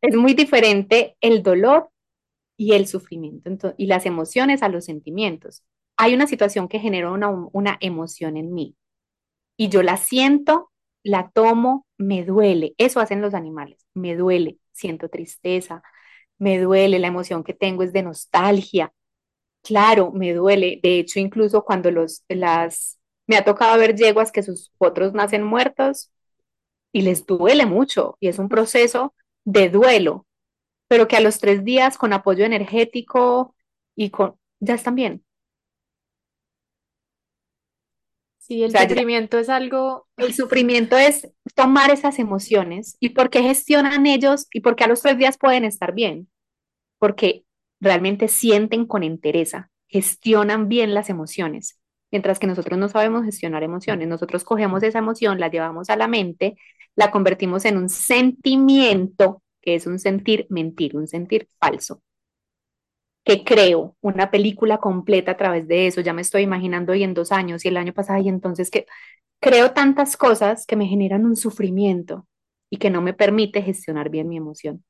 es 0.00 0.16
muy 0.16 0.34
diferente 0.34 1.16
el 1.20 1.42
dolor 1.42 1.90
y 2.56 2.74
el 2.74 2.86
sufrimiento 2.86 3.74
y 3.76 3.86
las 3.86 4.06
emociones 4.06 4.62
a 4.62 4.68
los 4.68 4.84
sentimientos. 4.84 5.64
Hay 5.96 6.14
una 6.14 6.26
situación 6.26 6.68
que 6.68 6.80
genera 6.80 7.10
una, 7.10 7.30
una 7.52 7.78
emoción 7.80 8.36
en 8.36 8.52
mí 8.52 8.76
y 9.56 9.68
yo 9.68 9.82
la 9.82 9.96
siento, 9.96 10.70
la 11.02 11.30
tomo, 11.30 11.86
me 11.98 12.24
duele. 12.24 12.74
Eso 12.78 13.00
hacen 13.00 13.20
los 13.22 13.34
animales, 13.34 13.86
me 13.94 14.16
duele, 14.16 14.58
siento 14.72 15.08
tristeza, 15.08 15.82
me 16.38 16.58
duele, 16.60 16.98
la 16.98 17.08
emoción 17.08 17.44
que 17.44 17.54
tengo 17.54 17.82
es 17.82 17.92
de 17.92 18.02
nostalgia, 18.02 18.92
Claro, 19.62 20.10
me 20.12 20.32
duele. 20.34 20.80
De 20.82 20.98
hecho, 20.98 21.20
incluso 21.20 21.64
cuando 21.64 21.90
los, 21.90 22.24
las, 22.28 22.98
me 23.26 23.36
ha 23.36 23.44
tocado 23.44 23.78
ver 23.78 23.94
yeguas 23.96 24.32
que 24.32 24.42
sus 24.42 24.70
potros 24.78 25.12
nacen 25.14 25.42
muertos 25.44 26.10
y 26.92 27.02
les 27.02 27.26
duele 27.26 27.66
mucho 27.66 28.16
y 28.20 28.28
es 28.28 28.38
un 28.38 28.48
proceso 28.48 29.14
de 29.44 29.70
duelo, 29.70 30.26
pero 30.88 31.08
que 31.08 31.16
a 31.16 31.20
los 31.20 31.38
tres 31.40 31.64
días 31.64 31.98
con 31.98 32.12
apoyo 32.12 32.44
energético 32.44 33.56
y 33.96 34.10
con, 34.10 34.36
ya 34.60 34.74
están 34.74 34.96
bien. 34.96 35.24
Sí, 38.38 38.62
el 38.64 38.76
sufrimiento 38.76 39.38
es 39.38 39.48
algo... 39.48 40.08
El 40.16 40.34
sufrimiento 40.34 40.96
es 40.98 41.28
tomar 41.54 41.90
esas 41.90 42.18
emociones 42.18 42.96
y 42.98 43.10
por 43.10 43.30
qué 43.30 43.42
gestionan 43.42 44.06
ellos 44.06 44.46
y 44.52 44.60
por 44.60 44.74
qué 44.74 44.84
a 44.84 44.88
los 44.88 45.00
tres 45.02 45.16
días 45.16 45.38
pueden 45.38 45.64
estar 45.64 45.94
bien. 45.94 46.28
Porque 46.98 47.44
realmente 47.82 48.28
sienten 48.28 48.86
con 48.86 49.02
entereza, 49.02 49.68
gestionan 49.88 50.68
bien 50.68 50.94
las 50.94 51.10
emociones, 51.10 51.80
mientras 52.12 52.38
que 52.38 52.46
nosotros 52.46 52.78
no 52.78 52.88
sabemos 52.88 53.24
gestionar 53.24 53.64
emociones. 53.64 54.06
Nosotros 54.06 54.44
cogemos 54.44 54.84
esa 54.84 55.00
emoción, 55.00 55.40
la 55.40 55.50
llevamos 55.50 55.90
a 55.90 55.96
la 55.96 56.06
mente, 56.06 56.54
la 56.94 57.10
convertimos 57.10 57.64
en 57.64 57.76
un 57.76 57.88
sentimiento, 57.88 59.42
que 59.60 59.74
es 59.74 59.86
un 59.88 59.98
sentir 59.98 60.46
mentir, 60.48 60.96
un 60.96 61.08
sentir 61.08 61.48
falso. 61.58 62.00
Que 63.24 63.42
creo 63.44 63.96
una 64.00 64.30
película 64.30 64.78
completa 64.78 65.32
a 65.32 65.36
través 65.36 65.66
de 65.66 65.88
eso, 65.88 66.00
ya 66.00 66.12
me 66.12 66.22
estoy 66.22 66.42
imaginando 66.42 66.92
hoy 66.92 67.02
en 67.02 67.14
dos 67.14 67.32
años 67.32 67.64
y 67.64 67.68
el 67.68 67.76
año 67.76 67.92
pasado 67.92 68.22
y 68.22 68.28
entonces 68.28 68.70
que 68.70 68.86
creo 69.40 69.72
tantas 69.72 70.16
cosas 70.16 70.66
que 70.66 70.76
me 70.76 70.86
generan 70.86 71.26
un 71.26 71.36
sufrimiento 71.36 72.28
y 72.70 72.78
que 72.78 72.90
no 72.90 73.02
me 73.02 73.12
permite 73.12 73.62
gestionar 73.62 74.08
bien 74.08 74.28
mi 74.28 74.36
emoción 74.36 74.84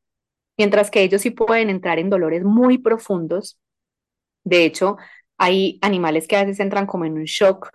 mientras 0.59 0.91
que 0.91 1.03
ellos 1.03 1.23
sí 1.23 1.31
pueden 1.31 1.71
entrar 1.71 1.99
en 1.99 2.11
dolores 2.11 2.45
muy 2.45 2.79
profundos. 2.79 3.59
De 4.45 4.65
hecho, 4.65 4.97
hay 5.39 5.79
animales 5.83 6.29
que 6.29 6.37
a 6.37 6.45
veces 6.45 6.61
entran 6.61 6.87
como 6.87 7.05
en 7.05 7.15
un 7.15 7.25
shock 7.25 7.71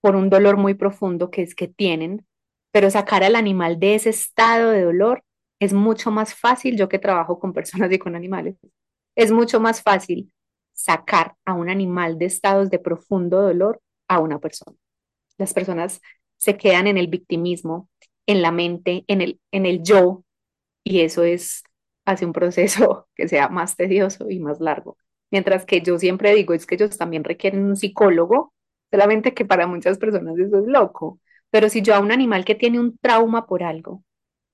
por 0.00 0.16
un 0.16 0.30
dolor 0.30 0.56
muy 0.56 0.74
profundo 0.74 1.30
que 1.30 1.42
es 1.42 1.54
que 1.54 1.68
tienen, 1.68 2.26
pero 2.72 2.90
sacar 2.90 3.24
al 3.24 3.36
animal 3.36 3.78
de 3.78 3.94
ese 3.94 4.10
estado 4.10 4.70
de 4.70 4.82
dolor 4.82 5.22
es 5.60 5.72
mucho 5.72 6.10
más 6.10 6.34
fácil, 6.34 6.76
yo 6.76 6.88
que 6.88 6.98
trabajo 6.98 7.38
con 7.38 7.52
personas 7.52 7.90
y 7.92 7.98
con 7.98 8.16
animales, 8.16 8.56
es 9.16 9.30
mucho 9.32 9.60
más 9.60 9.82
fácil 9.82 10.32
sacar 10.72 11.36
a 11.44 11.54
un 11.54 11.70
animal 11.70 12.18
de 12.18 12.26
estados 12.26 12.68
de 12.70 12.78
profundo 12.78 13.40
dolor 13.40 13.80
a 14.08 14.18
una 14.20 14.40
persona. 14.40 14.76
Las 15.38 15.54
personas 15.54 16.00
se 16.36 16.56
quedan 16.56 16.86
en 16.86 16.98
el 16.98 17.06
victimismo, 17.08 17.88
en 18.26 18.42
la 18.42 18.50
mente, 18.50 19.04
en 19.08 19.20
el, 19.20 19.40
en 19.52 19.66
el 19.66 19.82
yo, 19.82 20.24
y 20.84 21.00
eso 21.00 21.22
es 21.24 21.62
hace 22.04 22.26
un 22.26 22.32
proceso 22.32 23.08
que 23.14 23.28
sea 23.28 23.48
más 23.48 23.76
tedioso 23.76 24.30
y 24.30 24.40
más 24.40 24.60
largo. 24.60 24.96
Mientras 25.30 25.64
que 25.66 25.80
yo 25.82 25.98
siempre 25.98 26.34
digo, 26.34 26.54
es 26.54 26.66
que 26.66 26.76
ellos 26.76 26.96
también 26.96 27.24
requieren 27.24 27.64
un 27.64 27.76
psicólogo, 27.76 28.54
solamente 28.90 29.34
que 29.34 29.44
para 29.44 29.66
muchas 29.66 29.98
personas 29.98 30.38
eso 30.38 30.58
es 30.60 30.66
loco. 30.66 31.20
Pero 31.50 31.68
si 31.68 31.82
yo 31.82 31.94
a 31.94 32.00
un 32.00 32.12
animal 32.12 32.44
que 32.44 32.54
tiene 32.54 32.80
un 32.80 32.98
trauma 32.98 33.46
por 33.46 33.62
algo, 33.62 34.04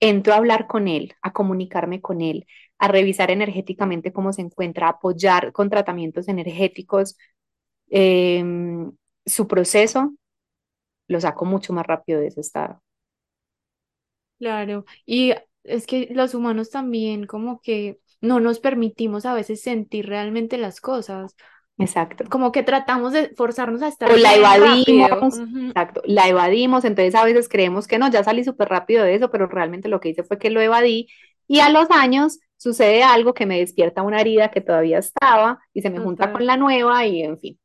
entro 0.00 0.32
a 0.32 0.36
hablar 0.36 0.66
con 0.66 0.88
él, 0.88 1.14
a 1.22 1.32
comunicarme 1.32 2.00
con 2.00 2.20
él, 2.22 2.46
a 2.78 2.88
revisar 2.88 3.30
energéticamente 3.30 4.12
cómo 4.12 4.32
se 4.32 4.42
encuentra, 4.42 4.86
a 4.86 4.90
apoyar 4.90 5.52
con 5.52 5.68
tratamientos 5.70 6.28
energéticos 6.28 7.16
em, 7.90 8.92
su 9.26 9.46
proceso, 9.48 10.14
lo 11.08 11.20
saco 11.20 11.44
mucho 11.44 11.72
más 11.74 11.86
rápido 11.86 12.20
de 12.20 12.28
ese 12.28 12.40
estado. 12.40 12.82
Claro, 14.38 14.86
y 15.04 15.34
Es 15.64 15.86
que 15.86 16.08
los 16.12 16.34
humanos 16.34 16.70
también 16.70 17.26
como 17.26 17.60
que 17.60 18.00
no 18.20 18.40
nos 18.40 18.60
permitimos 18.60 19.26
a 19.26 19.34
veces 19.34 19.62
sentir 19.62 20.06
realmente 20.06 20.58
las 20.58 20.80
cosas, 20.80 21.36
Exacto. 21.78 22.24
como 22.30 22.52
que 22.52 22.62
tratamos 22.62 23.12
de 23.12 23.30
forzarnos 23.36 23.82
a 23.82 23.88
O 24.02 24.16
estar 24.16 24.16
la 24.16 24.34
bien 24.34 24.58
rápido. 24.58 25.28
evadimos, 25.28 25.42
exacto, 25.68 26.02
la 26.06 26.26
evadimos, 26.28 26.84
entonces 26.84 27.14
a 27.14 27.24
veces 27.24 27.48
creemos 27.48 27.86
que 27.86 27.98
no, 27.98 28.10
ya 28.10 28.24
salí 28.24 28.44
súper 28.44 28.68
rápido 28.68 29.04
de 29.04 29.14
eso, 29.14 29.30
pero 29.30 29.46
realmente 29.46 29.88
lo 29.88 30.00
que 30.00 30.08
hice 30.10 30.22
fue 30.24 30.38
que 30.38 30.50
lo 30.50 30.60
evadí 30.60 31.06
y 31.46 31.60
a 31.60 31.68
los 31.70 31.90
años 31.90 32.40
sucede 32.56 33.02
algo 33.02 33.34
que 33.34 33.46
me 33.46 33.58
despierta 33.58 34.02
una 34.02 34.20
herida 34.20 34.50
que 34.50 34.60
todavía 34.62 34.98
estaba 34.98 35.60
y 35.74 35.82
se 35.82 35.90
me 35.90 36.00
junta 36.00 36.32
con 36.32 36.46
la 36.46 36.56
nueva 36.56 37.06
y 37.06 37.22
en 37.22 37.38
fin. 37.38 37.58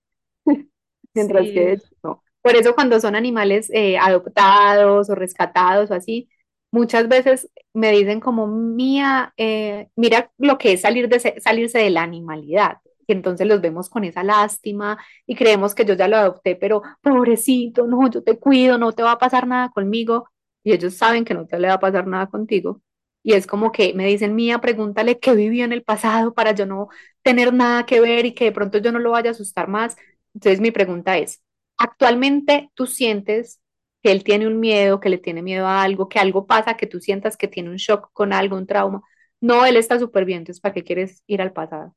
Mientras 1.13 1.47
Sí, 1.47 1.51
que 1.51 1.81
no. 2.03 2.23
Por 2.41 2.55
eso 2.55 2.75
cuando 2.75 2.99
son 2.99 3.15
animales 3.15 3.69
eh, 3.73 3.97
adoptados 3.97 5.09
o 5.09 5.15
rescatados 5.15 5.91
o 5.91 5.93
así, 5.95 6.29
muchas 6.75 7.07
veces 7.07 7.49
me 7.73 7.91
dicen 7.91 8.19
como, 8.19 8.47
Mía, 8.47 9.33
eh, 9.37 9.89
mira 9.95 10.31
lo 10.37 10.57
que 10.57 10.73
es 10.73 10.81
salir 10.81 11.09
de 11.09 11.19
se- 11.19 11.39
salirse 11.41 11.79
de 11.79 11.89
la 11.89 12.03
animalidad. 12.03 12.77
Y 13.07 13.13
entonces 13.13 13.47
los 13.47 13.61
vemos 13.61 13.89
con 13.89 14.03
esa 14.03 14.23
lástima 14.23 14.97
y 15.27 15.35
creemos 15.35 15.75
que 15.75 15.85
yo 15.85 15.93
ya 15.95 16.07
lo 16.07 16.17
adopté, 16.17 16.55
pero 16.55 16.81
pobrecito, 17.01 17.85
no, 17.87 18.09
yo 18.09 18.23
te 18.23 18.39
cuido, 18.39 18.77
no 18.77 18.91
te 18.93 19.03
va 19.03 19.11
a 19.13 19.17
pasar 19.19 19.47
nada 19.47 19.69
conmigo. 19.69 20.29
Y 20.63 20.73
ellos 20.73 20.95
saben 20.95 21.25
que 21.25 21.33
no 21.35 21.45
te 21.47 21.59
le 21.59 21.67
va 21.67 21.75
a 21.75 21.79
pasar 21.79 22.07
nada 22.07 22.27
contigo. 22.27 22.81
Y 23.23 23.33
es 23.33 23.47
como 23.47 23.71
que 23.71 23.93
me 23.93 24.05
dicen, 24.07 24.35
Mía, 24.35 24.59
pregúntale 24.61 25.19
qué 25.19 25.33
vivió 25.33 25.65
en 25.65 25.73
el 25.73 25.83
pasado 25.83 26.33
para 26.33 26.51
yo 26.53 26.65
no 26.65 26.89
tener 27.23 27.53
nada 27.53 27.85
que 27.85 27.99
ver 27.99 28.25
y 28.25 28.33
que 28.33 28.45
de 28.45 28.51
pronto 28.51 28.77
yo 28.79 28.91
no 28.91 28.99
lo 28.99 29.11
vaya 29.11 29.29
a 29.29 29.33
asustar 29.33 29.67
más. 29.67 29.95
Entonces 30.33 30.61
mi 30.61 30.71
pregunta 30.71 31.17
es, 31.17 31.41
¿actualmente 31.77 32.69
tú 32.75 32.85
sientes 32.87 33.59
que 34.05 34.11
él 34.11 34.23
tiene 34.23 34.45
un 34.45 34.59
miedo, 34.59 34.99
que 34.99 35.09
le 35.09 35.17
tiene 35.17 35.41
miedo 35.41 35.65
a 35.65 35.81
algo, 35.81 36.07
que 36.07 36.19
algo 36.19 36.45
pasa, 36.45 36.77
que 36.77 36.85
tú 36.85 36.99
sientas 36.99 37.35
que 37.35 37.47
tiene 37.47 37.71
un 37.71 37.77
shock 37.77 38.11
con 38.13 38.33
algo, 38.33 38.55
un 38.55 38.67
trauma? 38.67 39.01
No, 39.41 39.65
él 39.65 39.77
está 39.77 39.97
súper 39.97 40.25
bien, 40.25 40.39
entonces 40.39 40.61
¿para 40.61 40.75
qué 40.75 40.83
quieres 40.83 41.23
ir 41.25 41.41
al 41.41 41.53
pasado? 41.53 41.95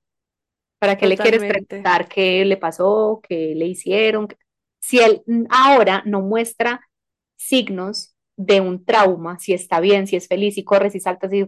¿Para 0.78 0.96
qué 0.96 1.06
le 1.06 1.18
quieres 1.18 1.44
preguntar 1.44 2.08
qué 2.08 2.46
le 2.46 2.56
pasó, 2.56 3.20
qué 3.28 3.52
le 3.54 3.66
hicieron? 3.66 4.26
Si 4.80 4.98
él 5.00 5.22
ahora 5.50 6.02
no 6.06 6.22
muestra 6.22 6.80
signos 7.36 8.16
de 8.38 8.62
un 8.62 8.86
trauma, 8.86 9.38
si 9.38 9.52
está 9.52 9.78
bien, 9.78 10.06
si 10.06 10.16
es 10.16 10.28
feliz, 10.28 10.54
si 10.54 10.64
corres 10.64 10.94
y 10.94 11.00
saltas, 11.00 11.30
y 11.34 11.46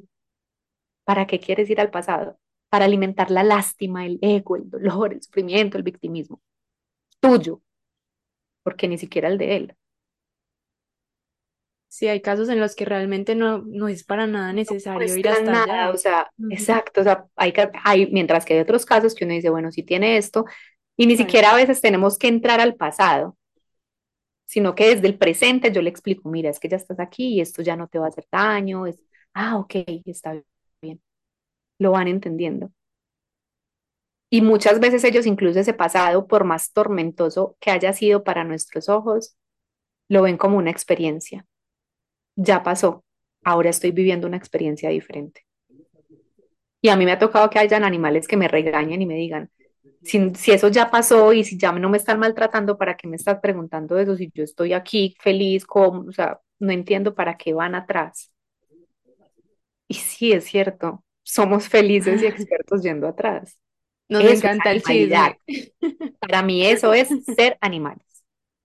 ¿para 1.05 1.27
qué 1.27 1.41
quieres 1.41 1.71
ir 1.71 1.81
al 1.81 1.91
pasado? 1.91 2.39
Para 2.69 2.85
alimentar 2.85 3.31
la 3.31 3.45
lástima, 3.45 4.05
el 4.05 4.19
ego, 4.21 4.57
el 4.57 4.69
dolor, 4.69 5.15
el 5.15 5.23
sufrimiento, 5.23 5.79
el 5.79 5.85
victimismo 5.85 6.43
tuyo 7.19 7.63
porque 8.63 8.89
ni 8.89 8.99
siquiera 8.99 9.29
el 9.29 9.39
de 9.39 9.57
él. 9.57 9.77
Sí, 11.91 12.09
hay 12.09 12.23
casos 12.23 12.49
en 12.49 12.61
los 12.61 12.75
que 12.77 12.87
realmente 12.87 13.35
no, 13.35 13.59
no 13.67 13.89
es 13.89 14.05
para 14.05 14.27
nada 14.27 14.53
No 14.53 14.55
necesario 14.55 15.17
ir 15.17 15.29
hasta 15.29 15.53
nada, 15.53 15.91
o 15.93 15.97
allá. 15.97 15.99
sea, 15.99 16.31
Ujú, 16.39 16.81
exacto, 16.81 17.01
o 17.01 17.05
sea, 17.05 17.27
hay, 17.37 17.53
hay, 17.85 18.07
mientras 18.13 18.45
que 18.45 18.55
hay 18.55 18.61
otros 18.61 18.87
casos 18.87 19.15
que 19.15 19.25
uno 19.25 19.35
dice, 19.35 19.51
bueno, 19.51 19.73
si 19.73 19.83
tiene 19.83 20.17
esto, 20.17 20.45
y 20.97 21.07
ni 21.07 21.17
siquiera 21.17 21.53
a 21.53 21.57
veces 21.57 21.81
tenemos 21.81 22.19
que 22.19 22.29
entrar 22.29 22.61
al 22.61 22.77
pasado, 22.77 23.37
sino 24.47 24.75
que 24.75 24.95
desde 24.95 25.07
el 25.09 25.19
presente 25.19 25.73
yo 25.73 25.83
le 25.83 25.91
explico, 25.91 26.29
mira, 26.29 26.51
es 26.51 26.59
que 26.61 26.69
ya 26.69 26.77
estás 26.77 26.99
aquí 27.01 27.35
y 27.35 27.41
esto 27.41 27.63
ya 27.63 27.77
no 27.77 27.89
te 27.89 27.99
va 27.99 28.07
a 28.07 28.09
hacer 28.09 28.27
daño, 28.33 28.87
es, 28.87 29.05
ah, 29.35 29.59
ok, 29.59 29.75
está 30.07 30.35
bien, 30.83 31.01
lo 31.79 31.93
van 31.93 32.09
entendiendo. 32.09 32.73
Y 34.31 34.43
muchas 34.43 34.81
veces 34.81 35.05
ellos 35.05 35.27
incluso 35.27 35.61
ese 35.61 35.75
pasado, 35.75 36.27
por 36.27 36.45
más 36.45 36.73
tormentoso 36.73 37.57
que 37.61 37.71
haya 37.71 37.93
sido 37.93 38.23
para 38.25 38.45
nuestros 38.45 38.89
ojos, 38.89 39.37
lo 40.09 40.23
ven 40.23 40.39
como 40.39 40.59
una 40.59 40.71
experiencia. 40.73 41.47
Ya 42.47 42.63
pasó, 42.65 43.05
ahora 43.45 43.71
estoy 43.71 43.93
viviendo 43.93 44.27
una 44.27 44.37
experiencia 44.37 44.91
diferente. 44.91 45.47
Y 46.83 46.89
a 46.89 46.97
mí 46.97 47.05
me 47.05 47.13
ha 47.13 47.19
tocado 47.19 47.51
que 47.51 47.59
hayan 47.59 47.85
animales 47.85 48.27
que 48.27 48.37
me 48.37 48.49
regañen 48.49 49.03
y 49.03 49.07
me 49.07 49.15
digan, 49.15 49.51
si, 50.03 50.35
si 50.35 50.53
eso 50.53 50.69
ya 50.69 50.91
pasó 50.91 51.33
y 51.33 51.45
si 51.45 51.59
ya 51.59 51.73
no 51.73 51.91
me 51.91 51.99
están 51.99 52.19
maltratando, 52.19 52.79
¿para 52.79 52.97
qué 52.97 53.07
me 53.09 53.17
estás 53.17 53.41
preguntando 53.41 53.99
eso? 53.99 54.17
Si 54.17 54.31
yo 54.35 54.45
estoy 54.45 54.73
aquí 54.73 55.17
feliz, 55.21 55.67
como, 55.67 56.09
o 56.09 56.13
sea, 56.13 56.41
no 56.59 56.73
entiendo 56.73 57.15
para 57.15 57.37
qué 57.37 57.53
van 57.55 57.75
atrás. 57.75 58.33
Y 59.89 59.95
sí, 59.95 60.33
es 60.33 60.45
cierto, 60.45 61.05
somos 61.23 61.69
felices 61.69 62.23
y 62.23 62.27
expertos 62.27 62.83
yendo 62.83 63.09
atrás. 63.09 63.59
nos 64.09 64.23
Eso 64.23 64.33
es 64.33 64.45
encanta 64.45 64.71
el 64.73 64.83
chisme 64.83 65.39
Para 66.21 66.43
mí 66.43 66.67
eso 66.67 66.95
es 66.95 67.17
ser 67.37 67.59
animales, 67.61 68.07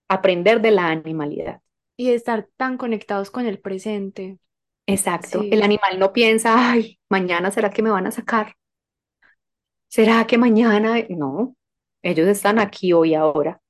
aprender 0.09 0.61
de 0.61 0.71
la 0.71 0.87
animalidad. 0.89 1.61
Y 1.97 2.11
estar 2.11 2.49
tan 2.57 2.77
conectados 2.77 3.31
con 3.31 3.45
el 3.45 3.59
presente. 3.59 4.39
Exacto, 4.87 5.47
el 5.51 5.61
animal 5.61 5.99
no 5.99 6.11
piensa, 6.13 6.71
ay, 6.71 6.99
mañana 7.09 7.51
será 7.51 7.69
que 7.71 7.81
me 7.83 7.89
van 7.91 8.07
a 8.07 8.11
sacar, 8.11 8.55
será 9.87 10.27
que 10.27 10.37
mañana, 10.37 10.93
no, 11.09 11.55
ellos 12.03 12.27
están 12.27 12.59
aquí 12.59 12.93
hoy 12.93 13.15
ahora. 13.15 13.61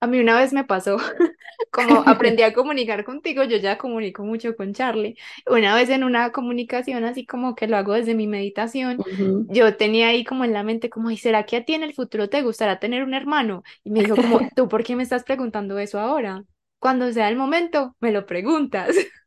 a 0.00 0.06
mí 0.06 0.20
una 0.20 0.38
vez 0.38 0.52
me 0.52 0.64
pasó, 0.64 0.98
como 1.70 2.00
aprendí 2.06 2.42
a 2.42 2.52
comunicar 2.52 3.04
contigo, 3.04 3.42
yo 3.44 3.56
ya 3.56 3.78
comunico 3.78 4.22
mucho 4.24 4.54
con 4.56 4.74
Charlie. 4.74 5.16
Una 5.48 5.74
vez 5.74 5.88
en 5.90 6.04
una 6.04 6.30
comunicación, 6.32 7.04
así 7.04 7.24
como 7.26 7.54
que 7.54 7.66
lo 7.68 7.76
hago 7.76 7.94
desde 7.94 8.14
mi 8.14 8.26
meditación, 8.26 9.02
yo 9.46 9.76
tenía 9.76 10.08
ahí 10.08 10.24
como 10.24 10.44
en 10.44 10.52
la 10.52 10.62
mente, 10.62 10.90
como, 10.90 11.10
¿y 11.10 11.16
será 11.16 11.44
que 11.46 11.56
a 11.56 11.64
ti 11.64 11.74
en 11.74 11.82
el 11.82 11.94
futuro 11.94 12.28
te 12.28 12.42
gustará 12.42 12.78
tener 12.80 13.02
un 13.02 13.14
hermano? 13.14 13.62
Y 13.82 13.90
me 13.90 14.00
dijo 14.00 14.18
como, 14.18 14.40
¿tú 14.54 14.68
por 14.68 14.84
qué 14.84 14.94
me 14.96 15.02
estás 15.02 15.24
preguntando 15.24 15.78
eso 15.78 15.98
ahora? 16.00 16.44
Cuando 16.84 17.12
sea 17.12 17.28
el 17.30 17.36
momento, 17.36 17.96
me 18.00 18.12
lo 18.12 18.26
preguntas. 18.26 18.96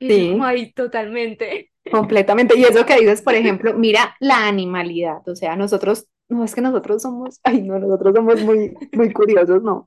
Y 0.00 0.14
yo 0.14 0.16
Sí, 0.16 0.40
ay, 0.42 0.72
totalmente. 0.72 1.72
completamente. 1.90 2.58
Y 2.58 2.64
eso 2.64 2.84
que 2.86 2.96
dices, 2.96 3.22
por 3.22 3.34
ejemplo, 3.34 3.74
mira 3.74 4.16
la 4.20 4.46
animalidad, 4.46 5.26
o 5.28 5.34
sea, 5.36 5.56
nosotros, 5.56 6.06
no 6.28 6.44
es 6.44 6.54
que 6.54 6.60
nosotros 6.60 7.02
somos, 7.02 7.40
ay, 7.44 7.62
no, 7.62 7.78
nosotros 7.78 8.14
somos 8.14 8.40
muy, 8.40 8.74
muy 8.92 9.12
curiosos, 9.12 9.62
no. 9.62 9.86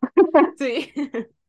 Sí, 0.58 0.92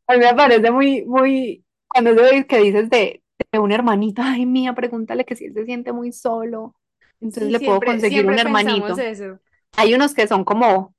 A 0.07 0.15
mí 0.15 0.19
me 0.21 0.35
parece 0.35 0.71
muy, 0.71 1.05
muy, 1.07 1.65
cuando 1.89 2.11
eso 2.13 2.47
que 2.47 2.59
dices 2.59 2.91
de, 2.91 3.23
de 3.53 3.59
un 3.59 3.73
hermanito, 3.73 4.23
ay, 4.23 4.47
mía, 4.47 4.75
pregúntale 4.75 5.25
que 5.25 5.37
si 5.37 5.47
él 5.47 5.55
se 5.55 5.65
siente 5.65 5.93
muy 5.93 6.13
solo, 6.13 6.75
entonces 7.21 7.51
sí, 7.51 7.53
le 7.53 7.61
puedo 7.61 7.83
conseguir 7.83 8.27
un 8.27 8.39
hermanito. 8.39 9.07
eso. 9.11 9.39
Hay 9.77 9.95
unos 9.95 10.15
que 10.15 10.29
son 10.29 10.45
como, 10.45 10.95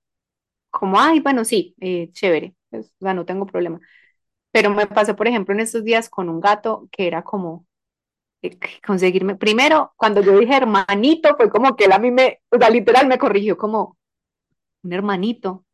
como, 0.72 1.00
ay, 1.00 1.20
bueno, 1.22 1.46
sí, 1.46 1.76
eh, 1.82 2.10
chévere, 2.14 2.56
pues, 2.70 2.88
o 3.00 3.06
sea, 3.06 3.14
no 3.14 3.26
tengo 3.26 3.46
problema. 3.48 3.80
Pero 4.56 4.70
me 4.70 4.88
pasó, 4.88 5.18
por 5.18 5.28
ejemplo, 5.28 5.54
en 5.54 5.60
estos 5.60 5.84
días 5.84 6.10
con 6.10 6.30
un 6.30 6.40
gato 6.40 6.88
que 6.90 7.08
era 7.08 7.24
como 7.24 7.66
eh, 8.42 8.58
conseguirme. 8.88 9.36
Primero, 9.36 9.92
cuando 9.98 10.22
yo 10.22 10.40
dije 10.40 10.56
hermanito, 10.56 11.36
fue 11.36 11.50
como 11.50 11.76
que 11.76 11.84
él 11.86 11.92
a 11.92 12.00
mí 12.00 12.10
me, 12.10 12.40
o 12.50 12.58
sea, 12.58 12.70
literal 12.70 13.06
me 13.08 13.18
corrigió 13.18 13.58
como 13.58 13.98
un 14.84 14.94
hermanito. 14.94 15.66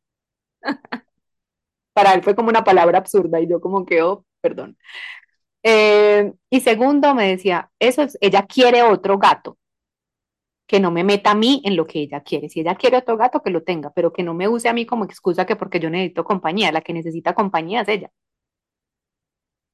Para 1.93 2.15
él 2.15 2.23
fue 2.23 2.35
como 2.35 2.49
una 2.49 2.63
palabra 2.63 2.97
absurda 2.97 3.39
y 3.39 3.47
yo 3.47 3.61
como 3.61 3.85
que, 3.85 4.01
oh, 4.01 4.25
perdón. 4.41 4.75
Eh, 5.61 6.33
y 6.49 6.61
segundo, 6.61 7.13
me 7.13 7.27
decía, 7.27 7.69
eso 7.77 8.01
es, 8.01 8.17
ella 8.19 8.47
quiere 8.47 8.81
otro 8.81 9.19
gato, 9.19 9.59
que 10.65 10.79
no 10.79 10.89
me 10.89 11.03
meta 11.03 11.31
a 11.31 11.35
mí 11.35 11.61
en 11.65 11.75
lo 11.75 11.85
que 11.85 11.99
ella 11.99 12.21
quiere. 12.23 12.49
Si 12.49 12.61
ella 12.61 12.73
quiere 12.73 12.97
otro 12.97 13.15
gato, 13.15 13.43
que 13.43 13.51
lo 13.51 13.61
tenga, 13.61 13.91
pero 13.93 14.11
que 14.11 14.23
no 14.23 14.33
me 14.33 14.47
use 14.47 14.69
a 14.69 14.73
mí 14.73 14.87
como 14.87 15.05
excusa 15.05 15.45
que 15.45 15.55
porque 15.55 15.79
yo 15.79 15.91
necesito 15.91 16.23
compañía, 16.23 16.71
la 16.71 16.81
que 16.81 16.93
necesita 16.93 17.35
compañía 17.35 17.81
es 17.81 17.87
ella. 17.89 18.11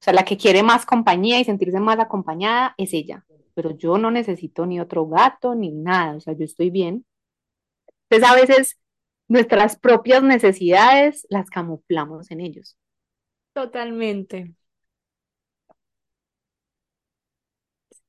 O 0.00 0.04
sea, 0.04 0.12
la 0.12 0.24
que 0.24 0.36
quiere 0.36 0.62
más 0.62 0.86
compañía 0.86 1.40
y 1.40 1.44
sentirse 1.44 1.80
más 1.80 1.98
acompañada 1.98 2.74
es 2.78 2.92
ella. 2.94 3.24
Pero 3.54 3.70
yo 3.76 3.98
no 3.98 4.10
necesito 4.10 4.66
ni 4.66 4.80
otro 4.80 5.06
gato 5.06 5.54
ni 5.54 5.70
nada. 5.72 6.16
O 6.16 6.20
sea, 6.20 6.34
yo 6.34 6.44
estoy 6.44 6.70
bien. 6.70 7.04
Entonces, 8.10 8.30
a 8.30 8.34
veces 8.40 8.78
nuestras 9.28 9.76
propias 9.78 10.22
necesidades 10.22 11.26
las 11.30 11.50
camuflamos 11.50 12.30
en 12.30 12.40
ellos. 12.40 12.76
Totalmente. 13.52 14.54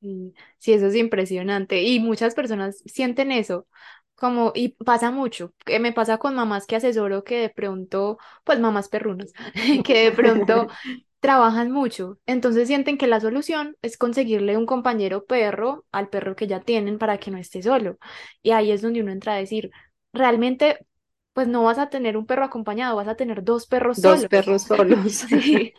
Sí, 0.02 0.34
sí, 0.58 0.74
eso 0.74 0.88
es 0.88 0.96
impresionante. 0.96 1.84
Y 1.84 2.00
muchas 2.00 2.34
personas 2.36 2.82
sienten 2.86 3.32
eso, 3.32 3.68
como, 4.16 4.52
y 4.56 4.70
pasa 4.70 5.12
mucho, 5.12 5.54
que 5.66 5.80
me 5.80 5.92
pasa 5.94 6.18
con 6.18 6.36
mamás 6.36 6.66
que 6.68 6.76
asesoro 6.78 7.24
que 7.24 7.40
de 7.42 7.50
pronto, 7.50 8.18
pues 8.46 8.60
mamás 8.60 8.88
perrunas, 8.90 9.34
que 9.86 10.04
de 10.06 10.12
pronto 10.12 10.68
trabajan 11.20 11.72
mucho, 11.72 12.20
entonces 12.26 12.68
sienten 12.68 12.98
que 12.98 13.08
la 13.08 13.20
solución 13.20 13.76
es 13.82 13.98
conseguirle 13.98 14.58
un 14.58 14.66
compañero 14.66 15.26
perro 15.26 15.86
al 15.92 16.10
perro 16.10 16.36
que 16.36 16.48
ya 16.48 16.62
tienen 16.62 16.98
para 17.00 17.18
que 17.20 17.32
no 17.32 17.38
esté 17.38 17.62
solo. 17.64 17.98
Y 18.42 18.52
ahí 18.52 18.72
es 18.72 18.82
donde 18.82 19.02
uno 19.02 19.12
entra 19.12 19.34
a 19.34 19.38
decir, 19.38 19.72
realmente, 20.14 20.86
pues 21.34 21.48
no 21.48 21.64
vas 21.64 21.78
a 21.80 21.90
tener 21.90 22.18
un 22.18 22.26
perro 22.26 22.46
acompañado, 22.46 22.96
vas 22.96 23.08
a 23.08 23.16
tener 23.16 23.44
dos 23.44 23.68
perros 23.68 24.00
Dos 24.06 24.26
solos. 24.26 24.28
perros 24.28 24.64
solos. 24.64 25.26
Sí, 25.30 25.74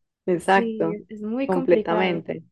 Exacto, 0.26 0.98
sí, 0.98 1.06
es 1.08 1.22
muy 1.22 1.48
complicado. 1.50 2.24
completamente, 2.26 2.44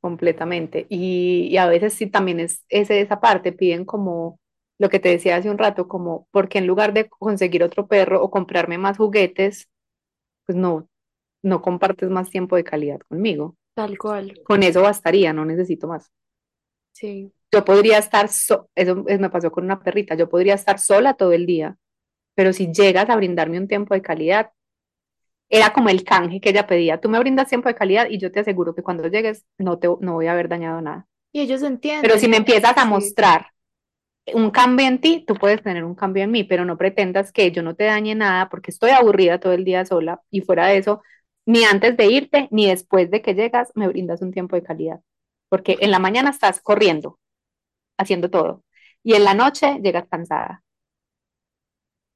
completamente. 0.00 0.86
Y, 0.90 1.48
y 1.50 1.56
a 1.58 1.66
veces 1.68 1.94
sí 1.94 2.08
también 2.08 2.40
es, 2.40 2.64
es 2.68 2.90
esa 2.90 3.20
parte, 3.20 3.52
piden 3.52 3.84
como 3.84 4.40
lo 4.78 4.90
que 4.90 5.00
te 5.00 5.10
decía 5.10 5.36
hace 5.36 5.50
un 5.50 5.58
rato, 5.58 5.88
como 5.88 6.28
porque 6.32 6.58
en 6.58 6.66
lugar 6.66 6.92
de 6.94 7.08
conseguir 7.08 7.62
otro 7.64 7.88
perro 7.88 8.22
o 8.22 8.30
comprarme 8.30 8.78
más 8.78 8.98
juguetes, 8.98 9.68
pues 10.46 10.56
no, 10.58 10.88
no 11.46 11.62
compartes 11.62 12.10
más 12.10 12.30
tiempo 12.30 12.56
de 12.56 12.64
calidad 12.64 13.00
conmigo. 13.08 13.56
Tal 13.74 13.96
cual, 13.96 14.26
Con 14.44 14.62
eso 14.64 14.82
bastaría, 14.82 15.32
no 15.34 15.44
necesito 15.46 15.88
más. 15.88 16.12
sí. 16.92 17.32
Yo 17.52 17.64
podría 17.64 17.98
estar, 17.98 18.28
so- 18.28 18.68
eso 18.74 19.04
es- 19.08 19.20
me 19.20 19.30
pasó 19.30 19.50
con 19.52 19.64
una 19.64 19.80
perrita, 19.80 20.14
yo 20.14 20.28
podría 20.28 20.54
estar 20.54 20.78
sola 20.78 21.14
todo 21.14 21.32
el 21.32 21.46
día, 21.46 21.76
pero 22.34 22.52
si 22.52 22.72
llegas 22.72 23.10
a 23.10 23.16
brindarme 23.16 23.58
un 23.60 23.68
tiempo 23.68 23.94
de 23.94 24.02
calidad, 24.02 24.52
era 25.48 25.72
como 25.72 25.88
el 25.90 26.04
canje 26.04 26.40
que 26.40 26.50
ella 26.50 26.66
pedía, 26.66 27.00
tú 27.00 27.08
me 27.08 27.18
brindas 27.20 27.48
tiempo 27.48 27.68
de 27.68 27.74
calidad 27.76 28.08
y 28.10 28.18
yo 28.18 28.32
te 28.32 28.40
aseguro 28.40 28.74
que 28.74 28.82
cuando 28.82 29.08
llegues 29.08 29.46
no 29.58 29.78
te 29.78 29.88
no 30.00 30.14
voy 30.14 30.26
a 30.26 30.32
haber 30.32 30.48
dañado 30.48 30.80
nada. 30.82 31.06
Y 31.32 31.40
ellos 31.40 31.62
Pero 32.00 32.18
si 32.18 32.28
entienden, 32.28 32.28
me 32.28 32.38
empiezas 32.38 32.76
a 32.78 32.84
sí. 32.86 32.86
mostrar 32.86 33.48
un 34.34 34.50
cambio 34.50 34.86
en 34.86 35.00
ti, 35.00 35.24
tú 35.26 35.34
puedes 35.36 35.62
tener 35.62 35.84
un 35.84 35.94
cambio 35.94 36.24
en 36.24 36.30
mí, 36.32 36.44
pero 36.44 36.64
no 36.64 36.78
pretendas 36.78 37.32
que 37.32 37.52
yo 37.52 37.62
no 37.62 37.76
te 37.76 37.84
dañe 37.84 38.14
nada 38.14 38.48
porque 38.48 38.70
estoy 38.72 38.90
aburrida 38.90 39.40
todo 39.40 39.52
el 39.52 39.64
día 39.64 39.84
sola 39.86 40.22
y 40.30 40.40
fuera 40.42 40.66
de 40.68 40.78
eso, 40.78 41.02
ni 41.46 41.64
antes 41.64 41.96
de 41.96 42.06
irte, 42.06 42.48
ni 42.52 42.68
después 42.68 43.10
de 43.10 43.22
que 43.22 43.34
llegas, 43.34 43.72
me 43.74 43.88
brindas 43.88 44.22
un 44.22 44.32
tiempo 44.32 44.56
de 44.56 44.62
calidad. 44.64 45.00
Porque 45.48 45.78
en 45.80 45.90
la 45.92 45.98
mañana 46.00 46.30
estás 46.30 46.60
corriendo, 46.60 47.18
haciendo 47.98 48.30
todo, 48.30 48.64
y 49.04 49.14
en 49.14 49.24
la 49.24 49.34
noche 49.34 49.80
llegas 49.82 50.08
cansada. 50.10 50.64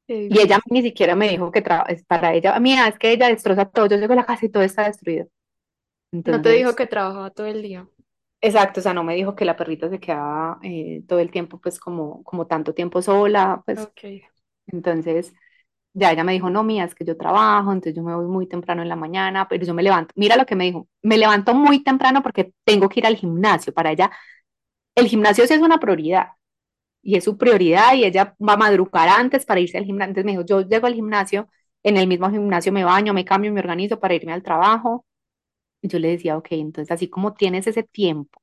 Qué 0.07 0.29
Y 0.29 0.39
ella 0.41 0.61
ni 0.71 0.81
siquiera 0.83 1.15
me 1.17 1.29
dijo 1.29 1.51
que 1.53 1.63
es 1.89 2.05
para 2.05 2.33
ella, 2.35 2.59
mira, 2.61 2.89
es 2.89 2.99
que 2.99 3.13
ella 3.13 3.29
destroza 3.29 3.67
todo, 3.71 3.87
yo 3.87 3.97
llego 3.99 4.13
a 4.15 4.17
la 4.17 4.27
casa 4.27 4.47
y 4.47 4.49
todo 4.49 4.63
está 4.63 4.85
destruido. 4.85 5.27
No 6.25 6.41
te 6.41 6.49
dijo 6.53 6.75
que 6.75 6.87
trabajaba 6.87 7.31
todo 7.31 7.47
el 7.47 7.61
día. 7.61 7.87
exacto, 8.41 8.81
o 8.81 8.83
sea, 8.83 8.95
no 8.95 9.05
me 9.05 9.15
dijo 9.15 9.35
que 9.37 9.45
la 9.45 9.57
perrita 9.57 9.89
se 9.91 10.01
quedaba 10.01 10.59
eh, 10.63 11.03
todo 11.09 11.19
el 11.21 11.31
tiempo, 11.31 11.61
pues 11.61 11.79
como, 11.81 12.23
como 12.25 12.47
tanto 12.47 12.75
tiempo 12.75 13.03
sola, 13.03 13.63
pues 13.67 13.91
Ok. 13.91 14.05
entonces 14.69 15.35
ya 15.93 16.13
ella 16.13 16.25
me 16.25 16.33
dijo, 16.33 16.51
no, 16.51 16.63
mía, 16.65 16.85
es 16.85 16.95
que 16.95 17.05
yo 17.05 17.17
trabajo, 17.17 17.73
entonces 17.73 17.95
yo 17.97 18.03
me 18.03 18.15
voy 18.15 18.27
muy 18.27 18.47
temprano 18.49 18.83
en 18.83 18.89
la 18.89 18.97
mañana, 18.97 19.49
pero 19.49 19.65
yo 19.65 19.75
me 19.75 19.83
levanto, 19.83 20.13
mira 20.17 20.37
lo 20.37 20.47
que 20.47 20.57
me 20.57 20.65
dijo, 20.65 20.89
me 21.03 21.19
levanto 21.19 21.55
muy 21.55 21.83
temprano 21.83 22.23
porque 22.23 22.53
tengo 22.65 22.89
que 22.89 23.01
ir 23.01 23.07
al 23.07 23.17
gimnasio, 23.17 23.73
para 23.75 23.91
ella, 23.93 24.11
el 24.95 25.07
gimnasio 25.09 25.47
sí 25.47 25.55
es 25.55 25.61
una 25.63 25.79
prioridad, 25.81 26.29
y 27.03 27.17
es 27.17 27.25
su 27.25 27.39
prioridad 27.39 27.95
y 27.95 28.05
ella 28.05 28.37
va 28.47 28.55
a 28.55 28.57
madrugar 28.57 29.09
antes 29.09 29.47
para 29.47 29.61
irse 29.61 29.79
al 29.79 29.85
gimnasio. 29.85 30.11
Entonces 30.11 30.27
me 30.27 30.33
dijo, 30.33 30.45
yo 30.47 30.63
llego 30.69 30.87
al 30.87 30.95
gimnasio, 30.95 31.49
en 31.83 31.97
el 31.97 32.07
mismo 32.09 32.31
gimnasio 32.31 32.73
me 32.73 32.85
baño, 32.85 33.15
me 33.15 33.25
cambio, 33.25 33.53
me 33.53 33.61
organizo 33.61 34.01
para 34.01 34.15
irme 34.15 34.33
al 34.33 34.43
trabajo. 34.43 35.07
Y 35.83 35.89
yo 35.89 35.99
le 36.01 36.09
decía, 36.11 36.37
ok, 36.39 36.49
entonces 36.53 36.93
así 36.93 37.09
como 37.11 37.35
tienes 37.35 37.67
ese 37.69 37.83
tiempo 37.85 38.40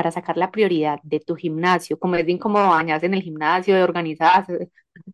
para 0.00 0.12
sacar 0.12 0.36
la 0.38 0.50
prioridad 0.50 1.00
de 1.04 1.20
tu 1.20 1.36
gimnasio, 1.36 1.98
como 1.98 2.16
es 2.16 2.26
bien 2.26 2.38
como 2.38 2.58
bañarse 2.70 3.06
en 3.06 3.14
el 3.14 3.22
gimnasio, 3.22 3.74
de 3.76 3.82
organizarse, 3.84 4.70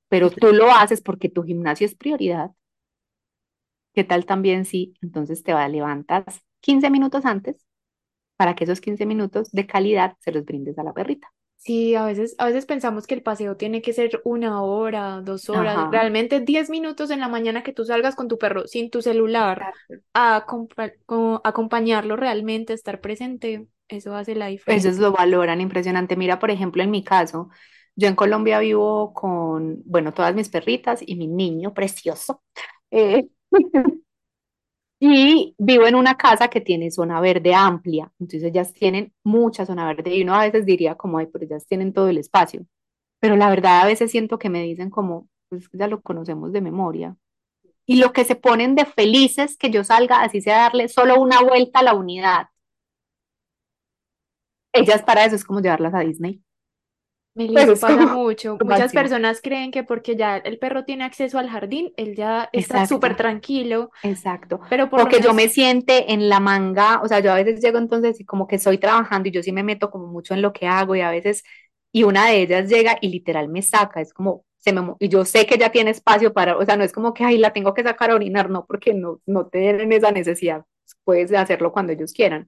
pero 0.08 0.30
tú 0.30 0.52
lo 0.54 0.70
haces 0.72 1.02
porque 1.02 1.28
tu 1.30 1.42
gimnasio 1.44 1.86
es 1.86 1.94
prioridad. 1.96 2.52
¿Qué 3.94 4.04
tal 4.04 4.26
también 4.26 4.64
si 4.64 4.94
entonces 5.02 5.42
te 5.42 5.52
va, 5.54 5.68
levantas 5.68 6.24
15 6.60 6.90
minutos 6.90 7.24
antes 7.24 7.66
para 8.36 8.54
que 8.56 8.64
esos 8.64 8.80
15 8.82 9.06
minutos 9.06 9.50
de 9.52 9.66
calidad 9.68 10.16
se 10.20 10.32
los 10.32 10.44
brindes 10.46 10.78
a 10.78 10.84
la 10.84 10.94
perrita? 10.94 11.32
Sí, 11.58 11.96
a 11.96 12.04
veces, 12.06 12.36
a 12.38 12.46
veces 12.46 12.64
pensamos 12.66 13.06
que 13.08 13.14
el 13.14 13.22
paseo 13.22 13.56
tiene 13.56 13.82
que 13.82 13.92
ser 13.92 14.20
una 14.24 14.62
hora, 14.62 15.20
dos 15.22 15.48
horas, 15.48 15.80
Ajá, 15.80 15.90
realmente 15.90 16.40
10 16.40 16.70
minutos 16.70 17.10
en 17.10 17.18
la 17.20 17.28
mañana 17.28 17.64
que 17.64 17.72
tú 17.72 17.84
salgas 17.84 18.14
con 18.14 18.28
tu 18.28 18.38
perro 18.38 18.66
sin 18.68 18.88
tu 18.90 19.02
celular 19.02 19.68
a 20.14 20.36
acompa- 20.46 20.92
co- 21.06 21.40
acompañarlo 21.44 22.14
realmente, 22.16 22.72
estar 22.72 23.00
presente, 23.00 23.66
eso 23.88 24.14
hace 24.14 24.34
la 24.34 24.46
Ellos 24.66 24.96
diferencia. 24.96 24.98
lo 24.98 25.12
valoran 25.12 25.60
impresionante. 25.60 26.16
Mira, 26.16 26.38
por 26.38 26.50
ejemplo, 26.50 26.82
en 26.82 26.90
mi 26.90 27.04
caso, 27.04 27.50
yo 27.94 28.08
en 28.08 28.16
Colombia 28.16 28.58
vivo 28.60 29.12
con, 29.14 29.82
bueno, 29.84 30.12
todas 30.12 30.34
mis 30.34 30.48
perritas 30.48 31.00
y 31.06 31.14
mi 31.16 31.28
niño 31.28 31.72
precioso. 31.74 32.42
Eh, 32.90 33.28
y 35.00 35.54
vivo 35.58 35.86
en 35.86 35.94
una 35.94 36.16
casa 36.16 36.48
que 36.48 36.60
tiene 36.60 36.90
zona 36.90 37.20
verde 37.20 37.54
amplia. 37.54 38.10
Entonces 38.18 38.44
ellas 38.50 38.72
tienen 38.72 39.12
mucha 39.24 39.66
zona 39.66 39.86
verde 39.86 40.14
y 40.14 40.22
uno 40.22 40.34
a 40.34 40.42
veces 40.44 40.64
diría 40.66 40.94
como, 40.96 41.18
ay, 41.18 41.26
pero 41.32 41.44
ellas 41.44 41.66
tienen 41.66 41.92
todo 41.92 42.08
el 42.08 42.18
espacio. 42.18 42.66
Pero 43.20 43.36
la 43.36 43.50
verdad 43.50 43.82
a 43.82 43.86
veces 43.86 44.10
siento 44.12 44.38
que 44.38 44.50
me 44.50 44.62
dicen 44.62 44.90
como, 44.90 45.28
pues 45.50 45.68
ya 45.72 45.88
lo 45.88 46.02
conocemos 46.02 46.52
de 46.52 46.60
memoria. 46.62 47.16
Y 47.86 47.96
lo 47.98 48.12
que 48.12 48.24
se 48.24 48.36
ponen 48.36 48.74
de 48.76 48.86
felices 48.86 49.56
que 49.58 49.70
yo 49.70 49.84
salga, 49.84 50.22
así 50.22 50.40
sea 50.42 50.60
darle 50.62 50.88
solo 50.88 51.20
una 51.20 51.42
vuelta 51.42 51.80
a 51.80 51.84
la 51.84 51.94
unidad. 51.94 52.48
Ellas 54.76 55.02
para 55.02 55.24
eso 55.24 55.36
es 55.36 55.44
como 55.44 55.60
llevarlas 55.60 55.94
a 55.94 56.00
Disney. 56.00 56.42
Meli, 57.34 57.54
Pues 57.54 57.68
es 57.68 57.80
pasa 57.80 58.06
como 58.06 58.06
mucho. 58.08 58.58
Muchas 58.62 58.92
personas 58.94 59.40
creen 59.42 59.70
que 59.70 59.84
porque 59.84 60.16
ya 60.16 60.38
el 60.38 60.58
perro 60.58 60.84
tiene 60.84 61.04
acceso 61.04 61.38
al 61.38 61.48
jardín, 61.50 61.92
él 61.96 62.14
ya 62.16 62.48
está 62.52 62.84
súper 62.86 63.14
tranquilo, 63.16 63.90
exacto. 64.02 64.60
pero 64.68 64.88
por 64.90 65.02
O 65.02 65.02
lo 65.02 65.08
que 65.08 65.20
yo 65.20 65.34
me 65.34 65.48
menos, 65.48 65.50
siente 65.50 66.12
en 66.12 66.28
la 66.28 66.40
manga, 66.40 67.00
o 67.02 67.08
sea, 67.08 67.20
yo 67.20 67.32
a 67.32 67.36
veces 67.36 67.60
llego 67.60 67.78
entonces 67.78 68.20
y 68.20 68.24
como 68.24 68.46
que 68.46 68.56
estoy 68.56 68.78
trabajando 68.78 69.28
y 69.28 69.32
yo 69.32 69.42
sí 69.42 69.52
me 69.52 69.62
meto 69.62 69.90
como 69.90 70.06
mucho 70.06 70.34
en 70.34 70.42
lo 70.42 70.52
que 70.52 70.66
hago 70.66 70.94
y 70.96 71.00
a 71.00 71.10
veces, 71.10 71.42
y 71.92 72.04
una 72.04 72.26
de 72.28 72.42
ellas 72.42 72.68
llega 72.68 72.98
y 73.00 73.08
literal 73.08 73.48
me 73.48 73.62
saca, 73.62 74.00
es 74.00 74.12
como, 74.14 74.44
se 74.58 74.72
me, 74.72 74.94
y 75.00 75.08
yo 75.08 75.24
sé 75.24 75.46
que 75.46 75.58
ya 75.58 75.70
tiene 75.72 75.90
espacio 75.90 76.32
para, 76.32 76.56
o 76.56 76.64
sea, 76.64 76.76
no 76.76 76.84
es 76.84 76.92
como 76.92 77.12
que, 77.14 77.24
ay, 77.24 77.38
la 77.38 77.52
tengo 77.52 77.74
que 77.74 77.82
sacar 77.82 78.10
a 78.10 78.14
orinar, 78.14 78.48
no, 78.50 78.64
porque 78.66 78.94
no, 78.94 79.20
no 79.26 79.46
tienen 79.48 79.92
esa 79.92 80.12
necesidad, 80.12 80.64
puedes 81.04 81.32
hacerlo 81.32 81.72
cuando 81.72 81.92
ellos 81.92 82.12
quieran. 82.12 82.46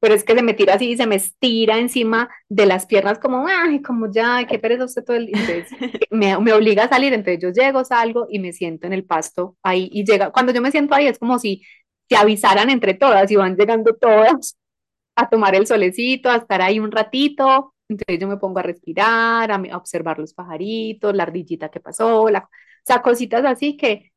Pero 0.00 0.14
es 0.14 0.24
que 0.24 0.34
se 0.34 0.42
me 0.42 0.54
tira 0.54 0.74
así 0.74 0.90
y 0.92 0.96
se 0.96 1.06
me 1.06 1.16
estira 1.16 1.78
encima 1.78 2.30
de 2.48 2.66
las 2.66 2.86
piernas 2.86 3.18
como, 3.18 3.46
ay, 3.48 3.82
como 3.82 4.10
ya, 4.10 4.46
qué 4.46 4.58
pereza 4.58 4.84
usted 4.86 5.04
todo 5.04 5.16
el 5.16 5.26
día. 5.26 5.36
Entonces 5.40 5.68
me, 6.10 6.38
me 6.40 6.52
obliga 6.52 6.84
a 6.84 6.88
salir, 6.88 7.12
entonces 7.12 7.40
yo 7.42 7.50
llego, 7.50 7.84
salgo 7.84 8.26
y 8.30 8.38
me 8.40 8.52
siento 8.52 8.86
en 8.86 8.94
el 8.94 9.04
pasto 9.04 9.56
ahí 9.62 9.88
y 9.92 10.04
llega, 10.04 10.30
cuando 10.32 10.52
yo 10.52 10.60
me 10.62 10.70
siento 10.70 10.94
ahí 10.94 11.06
es 11.06 11.18
como 11.18 11.38
si 11.38 11.62
se 12.08 12.16
avisaran 12.16 12.70
entre 12.70 12.94
todas 12.94 13.30
y 13.30 13.36
van 13.36 13.56
llegando 13.56 13.94
todas 13.94 14.56
a 15.16 15.28
tomar 15.28 15.54
el 15.54 15.66
solecito, 15.66 16.30
a 16.30 16.36
estar 16.36 16.62
ahí 16.62 16.78
un 16.80 16.90
ratito. 16.92 17.74
Entonces 17.88 18.18
yo 18.20 18.28
me 18.28 18.36
pongo 18.38 18.58
a 18.60 18.62
respirar, 18.62 19.50
a, 19.50 19.56
a 19.56 19.76
observar 19.76 20.18
los 20.18 20.34
pajaritos, 20.34 21.14
la 21.14 21.24
ardillita 21.24 21.70
que 21.70 21.80
pasó, 21.80 22.28
la, 22.30 22.40
o 22.40 22.48
sea, 22.84 23.02
cositas 23.02 23.44
así 23.44 23.76
que, 23.76 24.12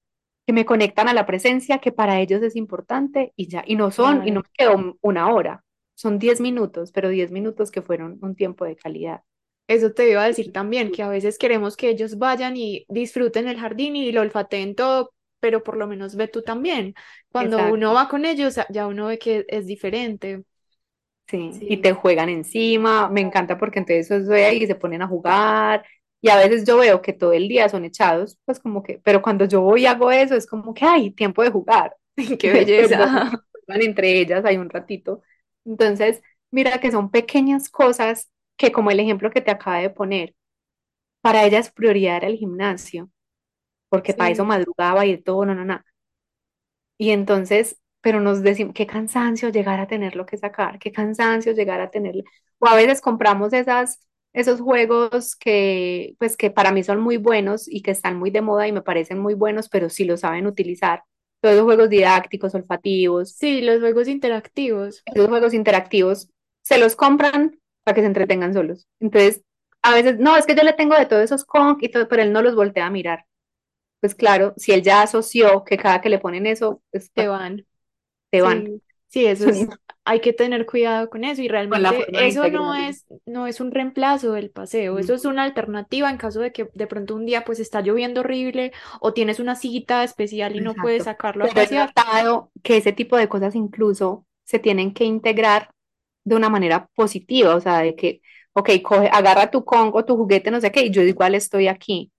que 0.46 0.54
me 0.54 0.66
conectan 0.66 1.08
a 1.10 1.14
la 1.14 1.26
presencia, 1.26 1.80
que 1.80 1.92
para 1.92 2.20
ellos 2.22 2.42
es 2.44 2.56
importante 2.56 3.34
y 3.36 3.48
ya, 3.50 3.64
y 3.66 3.76
no 3.76 3.92
son, 3.92 4.28
y 4.28 4.32
no 4.32 4.42
me 4.42 4.50
quedo 4.54 4.98
una 5.02 5.30
hora, 5.34 5.64
son 6.04 6.20
10 6.20 6.42
minutos, 6.42 6.92
pero 6.92 7.10
10 7.10 7.32
minutos 7.32 7.72
que 7.72 7.82
fueron 7.82 8.20
un 8.22 8.36
tiempo 8.36 8.66
de 8.66 8.76
calidad. 8.76 9.24
Eso 9.68 9.92
te 9.94 10.10
iba 10.12 10.24
a 10.24 10.28
decir 10.28 10.52
también, 10.52 10.92
que 10.92 11.04
a 11.04 11.10
veces 11.10 11.38
queremos 11.38 11.78
que 11.78 11.90
ellos 11.90 12.18
vayan 12.18 12.58
y 12.58 12.86
disfruten 12.90 13.48
el 13.48 13.60
jardín 13.60 13.96
y 13.96 14.12
lo 14.12 14.22
olfateen 14.22 14.76
todo, 14.76 15.14
pero 15.40 15.64
por 15.64 15.78
lo 15.78 15.88
menos 15.88 16.16
ve 16.16 16.28
tú 16.28 16.42
también. 16.44 16.94
Cuando 17.32 17.64
uno 17.64 17.94
va 17.94 18.10
con 18.10 18.26
ellos, 18.26 18.56
ya 18.70 18.88
uno 18.88 19.08
ve 19.08 19.18
que 19.20 19.46
es 19.48 19.66
diferente. 19.66 20.44
Sí, 21.28 21.64
y 21.68 21.78
Sí, 21.78 21.82
te 21.82 21.94
juegan 21.94 22.30
encima, 22.30 23.10
me 23.10 23.22
encanta 23.22 23.58
porque 23.58 23.80
entonces 23.80 24.12
eso 24.12 24.30
ve 24.32 24.46
ahí 24.46 24.64
y 24.64 24.68
se 24.68 24.76
ponen 24.76 25.02
a 25.02 25.08
jugar, 25.08 25.86
y 26.22 26.30
a 26.30 26.36
veces 26.38 26.66
yo 26.66 26.78
veo 26.78 27.02
que 27.02 27.14
todo 27.14 27.34
el 27.34 27.48
día 27.48 27.70
son 27.70 27.86
echados, 27.86 28.38
pues 28.46 28.60
como 28.60 28.84
que, 28.84 29.00
pero 29.04 29.22
cuando 29.22 29.46
yo 29.46 29.62
voy 29.62 29.84
y 29.84 29.86
hago 29.88 30.12
eso 30.12 30.36
es 30.36 30.46
como 30.46 30.74
que 30.74 30.86
hay 30.86 31.12
tiempo 31.12 31.42
de 31.44 31.50
jugar, 31.52 31.96
qué 32.40 32.52
belleza. 32.52 33.16
juegan 33.66 33.82
entre 33.84 34.20
ellas 34.20 34.46
hay 34.46 34.58
un 34.58 34.70
ratito. 34.70 35.22
Entonces, 35.66 36.22
mira 36.52 36.80
que 36.80 36.92
son 36.92 37.12
pequeñas 37.12 37.70
cosas 37.70 38.32
que 38.58 38.72
como 38.72 38.92
el 38.92 39.00
ejemplo 39.00 39.32
que 39.32 39.42
te 39.42 39.52
acaba 39.52 39.80
de 39.80 39.90
poner, 39.90 40.36
para 41.22 41.46
ellas 41.46 41.72
prioridad 41.72 42.18
era 42.18 42.28
el 42.28 42.38
gimnasio, 42.38 43.12
porque 43.90 44.14
para 44.16 44.32
eso 44.32 44.46
Sí, 44.46 44.46
madrugaba 44.46 45.06
y 45.08 45.22
todo, 45.22 45.46
no, 45.46 45.56
no, 45.56 45.66
no. 45.66 45.84
Y 46.98 47.12
entonces, 47.12 47.80
pero 48.02 48.20
nos 48.22 48.42
decimos, 48.44 48.74
qué 48.76 48.88
cansancio 48.88 49.50
llegar 49.50 49.80
a 49.80 49.88
tenerlo 49.88 50.26
que 50.26 50.38
sacar, 50.38 50.80
qué 50.80 50.92
cansancio 50.92 51.54
llegar 51.54 51.82
a 51.82 51.90
tenerlo. 51.92 52.24
O 52.60 52.68
a 52.68 52.76
veces 52.76 53.02
compramos 53.02 53.54
esas, 53.54 54.00
esos 54.34 54.62
juegos 54.62 55.36
que, 55.36 56.16
pues, 56.20 56.38
que 56.38 56.52
para 56.52 56.72
mí 56.72 56.84
son 56.84 57.00
muy 57.02 57.18
buenos 57.18 57.68
y 57.68 57.82
que 57.82 57.92
están 57.92 58.18
muy 58.20 58.32
de 58.32 58.42
moda 58.42 58.68
y 58.68 58.72
me 58.72 58.82
parecen 58.82 59.20
muy 59.20 59.34
buenos, 59.34 59.70
pero 59.70 59.90
si 59.90 60.06
lo 60.06 60.18
saben 60.18 60.48
utilizar. 60.48 61.04
Todos 61.44 61.56
los 61.58 61.66
juegos 61.66 61.90
didácticos, 61.90 62.56
olfativos, 62.56 63.32
sí, 63.32 63.62
los 63.62 63.82
juegos 63.82 64.08
interactivos. 64.08 65.04
esos 65.14 65.28
juegos 65.28 65.54
interactivos, 65.54 66.30
se 66.62 66.78
los 66.78 66.96
compran 66.96 67.60
para 67.84 67.96
que 67.96 68.02
se 68.02 68.08
entretengan 68.08 68.54
solos. 68.54 68.88
Entonces, 69.02 69.44
a 69.82 69.94
veces, 69.94 70.20
no, 70.20 70.38
es 70.38 70.46
que 70.46 70.56
yo 70.56 70.64
le 70.64 70.72
tengo 70.72 70.96
de 70.96 71.06
todos 71.06 71.22
esos 71.22 71.44
con 71.44 71.78
y 71.82 71.90
todo, 71.90 72.08
pero 72.08 72.24
él 72.24 72.32
no 72.32 72.42
los 72.42 72.56
voltea 72.56 72.86
a 72.86 72.90
mirar. 72.90 73.26
Pues 74.00 74.16
claro, 74.16 74.54
si 74.56 74.72
él 74.72 74.84
ya 74.84 75.02
asoció 75.02 75.66
que 75.66 75.78
cada 75.78 76.00
que 76.00 76.08
le 76.08 76.20
ponen 76.20 76.48
eso, 76.48 76.82
pues, 76.92 77.12
Se 77.14 77.28
van. 77.28 77.66
te 78.32 78.42
van. 78.42 78.66
Sí, 78.66 78.82
sí, 79.10 79.26
eso 79.26 79.46
es, 79.50 79.68
hay 80.06 80.20
que 80.22 80.34
tener 80.34 80.66
cuidado 80.66 81.10
con 81.10 81.24
eso 81.24 81.42
y 81.42 81.48
realmente 81.48 82.08
eso 82.28 82.48
no 82.50 82.76
es, 82.76 83.06
no 83.26 83.48
es 83.48 83.62
un 83.62 83.72
reemplazo 83.72 84.34
del 84.34 84.52
paseo, 84.52 85.00
eso 85.00 85.14
es 85.14 85.26
una 85.26 85.44
alternativa 85.44 86.10
en 86.10 86.18
caso 86.18 86.42
de 86.42 86.52
que 86.52 86.70
de 86.74 86.88
pronto 86.88 87.16
un 87.16 87.26
día 87.26 87.46
pues 87.46 87.60
está 87.60 87.82
lloviendo 87.82 88.22
horrible 88.22 88.74
o 89.00 89.14
tienes 89.14 89.40
una 89.40 89.56
cita 89.56 90.04
especial 90.04 90.56
y 90.56 90.62
no 90.62 90.78
puedes 90.80 91.04
Exacto. 91.04 91.06
sacarlo 91.06 91.46
a 91.46 91.48
Pero 91.48 91.62
he 91.62 91.68
pasear. 91.68 91.70
notado 91.70 92.52
que 92.64 92.78
ese 92.78 92.94
tipo 92.94 93.18
de 93.18 93.28
cosas 93.30 93.56
incluso 93.56 94.26
se 94.44 94.60
tienen 94.60 94.94
que 94.94 95.06
integrar 95.06 95.72
de 96.24 96.36
una 96.36 96.50
manera 96.50 96.88
positiva, 96.96 97.56
o 97.56 97.62
sea, 97.62 97.80
de 97.80 97.96
que, 97.96 98.22
ok, 98.54 98.70
coge, 98.84 99.10
agarra 99.12 99.52
tu 99.52 99.66
Congo, 99.66 100.06
tu 100.06 100.16
juguete, 100.18 100.52
no 100.52 100.62
sé 100.62 100.72
qué, 100.72 100.86
y 100.86 100.92
yo 100.92 101.02
igual 101.04 101.36
estoy 101.36 101.68
aquí. 101.68 102.12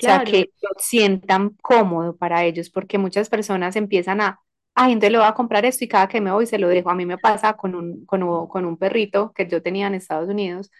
O 0.00 0.02
sea, 0.04 0.20
Claro, 0.20 0.24
que 0.24 0.52
lo 0.62 0.70
sientan 0.78 1.50
cómodo 1.62 2.16
para 2.16 2.44
ellos, 2.44 2.70
porque 2.70 2.98
muchas 2.98 3.28
personas 3.30 3.76
empiezan 3.76 4.20
a, 4.22 4.40
ay, 4.76 4.92
entonces 4.92 5.12
le 5.12 5.18
voy 5.18 5.26
a 5.26 5.34
comprar 5.34 5.64
esto 5.64 5.84
y 5.84 5.88
cada 5.88 6.08
que 6.08 6.20
me 6.20 6.32
voy 6.32 6.46
se 6.46 6.58
lo 6.58 6.68
dejo. 6.68 6.90
A 6.90 6.94
mí 6.94 7.06
me 7.06 7.18
pasa 7.18 7.54
con 7.54 7.74
un, 7.74 8.06
con 8.06 8.22
un, 8.22 8.46
con 8.48 8.64
un 8.66 8.76
perrito 8.78 9.32
que 9.32 9.48
yo 9.48 9.62
tenía 9.62 9.88
en 9.88 9.94
Estados 9.94 10.28
Unidos 10.28 10.70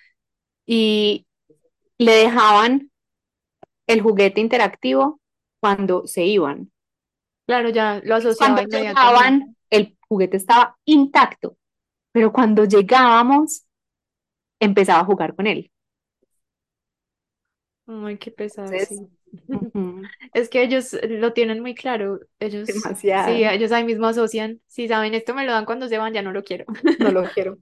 y 0.66 1.26
le 1.99 2.12
dejaban 2.12 2.90
el 3.86 4.03
juguete 4.03 4.40
interactivo 4.40 5.20
cuando 5.61 6.07
se 6.07 6.24
iban. 6.24 6.70
Claro, 7.47 7.70
ya 7.70 8.01
lo 8.05 8.16
asociaba 8.16 8.57
Cuando 8.57 8.78
llegaban, 8.78 9.57
el 9.70 9.97
juguete 10.09 10.36
estaba 10.36 10.76
intacto, 10.84 11.57
pero 12.12 12.32
cuando 12.32 12.64
llegábamos, 12.64 13.64
empezaba 14.61 15.01
a 15.01 15.05
jugar 15.05 15.34
con 15.34 15.47
él. 15.47 15.70
Ay, 17.86 18.18
qué 18.18 18.30
pesado, 18.30 18.68
Entonces, 18.68 18.88
sí. 18.99 19.16
Es 20.34 20.49
que 20.49 20.62
ellos 20.62 20.97
lo 21.09 21.32
tienen 21.32 21.61
muy 21.61 21.74
claro. 21.74 22.20
Ellos, 22.39 22.91
sí, 23.14 23.45
demasiado, 23.45 23.45
ellos 23.45 23.72
ahí 23.72 23.84
mismo 23.84 24.07
asocian. 24.07 24.61
Si 24.66 24.89
saben, 24.89 25.14
esto 25.14 25.34
me 25.34 25.45
lo 25.47 25.53
dan 25.53 25.64
cuando 25.66 25.89
se 25.89 25.99
van, 25.99 26.12
ya 26.14 26.22
no 26.22 26.32
lo 26.32 26.43
quiero. 26.45 26.64
no 26.99 27.11
lo 27.11 27.28
quiero. 27.28 27.59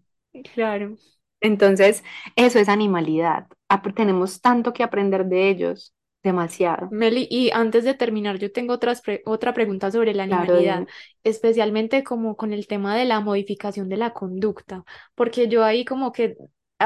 Claro. 0.55 0.97
Entonces, 1.41 2.03
eso 2.37 2.59
es 2.59 2.69
animalidad. 2.69 3.47
Ap- 3.69 3.95
Tenemos 3.95 4.41
tanto 4.41 4.73
que 4.73 4.83
aprender 4.83 5.27
de 5.27 5.49
ellos, 5.51 5.95
demasiado. 6.23 6.97
Meli, 7.01 7.27
y 7.31 7.51
antes 7.51 7.85
de 7.85 7.95
terminar, 7.95 8.39
yo 8.39 8.53
tengo 8.53 8.75
otras 8.75 9.01
pre- 9.03 9.23
otra 9.27 9.53
pregunta 9.55 9.91
sobre 9.91 10.15
la 10.15 10.23
animalidad, 10.25 10.87
especialmente 11.25 12.05
como 12.05 12.37
con 12.37 12.53
el 12.53 12.67
tema 12.67 12.95
de 12.97 13.05
la 13.07 13.21
modificación 13.21 13.89
de 13.89 13.97
la 13.97 14.13
conducta, 14.13 14.85
porque 15.15 15.49
yo 15.49 15.65
ahí 15.65 15.85
como 15.85 16.13
que 16.13 16.37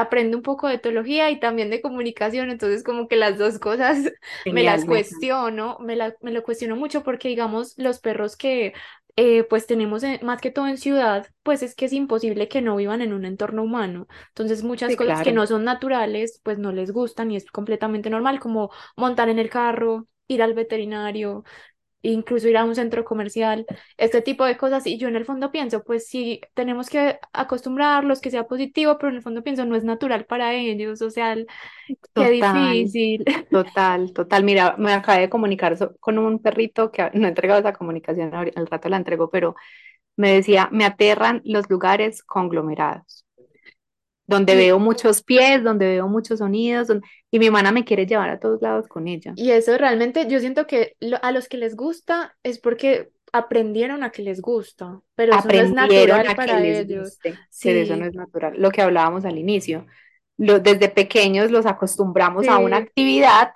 aprendo 0.01 0.37
un 0.37 0.43
poco 0.43 0.67
de 0.67 0.75
etología 0.75 1.29
y 1.31 1.39
también 1.39 1.69
de 1.69 1.81
comunicación, 1.81 2.49
entonces 2.51 2.83
como 2.83 3.07
que 3.07 3.15
las 3.15 3.37
dos 3.37 3.59
cosas 3.59 3.99
me 4.49 4.63
las 4.63 4.83
Genial, 4.83 4.87
me 4.87 4.97
encanta. 4.97 5.29
cuestiono, 5.35 5.77
me, 5.79 5.95
la- 5.95 6.15
me 6.21 6.31
lo 6.31 6.43
cuestiono 6.43 6.75
mucho 6.75 7.03
porque 7.03 7.27
digamos 7.29 7.73
los 7.77 7.99
perros 7.99 8.35
que 8.37 8.73
eh, 9.15 9.43
pues 9.43 9.67
tenemos 9.67 10.03
en- 10.03 10.25
más 10.25 10.39
que 10.41 10.51
todo 10.51 10.67
en 10.67 10.77
ciudad, 10.77 11.27
pues 11.43 11.61
es 11.63 11.75
que 11.75 11.85
es 11.85 11.93
imposible 11.93 12.47
que 12.47 12.61
no 12.61 12.75
vivan 12.77 13.01
en 13.01 13.13
un 13.13 13.25
entorno 13.25 13.63
humano, 13.63 14.07
entonces 14.29 14.63
muchas 14.63 14.95
Sí, 14.95 14.95
cosas 14.95 15.21
que 15.21 15.31
no 15.33 15.45
son 15.47 15.63
naturales 15.65 16.39
pues 16.43 16.57
no 16.59 16.71
les 16.71 16.91
gustan 16.91 17.31
y 17.31 17.35
es 17.37 17.45
completamente 17.51 18.09
normal 18.09 18.39
como 18.39 18.71
montar 18.95 19.29
en 19.29 19.39
el 19.39 19.49
carro, 19.49 20.07
ir 20.27 20.41
al 20.43 20.53
veterinario, 20.53 21.43
incluso 22.01 22.47
ir 22.47 22.57
a 22.57 22.63
un 22.65 22.75
centro 22.75 23.03
comercial, 23.05 23.65
este 23.97 24.21
tipo 24.21 24.45
de 24.45 24.57
cosas. 24.57 24.85
Y 24.87 24.97
yo 24.97 25.07
en 25.07 25.15
el 25.15 25.25
fondo 25.25 25.51
pienso, 25.51 25.83
pues 25.83 26.07
sí, 26.07 26.41
tenemos 26.53 26.89
que 26.89 27.19
acostumbrarlos, 27.33 28.21
que 28.21 28.31
sea 28.31 28.47
positivo, 28.47 28.97
pero 28.97 29.09
en 29.09 29.15
el 29.17 29.21
fondo 29.21 29.43
pienso, 29.43 29.65
no 29.65 29.75
es 29.75 29.83
natural 29.83 30.25
para 30.25 30.53
ellos, 30.53 31.01
o 31.01 31.09
sea, 31.09 31.35
qué 32.15 32.29
difícil. 32.29 33.23
total, 33.51 34.13
total. 34.13 34.43
Mira, 34.43 34.75
me 34.77 34.93
acabé 34.93 35.21
de 35.21 35.29
comunicar 35.29 35.77
con 35.99 36.17
un 36.17 36.39
perrito 36.41 36.91
que 36.91 37.09
no 37.13 37.25
he 37.25 37.29
entregado 37.29 37.59
esa 37.59 37.73
comunicación, 37.73 38.33
al 38.33 38.67
rato 38.67 38.89
la 38.89 38.97
entrego, 38.97 39.29
pero 39.29 39.55
me 40.15 40.33
decía, 40.33 40.69
me 40.71 40.85
aterran 40.85 41.41
los 41.45 41.69
lugares 41.69 42.23
conglomerados, 42.23 43.25
donde 44.29 44.55
veo 44.55 44.79
muchos 44.79 45.23
pies, 45.23 45.63
donde 45.63 45.87
veo 45.87 46.07
muchos 46.07 46.39
sonidos, 46.39 46.87
donde- 46.87 47.07
y 47.31 47.39
mi 47.39 47.47
hermana 47.47 47.71
me 47.71 47.85
quiere 47.85 48.05
llevar 48.07 48.29
a 48.29 48.39
todos 48.39 48.61
lados 48.61 48.87
con 48.87 49.07
ella. 49.07 49.35
y 49.35 49.51
eso 49.51 49.77
realmente, 49.77 50.27
yo 50.29 50.39
siento 50.39 50.67
que 50.67 50.95
lo- 50.99 51.23
a 51.23 51.31
los 51.31 51.47
que 51.47 51.57
les 51.57 51.75
gusta 51.75 52.37
es 52.43 52.59
porque 52.59 53.11
aprendieron 53.31 54.03
a 54.03 54.11
que 54.11 54.21
les 54.23 54.41
gusta, 54.41 55.01
pero 55.15 55.33
eso 55.33 55.51
no 55.51 55.61
es 55.61 55.71
natural 55.71 56.27
a 56.27 56.35
que 56.35 56.35
para 56.35 56.57
les 56.57 56.85
ellos. 56.85 56.85
guste, 56.85 57.39
pero 57.63 57.79
eso 57.79 57.95
no 57.95 58.05
Sí, 58.05 58.07
es 58.07 58.13
natural. 58.15 58.53
Lo 58.57 58.71
que 58.71 58.81
hablábamos 58.81 59.25
al 59.25 59.37
inicio, 59.37 59.85
lo- 60.37 60.59
desde 60.59 60.89
pequeños 60.89 61.51
los 61.51 61.65
acostumbramos 61.65 62.47
a 62.47 62.57
una 62.59 62.77
sí, 62.77 62.77
actividad 62.77 63.51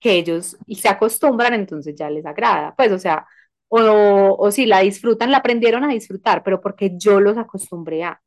que 0.00 0.12
ellos 0.18 0.56
y 0.66 0.76
se 0.76 0.88
acostumbran, 0.88 1.54
entonces 1.54 1.94
ya 1.96 2.10
les 2.10 2.26
agrada. 2.26 2.74
Pues, 2.76 2.92
o 2.92 2.98
sea, 2.98 3.26
o, 3.68 4.36
o 4.38 4.50
si 4.50 4.66
la 4.66 4.80
disfrutan, 4.80 5.30
la 5.30 5.38
aprendieron 5.38 5.84
a 5.84 5.88
disfrutar, 5.88 6.42
pero 6.42 6.60
porque 6.60 6.92
yo 6.98 7.20
los 7.20 7.36
acostumbré 7.38 8.04
a. 8.04 8.20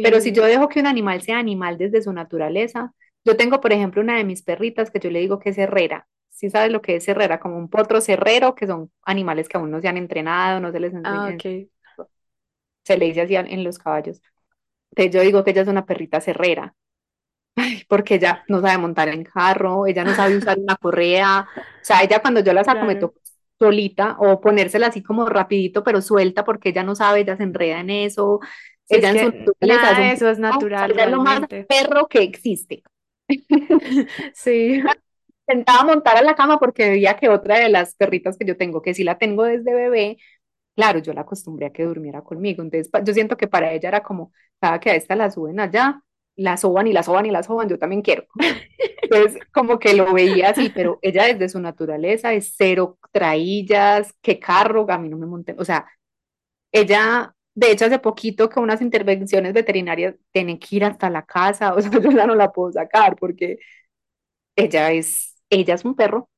Pero 0.00 0.20
si 0.20 0.32
yo 0.32 0.44
dejo 0.44 0.68
que 0.68 0.80
un 0.80 0.86
animal 0.86 1.22
sea 1.22 1.38
animal 1.38 1.78
desde 1.78 2.02
su 2.02 2.12
naturaleza, 2.12 2.94
yo 3.24 3.36
tengo, 3.36 3.60
por 3.60 3.72
ejemplo, 3.72 4.00
una 4.02 4.16
de 4.16 4.24
mis 4.24 4.42
perritas 4.42 4.90
que 4.90 4.98
yo 5.00 5.10
le 5.10 5.20
digo 5.20 5.38
que 5.38 5.50
es 5.50 5.58
herrera. 5.58 6.08
¿Sí 6.30 6.48
sabes 6.50 6.72
lo 6.72 6.80
que 6.82 6.96
es 6.96 7.08
herrera? 7.08 7.38
Como 7.40 7.58
un 7.58 7.68
potro 7.68 8.00
cerrero, 8.00 8.54
que 8.54 8.66
son 8.66 8.90
animales 9.02 9.48
que 9.48 9.58
aún 9.58 9.70
no 9.70 9.80
se 9.80 9.88
han 9.88 9.96
entrenado, 9.98 10.60
no 10.60 10.72
se 10.72 10.80
les 10.80 10.94
Ah, 11.02 11.28
enseña, 11.34 11.34
ok. 11.34 11.68
se 12.84 12.98
le 12.98 13.06
dice 13.06 13.22
así 13.22 13.36
en 13.36 13.64
los 13.64 13.78
caballos. 13.78 14.20
Entonces 14.92 15.14
yo 15.14 15.22
digo 15.22 15.44
que 15.44 15.52
ella 15.52 15.62
es 15.62 15.68
una 15.68 15.86
perrita 15.86 16.20
cerrera. 16.20 16.74
porque 17.88 18.16
ella 18.16 18.44
no 18.48 18.60
sabe 18.60 18.78
montar 18.78 19.08
en 19.08 19.24
carro, 19.24 19.86
ella 19.86 20.04
no 20.04 20.14
sabe 20.14 20.36
usar 20.36 20.58
una 20.58 20.76
correa, 20.76 21.46
o 21.56 21.62
sea, 21.80 22.02
ella 22.02 22.20
cuando 22.20 22.40
yo 22.40 22.52
la 22.52 22.64
saco 22.64 22.84
me 22.86 22.96
Claro. 22.96 22.96
toca 22.96 23.18
solita 23.58 24.16
o 24.18 24.40
ponérsela 24.40 24.86
así 24.88 25.02
como 25.02 25.26
rapidito, 25.28 25.84
pero 25.84 26.00
suelta 26.00 26.44
porque 26.44 26.70
ella 26.70 26.82
no 26.82 26.94
sabe, 26.94 27.20
ella 27.20 27.36
se 27.36 27.42
enreda 27.42 27.80
en 27.80 27.90
eso, 27.90 28.40
Si 28.42 28.69
es 28.90 28.98
ella 28.98 29.10
en 29.10 29.18
su 29.18 29.32
que 29.32 29.38
naturaleza 29.38 29.82
nada 29.82 29.98
de 29.98 30.12
eso 30.12 30.28
es 30.28 30.38
natural 30.38 30.98
es 30.98 31.10
lo 31.10 31.22
más 31.22 31.40
perro 31.68 32.06
que 32.08 32.22
existe. 32.22 32.82
Sí. 34.34 34.82
Intentaba 35.46 35.84
montar 35.84 36.16
a 36.16 36.22
la 36.22 36.34
cama 36.34 36.58
porque 36.58 36.90
veía 36.90 37.16
que 37.16 37.28
otra 37.28 37.58
de 37.58 37.68
las 37.68 37.94
perritas 37.96 38.36
que 38.36 38.44
yo 38.44 38.56
tengo, 38.56 38.82
que 38.82 38.94
sí 38.94 39.02
la 39.02 39.18
tengo 39.18 39.44
desde 39.44 39.74
bebé, 39.74 40.18
claro, 40.76 41.00
yo 41.00 41.12
la 41.12 41.22
acostumbré 41.22 41.66
a 41.66 41.72
que 41.72 41.84
durmiera 41.84 42.22
conmigo, 42.22 42.62
entonces 42.62 42.90
yo 43.04 43.12
siento 43.12 43.36
que 43.36 43.48
para 43.48 43.72
ella 43.72 43.88
era 43.88 44.02
como, 44.02 44.32
cada 44.60 44.78
que 44.78 44.90
a 44.90 44.94
esta 44.94 45.16
la 45.16 45.30
suben 45.30 45.58
allá, 45.58 46.02
la 46.36 46.56
soban 46.56 46.86
y 46.86 46.92
la 46.92 47.02
soban 47.02 47.26
y 47.26 47.30
la 47.30 47.42
soban, 47.42 47.68
yo 47.68 47.78
también 47.78 48.02
quiero. 48.02 48.24
Entonces, 49.02 49.42
como 49.52 49.78
que 49.78 49.94
lo 49.94 50.12
veía 50.12 50.50
así, 50.50 50.70
pero 50.74 50.98
ella 51.02 51.24
desde 51.24 51.48
su 51.48 51.60
naturaleza 51.60 52.32
es 52.32 52.54
cero 52.56 52.98
traillas, 53.12 54.14
qué 54.22 54.38
carro, 54.38 54.86
a 54.88 54.98
mí 54.98 55.08
no 55.08 55.18
me 55.18 55.26
monté, 55.26 55.54
o 55.58 55.64
sea, 55.64 55.86
ella, 56.72 57.34
de 57.54 57.72
hecho, 57.72 57.86
hace 57.86 57.98
poquito 57.98 58.48
que 58.48 58.60
unas 58.60 58.80
intervenciones 58.82 59.52
veterinarias 59.52 60.14
tienen 60.32 60.58
que 60.58 60.76
ir 60.76 60.84
hasta 60.84 61.10
la 61.10 61.24
casa, 61.26 61.74
o 61.76 61.80
sea, 61.80 61.90
yo 61.90 62.10
ya 62.12 62.26
no 62.26 62.34
la 62.34 62.52
puedo 62.52 62.72
sacar 62.72 63.16
porque 63.16 63.58
ella 64.56 64.92
es, 64.92 65.36
ella 65.50 65.74
es 65.74 65.84
un 65.84 65.94
perro, 65.96 66.30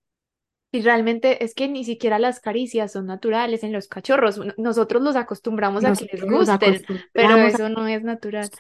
Y 0.73 0.83
realmente 0.83 1.45
es 1.45 1.55
que 1.55 1.69
ni 1.69 1.85
siquiera 1.85 2.19
las 2.19 2.41
caricias 2.41 2.93
son 2.93 3.07
naturales 3.07 3.65
en 3.65 3.73
los 3.73 3.89
cachorros. 3.89 4.41
Nosotros 4.59 5.03
los 5.03 5.17
acostumbramos 5.17 5.85
a 5.85 5.93
que 5.95 6.07
les 6.13 6.25
nosotros 6.27 6.49
gusten, 6.49 6.87
pero 7.13 7.37
eso 7.39 7.69
no 7.69 7.87
es 7.89 8.03
natural. 8.05 8.51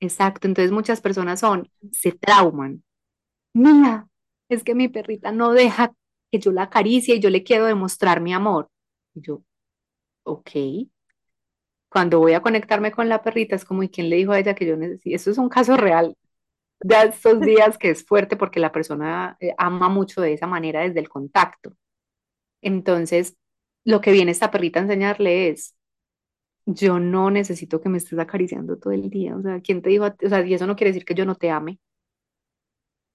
Exacto, 0.00 0.48
entonces 0.48 0.72
muchas 0.72 1.00
personas 1.00 1.40
son, 1.40 1.70
se 1.92 2.12
trauman. 2.12 2.82
Mira, 3.54 4.08
es 4.48 4.64
que 4.64 4.74
mi 4.74 4.88
perrita 4.88 5.32
no 5.32 5.52
deja 5.52 5.92
que 6.32 6.38
yo 6.40 6.52
la 6.52 6.64
acaricie 6.64 7.16
y 7.16 7.20
yo 7.20 7.30
le 7.30 7.42
quiero 7.44 7.66
demostrar 7.66 8.20
mi 8.20 8.32
amor. 8.34 8.70
Y 9.14 9.22
yo, 9.22 9.42
ok. 10.24 10.50
Cuando 11.90 12.20
voy 12.20 12.34
a 12.34 12.42
conectarme 12.42 12.92
con 12.92 13.08
la 13.08 13.22
perrita, 13.22 13.56
es 13.56 13.64
como, 13.66 13.82
¿y 13.82 13.90
quién 13.90 14.10
le 14.10 14.16
dijo 14.16 14.32
a 14.32 14.38
ella 14.40 14.54
que 14.54 14.66
yo 14.66 14.76
necesito? 14.76 15.16
Eso 15.16 15.30
es 15.30 15.38
un 15.38 15.48
caso 15.50 15.76
real 15.76 16.16
de 16.80 16.96
estos 17.04 17.40
días 17.42 17.78
que 17.78 17.90
es 17.90 18.04
fuerte 18.06 18.36
porque 18.36 18.60
la 18.60 18.72
persona 18.72 19.36
eh, 19.40 19.54
ama 19.58 19.88
mucho 19.88 20.20
de 20.22 20.34
esa 20.34 20.46
manera 20.46 20.82
desde 20.82 21.00
el 21.00 21.08
contacto. 21.08 21.74
Entonces, 22.62 23.36
lo 23.84 24.00
que 24.00 24.12
viene 24.12 24.32
esta 24.32 24.50
perrita 24.50 24.80
a 24.80 24.82
enseñarle 24.84 25.50
es, 25.50 25.76
yo 26.66 27.00
no 27.00 27.30
necesito 27.30 27.80
que 27.80 27.88
me 27.88 27.98
estés 27.98 28.18
acariciando 28.18 28.78
todo 28.78 28.92
el 28.92 29.10
día. 29.10 29.36
O 29.36 29.42
sea, 29.42 29.60
¿quién 29.60 29.82
te 29.82 29.90
dijo? 29.90 30.06
O 30.06 30.28
sea, 30.28 30.46
y 30.46 30.54
eso 30.54 30.66
no 30.66 30.76
quiere 30.76 30.92
decir 30.92 31.04
que 31.04 31.14
yo 31.14 31.24
no 31.26 31.34
te 31.36 31.50
ame. 31.50 31.80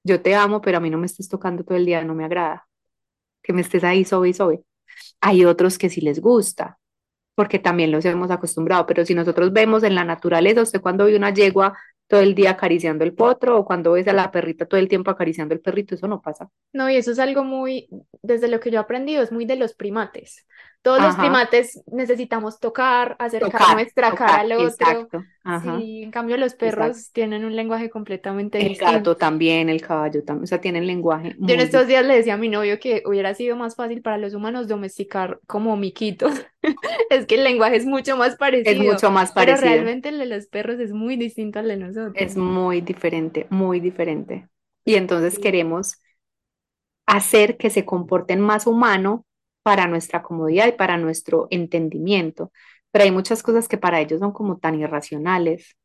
Yo 0.04 0.22
te 0.22 0.36
amo, 0.36 0.62
pero 0.62 0.78
a 0.78 0.82
mí 0.82 0.90
no 0.90 0.98
me 0.98 1.08
estés 1.08 1.30
tocando 1.30 1.64
todo 1.64 1.78
el 1.78 1.86
día, 1.86 2.04
no 2.04 2.14
me 2.16 2.26
agrada. 2.26 2.68
Que 3.44 3.54
me 3.54 3.62
estés 3.62 3.84
ahí 3.84 4.06
sobe 4.06 4.30
y 4.30 4.34
sobe. 4.34 4.64
Hay 5.22 5.46
otros 5.46 5.78
que 5.78 5.90
sí 5.90 6.02
les 6.02 6.22
gusta, 6.22 6.80
porque 7.36 7.60
también 7.60 7.92
los 7.92 8.06
hemos 8.06 8.32
acostumbrado, 8.32 8.86
pero 8.86 9.06
si 9.06 9.14
nosotros 9.14 9.52
vemos 9.54 9.84
en 9.84 9.96
la 9.96 10.04
naturaleza, 10.06 10.62
usted 10.62 10.82
cuando 10.82 11.06
ve 11.06 11.16
una 11.16 11.34
yegua 11.34 11.78
todo 12.08 12.22
el 12.22 12.36
día 12.36 12.52
acariciando 12.52 13.04
el 13.04 13.14
potro 13.14 13.58
o 13.58 13.66
cuando 13.66 13.94
ves 13.94 14.08
a 14.08 14.14
la 14.14 14.32
perrita 14.32 14.66
todo 14.66 14.80
el 14.80 14.88
tiempo 14.88 15.12
acariciando 15.12 15.54
el 15.54 15.62
perrito, 15.62 15.96
eso 15.96 16.08
no 16.08 16.22
pasa. 16.22 16.50
No, 16.72 16.90
y 16.90 16.96
eso 16.96 17.12
es 17.12 17.20
algo 17.20 17.44
muy, 17.44 17.90
desde 18.22 18.48
lo 18.48 18.60
que 18.60 18.72
yo 18.72 18.78
he 18.78 18.82
aprendido, 18.82 19.24
es 19.24 19.32
muy 19.32 19.46
de 19.46 19.56
los 19.56 19.74
primates. 19.74 20.46
Todos 20.86 21.02
los 21.02 21.18
primates 21.18 21.84
necesitamos 21.92 22.60
tocar, 22.60 23.16
acercar 23.20 23.52
tocar, 23.52 23.70
nuestra 23.70 24.14
cara 24.16 24.28
tocar, 24.28 24.42
al 24.42 24.54
otro. 24.54 25.10
Sí, 25.54 26.04
en 26.04 26.12
cambio 26.12 26.38
los 26.38 26.56
exacto. 26.62 27.00
perros 27.00 27.12
tienen 27.14 27.46
un 27.46 27.56
lenguaje 27.56 27.90
completamente 27.90 28.60
El 28.60 28.68
distinto. 28.68 28.86
gato 28.94 29.16
también, 29.18 29.70
el 29.70 29.82
caballo 29.82 30.24
también, 30.26 30.44
o 30.44 30.48
sea, 30.48 30.60
tienen 30.62 30.88
lenguaje 30.88 31.36
Yo 31.38 31.54
en 31.56 31.60
estos 31.62 31.88
días 31.88 32.06
le 32.06 32.16
decía 32.16 32.34
a 32.36 32.38
mi 32.38 32.50
novio 32.50 32.80
que 32.80 33.04
hubiera 33.06 33.34
sido 33.34 33.56
más 33.56 33.76
fácil 33.76 34.02
para 34.02 34.18
los 34.18 34.34
humanos 34.34 34.68
domesticar 34.68 35.40
como 35.48 35.76
miquitos. 35.78 36.34
Es 37.10 37.26
que 37.28 37.36
el 37.36 37.44
lenguaje 37.44 37.78
es 37.78 37.86
mucho 37.86 38.18
más 38.18 38.36
Es 38.64 38.78
parecido, 38.78 38.84
mucho 38.84 39.12
más 39.12 39.32
pero 39.36 39.56
parecido, 39.56 39.58
realmente 39.58 40.10
el 40.10 40.20
de 40.20 40.26
los 40.26 40.48
perros 40.48 40.80
es 40.80 40.92
muy 40.94 41.16
distinto 41.18 41.60
al 41.60 41.68
de 41.68 41.78
es 42.14 42.36
nosotros. 42.36 42.38
muy 42.38 42.82
diferente, 42.82 43.46
muy 43.52 43.80
diferente. 43.80 44.50
Y 44.86 44.96
entonces 44.96 45.38
Sí. 45.38 45.40
queremos 45.40 46.02
hacer 47.06 47.58
que 47.58 47.70
se 47.70 47.86
comporten 47.86 48.40
más 48.42 48.68
humano 48.68 49.26
para 49.66 49.88
nuestra 49.88 50.24
comodidad 50.24 50.68
y 50.70 50.74
para 50.74 50.98
nuestro 50.98 51.50
entendimiento. 51.52 52.54
Pero 52.92 53.06
hay 53.06 53.12
muchas 53.12 53.44
cosas 53.44 53.68
que 53.70 53.80
para 53.80 54.02
ellos 54.02 54.22
son 54.22 54.34
como 54.34 54.60
tan 54.60 54.80
irracionales. 54.82 55.78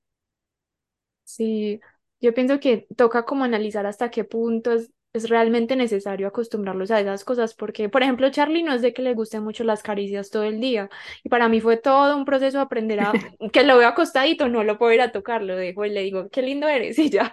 Sí, 1.25 1.81
yo 2.21 2.35
pienso 2.35 2.61
que 2.61 2.87
toca 2.97 3.25
como 3.25 3.45
analizar 3.45 3.87
hasta 3.87 4.11
qué 4.11 4.25
punto 4.25 4.73
es 5.13 5.29
realmente 5.29 5.75
necesario 5.75 6.29
acostumbrarlos 6.29 6.91
a 6.93 7.01
esas 7.01 7.25
cosas 7.25 7.55
porque, 7.55 7.89
por 7.89 8.03
ejemplo, 8.03 8.31
Charlie 8.31 8.63
no 8.63 8.73
es 8.75 8.83
de 8.83 8.93
que 8.93 9.03
le 9.03 9.15
gusten 9.15 9.43
mucho 9.43 9.65
las 9.65 9.83
caricias 9.83 10.31
todo 10.31 10.45
el 10.45 10.61
día 10.61 10.89
y 11.25 11.29
para 11.29 11.49
mí 11.49 11.61
fue 11.61 11.77
todo 11.77 12.17
un 12.17 12.25
proceso 12.25 12.61
aprender 12.61 13.01
a 13.01 13.13
que 13.53 13.65
lo 13.65 13.77
veo 13.79 13.89
acostadito, 13.89 14.49
no 14.49 14.63
lo 14.63 14.79
puedo 14.79 14.93
ir 14.93 15.01
a 15.01 15.11
tocar, 15.11 15.43
lo 15.43 15.57
dejo 15.57 15.85
y 15.85 15.91
le 15.91 16.03
digo, 16.03 16.29
qué 16.31 16.43
lindo 16.43 16.69
eres 16.69 16.99
y 17.01 17.11
ya, 17.11 17.33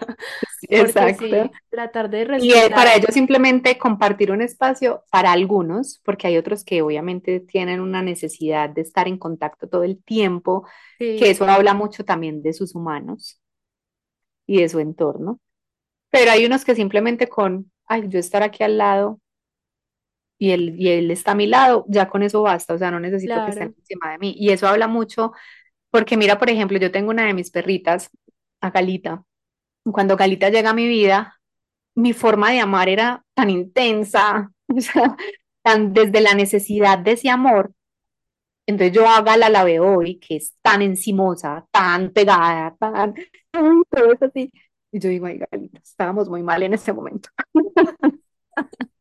Exacto. 0.69 1.25
sí, 1.25 1.31
tratar 1.69 2.09
de 2.09 2.25
Y 2.41 2.51
eh, 2.53 2.69
para 2.73 2.91
respetar, 2.91 2.97
ellos 2.97 3.13
simplemente 3.13 3.77
compartir 3.77 4.31
un 4.31 4.41
espacio 4.41 5.03
para 5.11 5.31
algunos, 5.31 6.01
porque 6.03 6.27
hay 6.27 6.37
otros 6.37 6.63
que 6.63 6.81
obviamente 6.81 7.39
tienen 7.41 7.79
una 7.79 8.01
necesidad 8.01 8.69
de 8.69 8.81
estar 8.81 9.07
en 9.07 9.17
contacto 9.19 9.69
todo 9.69 9.83
el 9.83 10.03
tiempo, 10.03 10.67
que 10.97 11.29
eso 11.29 11.45
habla 11.45 11.75
mucho 11.75 12.03
también 12.05 12.41
de 12.41 12.53
sus 12.53 12.73
humanos 12.75 13.39
y 14.47 14.61
de 14.61 14.69
su 14.69 14.79
entorno. 14.79 15.39
Pero 16.09 16.31
hay 16.31 16.45
unos 16.45 16.65
que 16.65 16.75
simplemente 16.75 17.27
con, 17.27 17.71
ay, 17.85 18.05
yo 18.07 18.19
estar 18.19 18.43
aquí 18.43 18.63
al 18.63 18.77
lado 18.77 19.19
y 20.39 20.51
él, 20.51 20.75
y 20.77 20.89
él 20.89 21.11
está 21.11 21.31
a 21.31 21.35
mi 21.35 21.47
lado, 21.47 21.85
ya 21.87 22.07
con 22.07 22.23
eso 22.23 22.41
basta, 22.41 22.73
o 22.73 22.77
sea, 22.77 22.91
no 22.91 22.99
necesito 22.99 23.33
que 23.45 23.51
estén 23.51 23.75
encima 23.77 24.11
de 24.11 24.17
mí. 24.19 24.35
Y 24.37 24.51
eso 24.51 24.67
habla 24.67 24.87
mucho, 24.87 25.33
porque 25.91 26.17
mira, 26.17 26.37
por 26.37 26.49
ejemplo, 26.49 26.77
yo 26.77 26.91
tengo 26.91 27.09
una 27.09 27.25
de 27.25 27.33
mis 27.33 27.51
perritas, 27.51 28.09
a 28.61 28.71
Galita. 28.71 29.23
Cuando 29.91 30.17
Galita 30.17 30.49
llega 30.49 30.71
a 30.71 30.73
mi 30.73 30.87
vida, 30.87 31.39
mi 31.95 32.13
forma 32.13 32.51
de 32.51 32.59
amar 32.59 32.89
era 32.89 33.23
tan 33.33 33.49
intensa, 33.49 34.51
o 34.67 34.81
sea, 34.81 35.15
tan 35.63 35.93
desde 35.93 36.21
la 36.21 36.33
necesidad 36.33 36.99
de 36.99 37.13
ese 37.13 37.29
amor. 37.29 37.73
Entonces 38.67 38.93
yo 38.93 39.07
a 39.07 39.21
Gala 39.21 39.49
la 39.49 39.63
veo 39.63 39.97
hoy, 39.97 40.19
que 40.19 40.35
es 40.37 40.55
tan 40.61 40.81
encimosa, 40.81 41.65
tan 41.71 42.11
pegada, 42.11 42.75
tan, 42.77 43.15
todo 43.89 44.13
es 44.13 44.21
así. 44.21 44.51
Y 44.91 44.99
yo 44.99 45.09
digo, 45.09 45.25
ay, 45.27 45.39
Galita, 45.51 45.79
estábamos 45.83 46.29
muy 46.29 46.43
mal 46.43 46.63
en 46.63 46.73
ese 46.73 46.93
momento. 46.93 47.29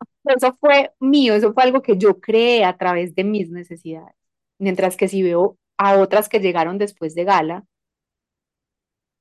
Eso 0.25 0.57
fue 0.61 0.93
mío, 1.01 1.35
eso 1.35 1.53
fue 1.55 1.63
algo 1.65 1.83
que 1.83 1.97
yo 1.99 2.21
creé 2.21 2.65
a 2.65 2.77
través 2.77 3.15
de 3.15 3.25
mis 3.25 3.51
necesidades. 3.51 4.15
Mientras 4.59 4.97
que 4.97 5.09
si 5.09 5.23
veo 5.23 5.59
a 5.79 5.99
otras 5.99 6.29
que 6.29 6.41
llegaron 6.41 6.79
después 6.79 7.15
de 7.15 7.25
Gala, 7.25 7.65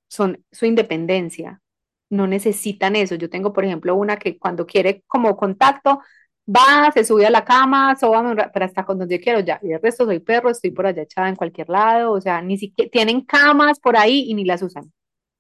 son 0.08 0.44
su 0.52 0.66
independencia, 0.66 1.62
no 2.10 2.28
necesitan 2.28 2.96
eso. 2.96 3.16
Yo 3.16 3.30
tengo, 3.30 3.54
por 3.54 3.66
ejemplo, 3.66 3.96
una 3.96 4.18
que 4.18 4.38
cuando 4.38 4.66
quiere 4.66 5.04
como 5.08 5.36
contacto, 5.38 6.00
va, 6.48 6.92
se 6.94 7.04
sube 7.04 7.26
a 7.26 7.30
la 7.32 7.44
cama, 7.46 7.96
ra- 8.36 8.52
pero 8.54 8.66
hasta 8.66 8.86
cuando 8.86 9.08
yo 9.08 9.20
quiero 9.20 9.40
ya. 9.42 9.60
Y 9.64 9.72
el 9.74 9.82
resto 9.82 10.06
soy 10.06 10.20
perro, 10.20 10.50
estoy 10.52 10.72
por 10.72 10.86
allá 10.88 11.02
echada 11.04 11.30
en 11.30 11.36
cualquier 11.36 11.70
lado, 11.70 12.12
o 12.14 12.22
sea, 12.22 12.42
ni 12.42 12.58
siquiera 12.58 12.90
tienen 12.92 13.22
camas 13.22 13.80
por 13.80 13.98
ahí 13.98 14.26
y 14.30 14.34
ni 14.36 14.46
las 14.46 14.62
usan. 14.62 14.92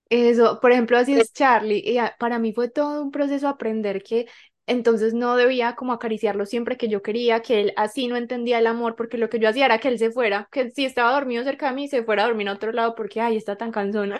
Eso, 0.10 0.60
por 0.60 0.72
ejemplo, 0.72 0.98
así 0.98 1.20
es 1.20 1.34
Charlie 1.34 1.84
y 1.86 1.98
para 2.20 2.40
mí 2.40 2.54
fue 2.54 2.70
todo 2.70 3.02
un 3.02 3.12
proceso 3.12 3.48
aprender 3.48 4.04
que 4.04 4.28
entonces 4.68 5.14
no 5.14 5.36
debía 5.36 5.76
como 5.76 5.94
acariciarlo 5.94 6.46
siempre 6.46 6.78
que 6.78 6.88
yo 6.88 7.02
quería, 7.04 7.42
que 7.42 7.62
él 7.62 7.74
así 7.76 8.08
no 8.08 8.16
entendía 8.16 8.60
el 8.60 8.68
amor 8.68 8.96
porque 8.96 9.18
lo 9.18 9.30
que 9.30 9.40
yo 9.40 9.50
hacía 9.50 9.66
era 9.66 9.80
que 9.80 9.90
él 9.90 10.00
se 10.00 10.12
fuera, 10.12 10.50
que 10.52 10.72
si 10.72 10.86
estaba 10.86 11.12
dormido 11.12 11.44
cerca 11.44 11.70
de 11.70 11.76
mí, 11.76 11.88
se 11.88 12.04
fuera 12.04 12.24
a 12.24 12.28
dormir 12.28 12.50
a 12.50 12.54
otro 12.54 12.72
lado 12.72 12.96
porque, 12.96 13.22
ay, 13.22 13.38
está 13.38 13.58
tan 13.58 13.72
cansona. 13.72 14.20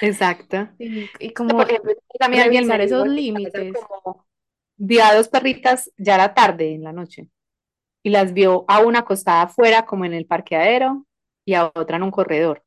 Exacto. 0.00 0.68
Y, 0.78 1.08
y 1.18 1.32
como 1.32 1.60
alguien 1.60 1.80
me 2.30 2.44
revisar 2.44 2.80
esos 2.80 3.08
límites. 3.08 3.72
como, 3.88 4.26
vi 4.76 4.98
a 5.00 5.14
dos 5.14 5.28
perritas, 5.28 5.90
ya 5.96 6.14
era 6.14 6.34
tarde 6.34 6.74
en 6.74 6.84
la 6.84 6.92
noche, 6.92 7.28
y 8.02 8.10
las 8.10 8.32
vio 8.32 8.64
a 8.68 8.80
una 8.80 9.00
acostada 9.00 9.42
afuera 9.42 9.86
como 9.86 10.04
en 10.04 10.12
el 10.12 10.26
parqueadero 10.26 11.06
y 11.44 11.54
a 11.54 11.66
otra 11.74 11.96
en 11.96 12.04
un 12.04 12.10
corredor. 12.10 12.62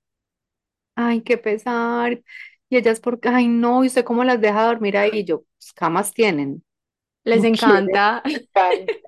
Ay, 0.98 1.22
qué 1.24 1.38
pesar. 1.38 2.22
Y 2.70 2.78
ellas 2.78 3.00
porque, 3.00 3.30
ay, 3.30 3.48
no, 3.48 3.84
¿y 3.84 3.88
usted 3.88 4.06
cómo 4.06 4.24
las 4.26 4.42
deja 4.42 4.66
dormir 4.66 4.98
ahí? 4.98 5.12
Y 5.14 5.26
yo, 5.26 5.42
pues, 5.60 5.74
camas 5.74 6.14
tienen, 6.14 6.64
Les 7.24 7.44
no 7.44 7.48
quieren. 7.52 7.86
encanta. 7.86 8.24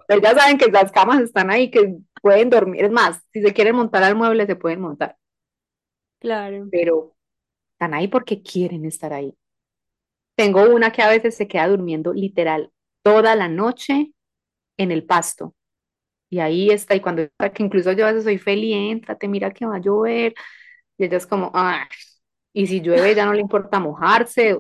Ellas 0.10 0.36
saben 0.36 0.58
que 0.58 0.72
las 0.72 0.92
camas 0.92 1.22
están 1.22 1.50
ahí, 1.52 1.72
que 1.72 1.98
pueden 2.22 2.50
dormir. 2.52 2.86
Es 2.86 2.92
más, 2.92 3.22
si 3.34 3.42
se 3.42 3.54
quieren 3.54 3.76
montar 3.78 4.04
al 4.04 4.16
mueble, 4.16 4.48
se 4.48 4.56
pueden 4.58 4.82
montar, 4.82 5.18
claro. 6.20 6.72
pero 6.72 7.16
están 7.74 7.94
ahí 7.96 8.08
porque 8.10 8.44
quieren 8.44 8.86
estar 8.86 9.14
ahí. 9.14 9.36
Tengo 10.36 10.64
una 10.74 10.92
que 10.92 11.02
a 11.02 11.10
veces 11.10 11.36
se 11.36 11.48
queda 11.48 11.68
durmiendo 11.68 12.14
literal 12.14 12.72
toda 13.04 13.36
la 13.36 13.48
noche 13.50 14.14
en 14.78 14.92
el 14.92 15.06
pasto. 15.06 15.56
Y 16.30 16.40
ahí 16.40 16.72
está, 16.72 16.96
y 16.96 17.02
cuando 17.02 17.24
que 17.54 17.64
incluso 17.64 17.94
yo 17.94 18.06
a 18.06 18.10
veces 18.12 18.26
soy 18.26 18.40
feliz, 18.40 18.76
éntrate, 18.94 19.28
mira 19.30 19.52
que 19.54 19.66
va 19.68 19.78
a 19.78 19.82
llover. 19.82 20.36
Y 21.00 21.06
ella 21.06 21.18
es 21.18 21.28
como, 21.28 21.52
ay, 21.56 21.82
y 22.54 22.68
si 22.68 22.82
llueve, 22.82 23.16
ya 23.16 23.26
no 23.26 23.34
le 23.34 23.42
importa 23.42 23.80
mojarse. 23.80 24.60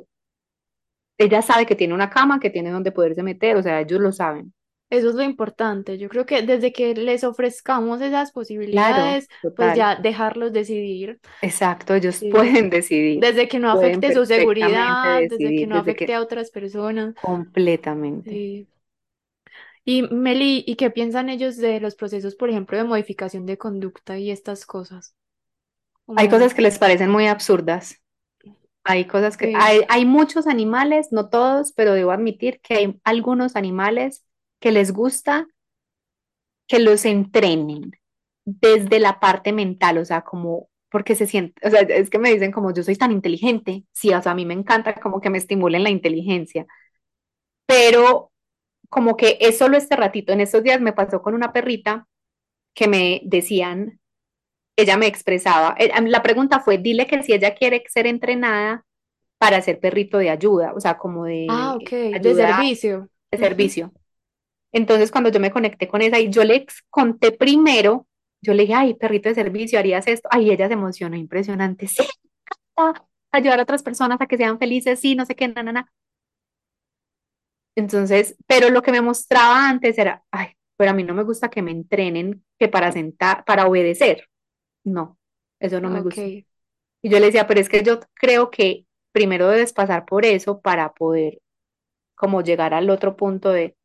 Ella 1.19 1.43
sabe 1.43 1.67
que 1.67 1.75
tiene 1.75 1.93
una 1.93 2.09
cama, 2.09 2.39
que 2.39 2.49
tiene 2.49 2.71
donde 2.71 2.91
poderse 2.91 3.21
meter, 3.23 3.55
o 3.57 3.61
sea, 3.63 3.79
ellos 3.81 3.99
lo 4.01 4.11
saben. 4.11 4.53
Eso 4.89 5.09
es 5.09 5.15
lo 5.15 5.23
importante. 5.23 5.97
Yo 5.99 6.09
creo 6.09 6.25
que 6.25 6.41
desde 6.41 6.73
que 6.73 6.95
les 6.95 7.23
ofrezcamos 7.23 8.01
esas 8.01 8.31
Claro, 8.31 8.33
posibilidades, 8.33 9.27
pues 9.55 9.75
ya 9.75 9.95
dejarlos 9.95 10.51
decidir. 10.51 11.19
Exacto, 11.41 11.93
ellos 11.95 12.15
Sí. 12.15 12.29
pueden 12.31 12.69
decidir, 12.69 13.19
Desde 13.21 13.47
que 13.47 13.59
no 13.59 13.69
afecte 13.71 14.11
su 14.13 14.25
seguridad, 14.25 15.25
desde 15.27 15.53
que 15.55 15.67
no 15.67 15.75
desde 15.75 15.83
afecte 15.83 16.05
que 16.05 16.15
a 16.15 16.21
otras 16.21 16.51
personas. 16.51 17.15
completamente. 17.21 18.31
Sí. 18.31 18.67
Y 19.85 20.03
Meli, 20.03 20.63
¿y 20.65 20.75
qué 20.77 20.89
piensan 20.89 21.27
ellos 21.29 21.57
de 21.57 21.79
los 21.81 21.95
procesos, 21.95 22.35
por 22.35 22.49
ejemplo, 22.49 22.77
de 22.77 22.83
modificación 22.85 23.45
de 23.45 23.57
conducta 23.57 24.17
y 24.17 24.31
estas 24.31 24.65
cosas? 24.65 25.15
Hay 26.15 26.29
cosas 26.29 26.53
que 26.53 26.61
les 26.61 26.79
parecen 26.79 27.09
muy 27.09 27.27
absurdas. 27.27 28.01
Hay 28.83 29.05
cosas 29.05 29.37
que, 29.37 29.47
sí. 29.47 29.53
hay, 29.55 29.81
hay 29.89 30.05
muchos 30.05 30.47
animales, 30.47 31.09
no 31.11 31.29
todos, 31.29 31.73
pero 31.73 31.93
debo 31.93 32.11
admitir 32.11 32.59
que 32.61 32.73
hay 32.75 32.99
algunos 33.03 33.55
animales 33.55 34.25
que 34.59 34.71
les 34.71 34.91
gusta 34.91 35.47
que 36.67 36.79
los 36.79 37.03
entrenen 37.05 37.91
desde 38.45 38.99
la 38.99 39.19
parte 39.19 39.51
mental, 39.51 39.97
o 39.97 40.05
sea, 40.05 40.21
como, 40.21 40.69
porque 40.89 41.15
se 41.15 41.27
siente, 41.27 41.67
o 41.67 41.69
sea, 41.69 41.81
es 41.81 42.09
que 42.09 42.19
me 42.19 42.31
dicen 42.31 42.51
como 42.51 42.73
yo 42.73 42.83
soy 42.83 42.95
tan 42.95 43.11
inteligente, 43.11 43.83
sí, 43.91 44.13
o 44.13 44.21
sea, 44.21 44.31
a 44.31 44.35
mí 44.35 44.45
me 44.45 44.53
encanta 44.53 44.95
como 44.95 45.19
que 45.19 45.29
me 45.29 45.37
estimulen 45.39 45.83
la 45.83 45.89
inteligencia, 45.89 46.65
pero 47.65 48.31
como 48.89 49.17
que 49.17 49.37
es 49.41 49.57
solo 49.57 49.77
este 49.77 49.95
ratito, 49.95 50.33
en 50.33 50.41
estos 50.41 50.63
días 50.63 50.81
me 50.81 50.93
pasó 50.93 51.21
con 51.21 51.33
una 51.33 51.53
perrita 51.53 52.07
que 52.73 52.87
me 52.87 53.21
decían, 53.25 53.98
ella 54.81 54.97
me 54.97 55.07
expresaba, 55.07 55.75
eh, 55.79 55.91
la 56.07 56.21
pregunta 56.23 56.59
fue, 56.59 56.77
dile 56.77 57.07
que 57.07 57.23
si 57.23 57.33
ella 57.33 57.55
quiere 57.55 57.83
ser 57.89 58.07
entrenada 58.07 58.85
para 59.39 59.61
ser 59.61 59.79
perrito 59.79 60.17
de 60.19 60.29
ayuda, 60.31 60.73
o 60.75 60.79
sea, 60.81 60.97
como 60.97 61.25
Ah, 61.47 61.77
de 61.79 61.91
de 62.23 62.35
ayuda 62.35 62.35
servicio. 62.35 63.09
de 63.31 63.37
Ujú. 63.37 63.47
servicio. 63.47 63.93
Entonces, 64.71 65.11
cuando 65.11 65.31
yo 65.31 65.39
me 65.39 65.51
conecté 65.51 65.87
con 65.87 66.01
esa 66.01 66.19
y 66.19 66.29
yo 66.29 66.43
le 66.43 66.65
conté 66.89 67.31
primero, 67.31 68.07
yo 68.41 68.53
le 68.53 68.63
dije, 68.63 68.75
ay, 68.75 68.93
perrito 68.95 69.29
de 69.29 69.35
servicio, 69.35 69.79
harías 69.79 70.07
esto. 70.07 70.29
Ay, 70.31 70.51
ella 70.51 70.67
se 70.67 70.73
emocionó, 70.73 71.15
impresionante. 71.17 71.87
Sí, 71.87 72.03
ah, 72.77 72.93
ayudar 73.31 73.59
a 73.59 73.63
otras 73.63 73.83
personas 73.83 74.21
a 74.21 74.27
que 74.27 74.37
sean 74.37 74.59
felices, 74.59 74.99
sí, 74.99 75.15
no 75.15 75.25
sé 75.25 75.35
qué, 75.35 75.47
na, 75.49 75.63
na, 75.63 75.71
na. 75.73 75.93
Entonces, 77.75 78.35
pero 78.47 78.69
lo 78.69 78.81
que 78.81 78.91
me 78.91 79.01
mostraba 79.01 79.69
antes 79.69 79.97
era, 79.97 80.23
ay, 80.31 80.49
pero 80.77 80.91
a 80.91 80.93
mí 80.93 81.03
no 81.03 81.13
me 81.13 81.23
gusta 81.23 81.49
que 81.49 81.61
me 81.61 81.71
entrenen 81.71 82.43
que 82.57 82.67
para 82.67 82.91
sentar, 82.91 83.45
para 83.45 83.67
obedecer. 83.67 84.27
No, 84.93 85.17
eso 85.59 85.81
no 85.81 85.89
me 85.89 86.01
gusta. 86.01 86.31
Y 87.03 87.09
yo 87.09 87.19
le 87.19 87.27
decía, 87.27 87.47
pero 87.47 87.59
es 87.61 87.69
que 87.69 87.83
yo 87.83 87.99
creo 88.15 88.51
que 88.51 88.85
primero 89.13 89.49
debes 89.49 89.73
pasar 89.73 90.05
por 90.05 90.25
eso 90.25 90.61
para 90.61 90.93
poder 90.93 91.41
como 92.15 92.41
llegar 92.43 92.73
al 92.73 92.89
otro 92.89 93.17
punto 93.17 93.51
de 93.51 93.77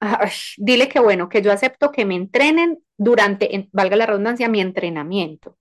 Ay, 0.00 0.30
dile 0.58 0.88
que 0.88 1.00
bueno, 1.00 1.28
que 1.28 1.42
yo 1.42 1.52
acepto 1.52 1.92
que 1.92 2.04
me 2.06 2.16
entrenen 2.16 2.82
durante, 2.98 3.54
en- 3.56 3.70
valga 3.72 3.96
la 3.96 4.06
redundancia, 4.06 4.48
mi 4.48 4.60
entrenamiento, 4.60 5.58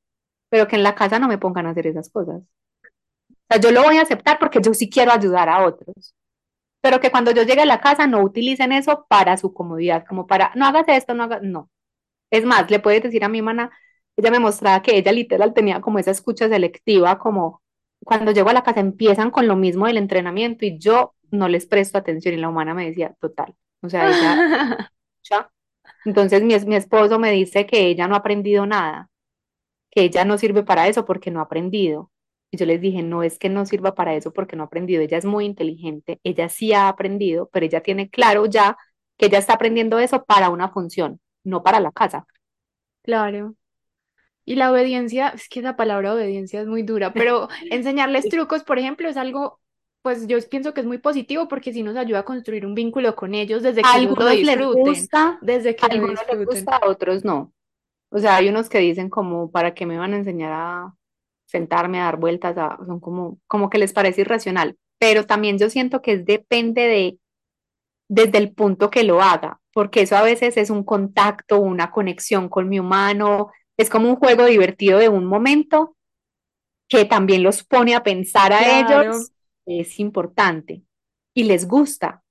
pero 0.49 0.67
que 0.67 0.75
en 0.77 0.83
la 0.83 0.95
casa 0.95 1.19
no 1.19 1.27
me 1.29 1.37
pongan 1.39 1.67
a 1.67 1.71
hacer 1.71 1.87
esas 1.87 2.09
cosas. 2.11 2.41
O 2.41 3.53
sea, 3.53 3.61
yo 3.61 3.71
lo 3.71 3.83
voy 3.83 3.97
a 3.97 4.01
aceptar 4.03 4.39
porque 4.39 4.61
yo 4.61 4.73
sí 4.73 4.89
quiero 4.89 5.11
ayudar 5.11 5.49
a 5.49 5.65
otros, 5.65 6.15
pero 6.81 6.99
que 7.01 7.11
cuando 7.11 7.31
yo 7.31 7.43
llegue 7.43 7.61
a 7.63 7.65
la 7.65 7.81
casa 7.81 8.07
no 8.07 8.23
utilicen 8.23 8.71
eso 8.71 9.05
para 9.09 9.37
su 9.37 9.53
comodidad, 9.53 10.05
como 10.07 10.27
para, 10.27 10.51
no 10.55 10.65
hagas 10.67 10.85
esto, 10.89 11.13
no 11.15 11.23
hagas, 11.23 11.41
no. 11.43 11.69
Es 12.31 12.45
más, 12.45 12.69
le 12.71 12.79
puedes 12.79 13.03
decir 13.03 13.23
a 13.25 13.29
mi 13.29 13.39
hermana, 13.39 13.71
ella 14.21 14.31
me 14.31 14.39
mostraba 14.39 14.81
que 14.81 14.97
ella 14.97 15.11
literal 15.11 15.53
tenía 15.53 15.81
como 15.81 15.99
esa 15.99 16.11
escucha 16.11 16.49
selectiva, 16.49 17.19
como 17.19 17.61
cuando 18.03 18.31
llego 18.31 18.49
a 18.49 18.53
la 18.53 18.63
casa 18.63 18.79
empiezan 18.79 19.31
con 19.31 19.47
lo 19.47 19.55
mismo 19.55 19.87
del 19.87 19.97
entrenamiento 19.97 20.65
y 20.65 20.77
yo 20.79 21.15
no 21.31 21.47
les 21.47 21.65
presto 21.67 21.97
atención 21.97 22.33
y 22.35 22.37
la 22.37 22.49
humana 22.49 22.73
me 22.73 22.87
decía, 22.87 23.15
total. 23.19 23.55
O 23.81 23.89
sea, 23.89 24.09
ella 24.09 24.43
entonces 26.05 26.43
mi, 26.43 26.57
mi 26.65 26.75
esposo 26.75 27.19
me 27.19 27.31
dice 27.31 27.65
que 27.65 27.87
ella 27.87 28.07
no 28.07 28.15
ha 28.15 28.19
aprendido 28.19 28.65
nada, 28.65 29.09
que 29.91 30.03
ella 30.03 30.25
no 30.25 30.37
sirve 30.37 30.63
para 30.63 30.87
eso 30.87 31.05
porque 31.05 31.31
no 31.31 31.39
ha 31.39 31.43
aprendido. 31.43 32.11
Y 32.51 32.57
yo 32.57 32.65
les 32.65 32.81
dije, 32.81 33.03
no 33.03 33.23
es 33.23 33.39
que 33.39 33.49
no 33.49 33.65
sirva 33.65 33.95
para 33.95 34.15
eso 34.15 34.33
porque 34.33 34.55
no 34.57 34.63
ha 34.63 34.67
aprendido, 34.67 35.01
ella 35.01 35.17
es 35.17 35.25
muy 35.25 35.45
inteligente, 35.45 36.19
ella 36.23 36.49
sí 36.49 36.73
ha 36.73 36.89
aprendido, 36.89 37.49
pero 37.53 37.65
ella 37.65 37.81
tiene 37.83 38.09
claro 38.09 38.45
ya 38.45 38.77
que 39.17 39.27
ella 39.27 39.39
está 39.39 39.53
aprendiendo 39.53 39.99
eso 39.99 40.23
para 40.25 40.49
una 40.49 40.69
función, 40.69 41.21
no 41.43 41.63
para 41.63 41.79
la 41.79 41.91
casa. 41.91 42.25
claro. 43.03 43.55
Y 44.45 44.55
la 44.55 44.71
obediencia, 44.71 45.29
es 45.29 45.47
que 45.49 45.59
esa 45.59 45.75
palabra 45.77 46.13
obediencia 46.13 46.61
es 46.61 46.67
muy 46.67 46.83
dura, 46.83 47.15
pero 47.15 47.47
enseñarles 47.69 48.27
trucos, 48.29 48.63
por 48.63 48.79
ejemplo, 48.79 49.07
es 49.09 49.17
algo, 49.17 49.59
pues 50.01 50.27
yo 50.27 50.37
pienso 50.49 50.73
que 50.73 50.81
es 50.81 50.87
muy 50.87 50.97
positivo 50.97 51.47
porque 51.47 51.73
sí 51.73 51.83
nos 51.83 51.95
ayuda 51.97 52.19
a 52.19 52.25
construir 52.25 52.65
un 52.65 52.75
vínculo 52.75 53.15
con 53.15 53.35
ellos 53.35 53.63
desde 53.63 53.87
que 53.87 53.97
ellos 53.99 54.17
lo 54.17 54.27
algunos 54.27 54.41
les 54.43 54.69
gusta, 54.69 55.39
desde 55.41 55.75
a 55.81 55.87
que 55.87 55.89
lo 55.89 56.07
algunos 56.07 56.25
les 56.31 56.45
gusta, 56.45 56.77
a 56.77 56.87
otros 56.87 57.23
no. 57.25 57.53
O 58.11 58.19
sea, 58.19 58.37
hay 58.37 58.49
unos 58.49 58.69
que 58.69 58.79
dicen 58.79 59.09
como, 59.09 59.51
¿para 59.51 59.73
qué 59.75 59.85
me 59.85 59.97
van 59.99 60.13
a 60.13 60.17
enseñar 60.17 60.51
a 60.53 60.95
sentarme 61.47 62.01
a 62.01 62.05
dar 62.05 62.17
vueltas? 62.17 62.57
A- 62.57 62.77
son 62.85 62.99
como, 63.01 63.39
como 63.47 63.69
que 63.69 63.77
les 63.79 63.93
parece 63.93 64.21
irracional. 64.21 64.77
Pero 64.99 65.25
también 65.25 65.57
yo 65.59 65.69
siento 65.69 66.01
que 66.01 66.13
es 66.13 66.25
depende 66.25 66.83
de, 66.83 67.19
desde 68.09 68.37
el 68.39 68.53
punto 68.53 68.89
que 68.89 69.03
lo 69.03 69.21
haga, 69.21 69.61
porque 69.73 70.01
eso 70.03 70.15
a 70.17 70.21
veces 70.23 70.57
es 70.57 70.69
un 70.69 70.83
contacto, 70.83 71.59
una 71.59 71.91
conexión 71.91 72.49
con 72.49 72.69
mi 72.69 72.79
humano, 72.79 73.51
es 73.77 73.89
como 73.89 74.09
un 74.09 74.15
juego 74.17 74.45
divertido 74.45 74.99
de 74.99 75.09
un 75.09 75.25
momento 75.25 75.95
que 76.89 77.05
también 77.05 77.43
los 77.43 77.63
pone 77.63 77.95
a 77.95 78.03
pensar 78.03 78.53
a 78.53 78.63
Claro, 78.63 79.03
ellos, 79.03 79.31
es 79.65 79.99
importante 79.99 80.83
y 81.33 81.45
les 81.45 81.67
gusta, 81.67 82.23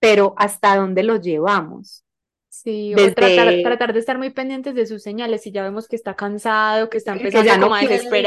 pero 0.00 0.34
¿hasta 0.38 0.76
dónde 0.76 1.02
los 1.04 1.22
llevamos? 1.22 2.04
sí, 2.48 2.94
o 2.94 3.12
tratar, 3.14 3.60
tratar 3.62 3.92
de 3.92 4.00
estar 4.00 4.18
muy 4.18 4.30
pendientes 4.30 4.74
de 4.74 4.86
sus 4.86 5.02
señales. 5.02 5.42
Si 5.42 5.52
ya 5.52 5.62
vemos 5.62 5.88
que 5.88 5.96
está 5.96 6.14
cansado, 6.16 6.90
que 6.90 6.98
está 6.98 7.12
que 7.12 7.30
ya 7.42 7.42
empezando 7.42 7.58
como 7.58 7.74
no 7.74 7.74
a 7.74 7.80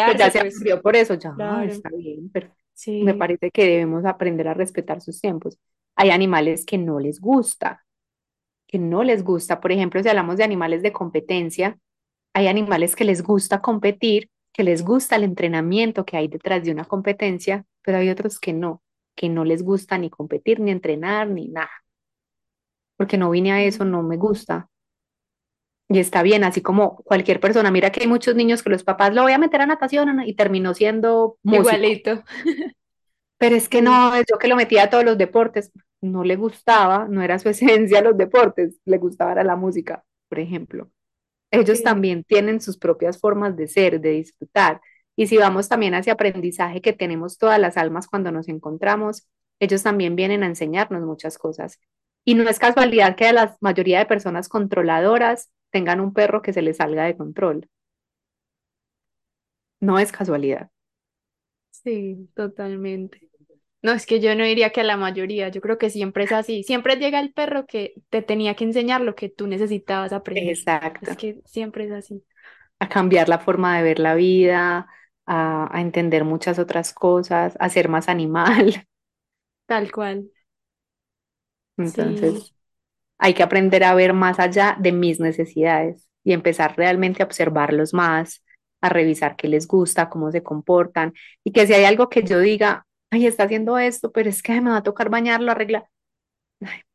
que 0.06 0.16
ya 0.16 0.32
desesperarse, 0.32 0.32
se 0.32 0.42
pues 0.42 0.82
por 0.82 0.96
eso, 0.96 1.14
ya 1.16 1.34
claro, 1.36 1.74
está 1.74 1.90
bien, 1.90 2.30
pero 2.32 2.50
me 3.00 3.14
sí, 3.14 3.16
parece 3.16 3.52
que 3.52 3.64
debemos 3.66 4.06
aprender 4.06 4.48
a 4.48 4.54
respetar 4.54 5.02
sus 5.02 5.22
tiempos. 5.22 5.58
Hay 5.96 6.10
animales 6.12 6.66
que 6.66 6.78
no 6.78 7.00
les 7.00 7.20
gusta, 7.20 7.86
que 8.68 8.80
no 8.80 9.04
les 9.04 9.24
gusta. 9.24 9.62
Por 9.62 9.72
ejemplo, 9.72 10.02
si 10.04 10.10
hablamos 10.10 10.38
de 10.38 10.44
animales 10.46 10.82
de 10.84 10.94
competencia, 10.94 11.80
hay 12.34 12.48
animales 12.48 12.96
que 12.96 13.06
les 13.06 13.24
gusta 13.24 13.62
competir, 13.62 14.30
que 14.54 14.64
les 14.64 14.84
gusta 14.84 15.16
el 15.16 15.24
entrenamiento 15.24 16.06
que 16.06 16.18
hay 16.18 16.28
detrás 16.28 16.64
de 16.64 16.72
una 16.72 16.86
competencia, 16.86 17.66
pero 17.82 17.98
hay 17.98 18.10
otros 18.10 18.40
que 18.40 18.54
no, 18.54 18.82
que 19.16 19.30
no 19.30 19.46
les 19.46 19.64
gusta 19.64 19.98
ni 19.98 20.10
competir, 20.10 20.60
ni 20.60 20.72
entrenar, 20.72 21.28
ni 21.28 21.48
nada, 21.48 21.72
porque 22.98 23.18
no 23.18 23.32
vine 23.32 23.52
a 23.52 23.64
eso, 23.64 23.84
mm, 23.84 23.92
no 23.92 24.04
me 24.04 24.18
gusta. 24.18 24.70
Y 25.90 26.00
está 26.00 26.24
bien, 26.24 26.44
así 26.44 26.62
como 26.62 26.98
cualquier 26.98 27.40
persona. 27.42 27.70
Mira 27.70 27.92
que 27.92 28.02
hay 28.02 28.08
muchos 28.08 28.36
niños 28.36 28.64
que 28.64 28.70
los 28.70 28.84
papás 28.84 29.14
lo 29.14 29.24
voy 29.24 29.34
a 29.34 29.38
meter 29.38 29.62
a 29.62 29.66
natación 29.66 30.08
Ana", 30.08 30.26
y 30.26 30.36
terminó 30.36 30.74
siendo 30.74 31.38
músico. 31.44 31.62
igualito, 31.62 32.24
Pero 33.38 33.56
es 33.56 33.68
que 33.68 33.82
no, 33.82 34.16
yo 34.18 34.38
que 34.40 34.48
lo 34.48 34.56
metía 34.56 34.84
a 34.84 34.90
todos 34.90 35.04
los 35.04 35.18
deportes, 35.18 35.72
no 36.00 36.24
le 36.24 36.36
gustaba, 36.36 37.08
no 37.10 37.24
era 37.24 37.40
su 37.40 37.50
esencia 37.98 38.02
los 38.02 38.18
deportes, 38.18 38.80
le 38.86 38.98
gustaba 39.00 39.32
era 39.32 39.44
la 39.44 39.56
música, 39.56 40.04
por 40.30 40.40
ejemplo. 40.40 40.90
Ellos 41.52 41.80
sí, 41.80 41.84
también 41.84 42.24
tienen 42.24 42.62
sus 42.62 42.78
propias 42.78 43.20
formas 43.20 43.56
de 43.58 43.68
ser, 43.68 44.02
de 44.02 44.12
disfrutar. 44.12 44.82
Y 45.16 45.28
si 45.28 45.38
vamos 45.38 45.70
también 45.70 45.94
hacia 45.96 46.14
aprendizaje 46.14 46.82
que 46.82 46.94
tenemos 46.94 47.38
todas 47.38 47.60
las 47.60 47.78
almas 47.78 48.08
cuando 48.08 48.32
nos 48.32 48.48
encontramos, 48.48 49.28
ellos 49.60 49.84
también 49.84 50.16
vienen 50.16 50.44
a 50.44 50.48
enseñarnos 50.48 51.04
muchas 51.04 51.38
cosas. 51.38 51.80
Y 52.26 52.36
no 52.36 52.48
es 52.50 52.60
casualidad 52.60 53.16
que 53.16 53.32
la 53.34 53.58
mayoría 53.62 54.00
de 54.00 54.06
personas 54.06 54.50
controladoras 54.50 55.52
tengan 55.72 56.00
un 56.02 56.14
perro 56.14 56.42
que 56.42 56.54
se 56.54 56.62
les 56.62 56.78
salga 56.78 57.06
de 57.06 57.18
control. 57.18 57.68
No 59.82 60.00
es 60.00 60.12
casualidad. 60.14 60.72
sí, 61.72 62.30
totalmente. 62.36 63.31
No, 63.84 63.94
es 63.94 64.06
que 64.06 64.20
yo 64.20 64.36
no 64.36 64.44
diría 64.44 64.72
que 64.72 64.82
a 64.82 64.84
la 64.84 64.98
mayoría, 64.98 65.50
yo 65.50 65.60
creo 65.62 65.78
que 65.80 65.90
siempre 65.90 66.26
es 66.26 66.32
así. 66.32 66.64
Siempre 66.64 66.98
llega 66.98 67.20
el 67.20 67.34
perro 67.34 67.66
que 67.66 67.94
te 68.10 68.22
tenía 68.22 68.56
que 68.56 68.64
enseñar 68.64 69.02
lo 69.02 69.16
que 69.16 69.30
tú 69.30 69.48
necesitabas 69.48 70.14
aprender. 70.14 70.60
Es 71.00 71.16
Exacto. 71.16 71.16
que 71.16 71.42
siempre 71.46 71.86
es 71.86 71.92
así, 71.92 72.24
A 72.80 72.90
cambiar 72.90 73.30
la 73.30 73.40
forma 73.40 73.78
de 73.78 73.84
ver 73.84 74.00
la 74.00 74.16
vida, 74.16 74.88
a, 75.26 75.70
a 75.78 75.82
entender 75.82 76.26
muchas 76.26 76.60
otras 76.60 76.94
cosas, 76.94 77.56
a 77.60 77.70
ser 77.70 77.88
más 77.90 78.10
animal. 78.10 78.86
tal 79.66 79.92
cual. 79.92 80.30
Sí, 81.84 82.04
Entonces, 82.04 82.54
Hay 83.20 83.34
que 83.36 83.44
aprender 83.44 83.84
a 83.86 83.96
ver 83.96 84.14
más 84.14 84.40
allá 84.40 84.78
de 84.80 84.92
mis 84.94 85.20
necesidades 85.20 86.10
y 86.24 86.34
empezar 86.34 86.76
realmente 86.78 87.24
a 87.24 87.28
observarlos 87.28 87.94
más, 87.94 88.44
a 88.82 88.90
revisar 88.90 89.36
qué 89.38 89.48
les 89.50 89.68
gusta, 89.68 90.10
cómo 90.10 90.32
se 90.32 90.44
comportan 90.44 91.14
y 91.44 91.52
que 91.54 91.68
si 91.68 91.74
hay 91.74 91.86
algo 91.86 92.10
que 92.10 92.24
yo 92.24 92.40
diga, 92.40 92.88
ay, 93.12 93.28
está 93.28 93.44
haciendo 93.44 93.78
esto, 93.78 94.12
pero 94.12 94.30
es 94.30 94.42
que 94.44 94.60
me 94.62 94.72
va 94.72 94.78
a 94.78 94.84
tocar 94.84 95.10
bañarlo, 95.10 95.52
arreglar, 95.52 95.88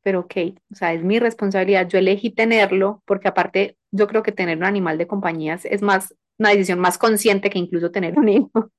pero 0.03 0.21
ok, 0.21 0.35
o 0.73 0.75
sea, 0.75 0.93
es 0.93 1.03
mi 1.03 1.19
responsabilidad, 1.19 1.89
yo 1.89 1.99
elegí 1.99 2.31
tenerlo 2.31 3.03
porque 3.07 3.29
aparte 3.29 3.77
yo 3.91 4.07
creo 4.07 4.23
que 4.23 4.33
tener 4.33 4.57
un 4.59 4.65
animal 4.65 4.99
de 4.99 5.07
compañías 5.07 5.65
es 5.65 5.83
más 5.83 6.15
una 6.39 6.51
decisión 6.51 6.79
más 6.79 6.99
consciente 6.99 7.51
que 7.51 7.59
incluso 7.59 7.91
tener 7.91 8.19
un 8.19 8.29
hijo. 8.29 8.71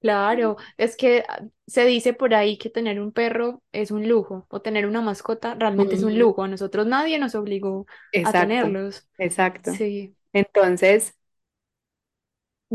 claro. 0.00 0.56
Es 0.76 0.96
que 0.96 1.24
ah, 1.28 1.42
se 1.66 1.84
dice 1.84 2.12
por 2.14 2.34
ahí 2.34 2.56
que 2.58 2.70
tener 2.70 3.00
un 3.00 3.12
perro 3.12 3.62
es 3.72 3.90
un 3.90 4.08
lujo 4.08 4.46
o 4.48 4.62
tener 4.62 4.86
una 4.86 5.00
mascota 5.02 5.54
realmente 5.54 5.96
es 5.96 6.02
un 6.02 6.18
lujo. 6.18 6.42
A 6.44 6.48
nosotros 6.48 6.86
nadie 6.86 7.18
nos 7.18 7.34
obligó 7.34 7.86
a 8.22 8.32
tenerlos. 8.32 9.08
exacto. 9.18 9.72
Sí, 9.72 10.16
Entonces, 10.32 11.14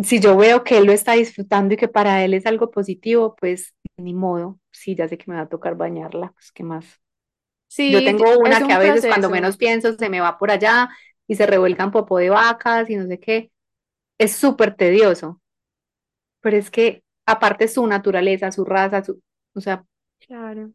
si 0.03 0.19
yo 0.19 0.35
veo 0.37 0.63
que 0.63 0.77
él 0.77 0.85
lo 0.85 0.91
está 0.91 1.13
disfrutando 1.13 1.73
y 1.73 1.77
que 1.77 1.87
para 1.87 2.23
él 2.23 2.33
es 2.33 2.45
algo 2.45 2.71
positivo, 2.71 3.35
pues 3.39 3.73
ni 3.97 4.13
modo, 4.13 4.59
sí, 4.71 4.95
ya 4.95 5.07
sé 5.07 5.17
que 5.17 5.25
me 5.31 5.35
va 5.37 5.43
a 5.43 5.49
tocar 5.49 5.75
bañarla, 5.75 6.31
pues 6.33 6.51
qué 6.51 6.63
más. 6.63 7.01
Yo 7.87 8.03
sí, 8.03 8.03
tengo 8.03 8.37
es 8.43 8.59
una 8.59 8.63
que 8.63 8.73
un 8.73 8.73
a 8.73 8.79
veces 8.79 9.07
cuando 9.07 9.29
menos 9.29 9.57
pienso 9.57 9.93
se 9.95 10.09
me 10.09 10.21
va 10.21 10.37
por 10.39 10.51
allá 10.51 10.89
y 11.27 11.35
se 11.35 11.45
revuelcan 11.47 11.91
popó 11.91 12.17
de 12.19 12.29
vacas 12.29 12.89
y 12.89 12.95
no 12.97 13.07
sé 13.07 13.19
qué. 13.19 13.51
Es 14.19 14.35
súper 14.35 14.75
tedioso, 14.75 15.41
pero 16.41 16.57
es 16.57 16.71
que 16.71 17.03
aparte 17.25 17.67
su 17.67 17.85
naturaleza, 17.87 18.51
su 18.51 18.65
raza, 18.65 19.03
su, 19.03 19.21
o 19.55 19.61
sea, 19.61 19.85
Claro. 20.19 20.73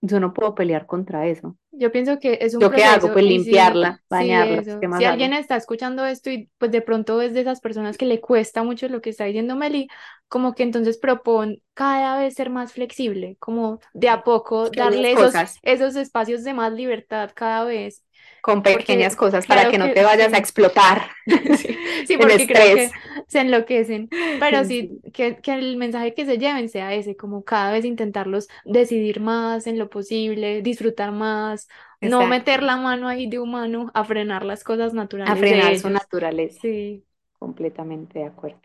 yo 0.00 0.20
no 0.20 0.32
puedo 0.32 0.54
pelear 0.54 0.86
contra 0.86 1.26
eso. 1.26 1.56
Yo 1.78 1.92
pienso 1.92 2.18
que 2.18 2.38
es 2.40 2.54
un 2.54 2.68
¿Yo 2.68 2.72
qué 2.72 2.84
hago? 2.84 3.12
Pues 3.12 3.24
sí, 3.24 3.24
limpiarla, 3.24 4.02
sí, 4.08 4.08
bañarla. 4.08 4.66
¿qué 4.80 4.88
Si 4.88 4.88
más 4.88 5.04
alguien 5.04 5.32
hago? 5.32 5.34
está 5.34 5.56
escuchando 5.56 6.06
esto 6.06 6.30
y 6.30 6.50
pues 6.58 6.72
de 6.72 6.82
pronto 6.82 7.20
es 7.22 7.34
de 7.34 7.40
esas 7.42 7.60
personas 7.60 7.98
que 7.98 8.06
le 8.06 8.20
cuesta 8.20 8.62
mucho 8.62 8.88
lo 8.88 9.00
que 9.02 9.10
está 9.10 9.24
diciendo 9.24 9.56
Meli, 9.56 9.88
como 10.28 10.54
que 10.54 10.62
entonces 10.62 10.98
propon 10.98 11.62
cada 11.74 12.18
vez 12.18 12.34
ser 12.34 12.50
más 12.50 12.72
flexible, 12.72 13.36
como 13.40 13.80
de 13.94 14.08
a 14.08 14.24
poco 14.24 14.70
darle 14.70 15.12
esos, 15.12 15.46
esos 15.62 15.96
espacios 15.96 16.44
de 16.44 16.54
más 16.54 16.72
libertad 16.72 17.30
cada 17.34 17.64
vez, 17.64 18.04
con 18.40 18.62
pequeñas 18.62 19.16
porque 19.16 19.16
cosas 19.16 19.46
para 19.46 19.66
claro 19.66 19.68
que 19.68 19.78
no 19.78 19.90
que 19.92 19.92
te 19.92 20.04
vayas 20.04 20.32
a 20.32 20.38
sí. 20.38 20.38
explotar 20.38 21.10
Sí, 21.56 21.84
sí, 22.04 22.18
porque 22.18 22.46
creo 22.46 22.70
que 22.72 22.90
estrés. 22.90 22.96
se 23.28 23.40
enloquecen, 23.40 24.12
pero 24.38 24.64
sí 24.64 24.88
Sí, 24.88 25.00
que, 25.12 25.36
que 25.40 25.54
el 25.54 25.76
mensaje 25.76 26.14
que 26.14 26.24
se 26.26 26.38
lleven 26.38 26.68
sea 26.68 26.94
ese, 26.94 27.16
como 27.16 27.44
cada 27.44 27.72
vez 27.72 27.84
intentarlos 27.84 28.48
decidir 28.64 29.20
más 29.20 29.66
en 29.66 29.78
lo 29.78 29.90
posible, 29.90 30.62
disfrutar 30.62 31.12
más, 31.12 31.65
no 32.00 32.26
exacto. 32.26 32.26
meter 32.26 32.62
la 32.62 32.76
mano 32.76 33.08
ahí 33.08 33.28
de 33.28 33.38
humano 33.40 33.90
a 33.94 34.04
frenar 34.04 34.44
las 34.44 34.64
cosas 34.64 34.94
A 35.24 35.36
naturales 35.36 35.50
de 35.50 35.56
frenar 35.56 35.76
su 35.76 35.90
ellos. 35.90 35.90
naturaleza. 35.90 36.62
Sí. 36.62 37.06
Completamente 37.38 38.20
de 38.20 38.26
acuerdo. 38.26 38.60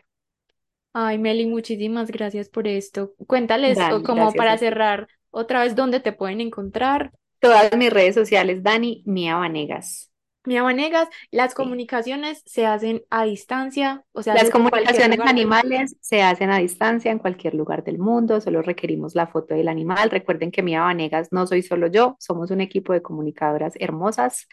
Ay, 0.94 1.18
Meli, 1.18 1.46
muchísimas 1.46 2.10
gracias 2.10 2.48
por 2.48 2.66
esto. 2.68 3.14
Cuéntales, 3.26 3.78
Dani, 3.78 4.02
como 4.02 4.34
para 4.34 4.52
a 4.52 4.58
cerrar 4.58 5.08
otra 5.30 5.62
vez, 5.62 5.74
dónde 5.76 6.00
te 6.00 6.12
pueden 6.12 6.40
encontrar. 6.40 7.12
Todas 7.40 7.76
mis 7.76 7.92
redes 7.92 8.14
sociales, 8.14 8.62
Dani 8.62 9.02
Mía 9.06 9.36
Vanegas. 9.36 10.11
Mía 10.44 10.62
Vanegas, 10.62 11.08
las 11.30 11.52
Sí. 11.52 11.56
comunicaciones 11.56 12.42
se 12.46 12.66
hacen 12.66 13.02
a 13.10 13.24
distancia 13.24 14.04
o 14.12 14.22
se 14.22 14.30
Las 14.32 14.50
comunicaciones 14.50 15.20
animales 15.20 15.96
se 16.00 16.22
hacen 16.22 16.50
a 16.50 16.58
distancia 16.58 17.12
en 17.12 17.18
cualquier 17.18 17.54
lugar 17.54 17.84
del 17.84 17.98
mundo, 17.98 18.40
solo 18.40 18.62
requerimos 18.62 19.14
la 19.14 19.26
foto 19.26 19.54
del 19.54 19.68
animal. 19.68 20.10
Recuerden 20.10 20.50
que 20.50 20.62
Mía 20.62 20.82
Vanegas 20.82 21.28
no 21.32 21.46
soy 21.46 21.62
solo 21.62 21.86
yo, 21.86 22.16
somos 22.18 22.50
un 22.50 22.60
equipo 22.60 22.92
de 22.92 23.02
comunicadoras 23.02 23.74
hermosas 23.78 24.46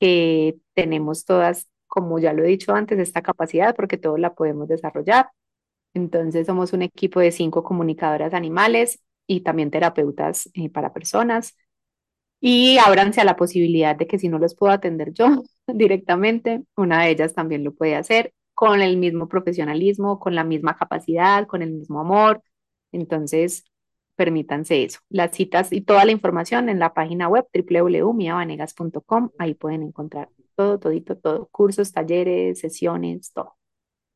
que 0.00 0.56
tenemos 0.74 1.24
todas, 1.24 1.68
como 1.88 2.18
ya 2.18 2.32
lo 2.32 2.44
he 2.44 2.48
dicho 2.48 2.74
antes, 2.74 2.98
esta 2.98 3.22
capacidad 3.22 3.74
porque 3.76 3.98
todos 3.98 4.20
la 4.20 4.34
podemos 4.34 4.68
desarrollar. 4.68 5.30
Entonces 5.94 6.46
somos 6.46 6.72
un 6.72 6.82
equipo 6.82 7.20
de 7.20 7.32
cinco 7.32 7.64
comunicadoras 7.64 8.34
animales 8.34 9.00
y 9.26 9.40
también 9.42 9.70
terapeutas 9.70 10.50
eh, 10.54 10.70
para 10.70 10.92
personas. 10.92 11.56
Y 12.40 12.78
ábranse 12.78 13.20
a 13.20 13.24
la 13.24 13.36
posibilidad 13.36 13.96
de 13.96 14.06
que 14.06 14.18
si 14.18 14.28
no 14.28 14.38
los 14.38 14.54
puedo 14.54 14.72
atender 14.72 15.12
yo 15.12 15.42
directamente, 15.66 16.62
una 16.76 17.02
de 17.04 17.10
ellas 17.10 17.34
también 17.34 17.64
lo 17.64 17.74
puede 17.74 17.96
hacer 17.96 18.32
con 18.54 18.80
el 18.82 18.96
mismo 18.96 19.28
profesionalismo, 19.28 20.18
con 20.18 20.34
la 20.34 20.44
misma 20.44 20.76
capacidad, 20.76 21.46
con 21.46 21.62
el 21.62 21.70
mismo 21.72 22.00
amor. 22.00 22.42
Entonces, 22.92 23.64
permítanse 24.16 24.82
eso. 24.84 24.98
Las 25.08 25.32
citas 25.36 25.72
y 25.72 25.80
toda 25.82 26.04
la 26.04 26.12
información 26.12 26.68
en 26.68 26.80
la 26.80 26.92
página 26.92 27.28
web 27.28 27.46
www.miavanegas.com. 27.54 29.30
Ahí 29.38 29.54
pueden 29.54 29.84
encontrar 29.84 30.28
todo, 30.56 30.78
todito, 30.80 31.16
todo. 31.16 31.48
Cursos, 31.52 31.92
talleres, 31.92 32.58
sesiones, 32.58 33.32
todo. 33.32 33.54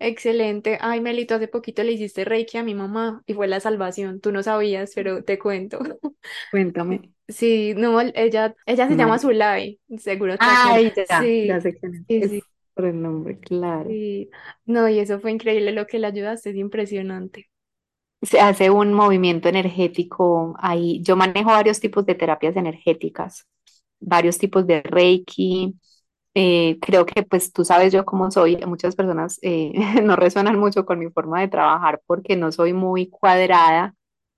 Excelente. 0.04 0.78
Ay, 0.80 1.00
Melito, 1.00 1.34
hace 1.36 1.48
poquito 1.48 1.82
le 1.84 1.92
hiciste 1.92 2.24
Reiki 2.24 2.58
a 2.58 2.64
mi 2.64 2.74
mamá 2.74 3.22
y 3.26 3.34
fue 3.34 3.46
la 3.48 3.60
salvación. 3.60 4.20
Tú 4.20 4.32
no 4.32 4.42
sabías, 4.42 4.92
pero 4.94 5.22
te 5.24 5.38
cuento. 5.38 5.78
Cuéntame. 6.50 6.96
Sí, 7.28 7.74
no, 7.76 8.00
ella, 8.00 8.54
ella 8.66 8.88
se 8.88 8.96
llama. 8.96 9.18
Zulay, 9.18 9.80
seguro. 9.98 10.36
Ay, 10.38 10.92
ya, 11.08 11.32
ya 11.40 11.60
Sí, 11.60 11.60
sé 11.60 11.74
quién 11.78 11.94
es. 11.94 12.06
sí, 12.08 12.24
sí, 12.28 12.40
Es 12.40 12.48
por 12.74 12.84
el 12.86 13.00
nombre, 13.02 13.38
claro. 13.40 13.96
sí. 13.96 14.30
No, 14.66 14.88
y 14.88 14.98
eso 15.00 15.20
fue 15.20 15.32
increíble 15.32 15.72
lo 15.72 15.86
que 15.86 15.98
le 15.98 16.06
ayudaste, 16.08 16.50
es 16.50 16.56
impresionante. 16.56 17.50
se 18.22 18.40
hace 18.40 18.70
un 18.70 18.92
movimiento 18.94 19.48
energético 19.48 20.54
ahí. 20.60 21.02
Yo 21.02 21.16
manejo 21.16 21.50
varios 21.50 21.80
tipos 21.80 22.06
de 22.06 22.14
terapias 22.14 22.56
energéticas, 22.56 23.46
varios 24.00 24.38
tipos 24.38 24.66
de 24.66 24.82
Reiki. 24.82 25.76
Eh, 26.34 26.78
creo 26.80 27.04
que 27.04 27.22
pues 27.24 27.52
tú 27.52 27.64
sabes 27.64 27.92
yo 27.92 28.04
cómo 28.06 28.30
soy, 28.30 28.56
muchas 28.66 28.96
personas 28.96 29.38
eh, 29.42 29.72
no 30.02 30.16
resuenan 30.16 30.58
mucho 30.58 30.86
con 30.86 30.98
mi 30.98 31.10
forma 31.10 31.40
de 31.40 31.48
trabajar 31.48 32.00
porque 32.06 32.36
no 32.36 32.52
soy 32.52 32.72
muy 32.72 33.08
cuadrada. 33.08 33.94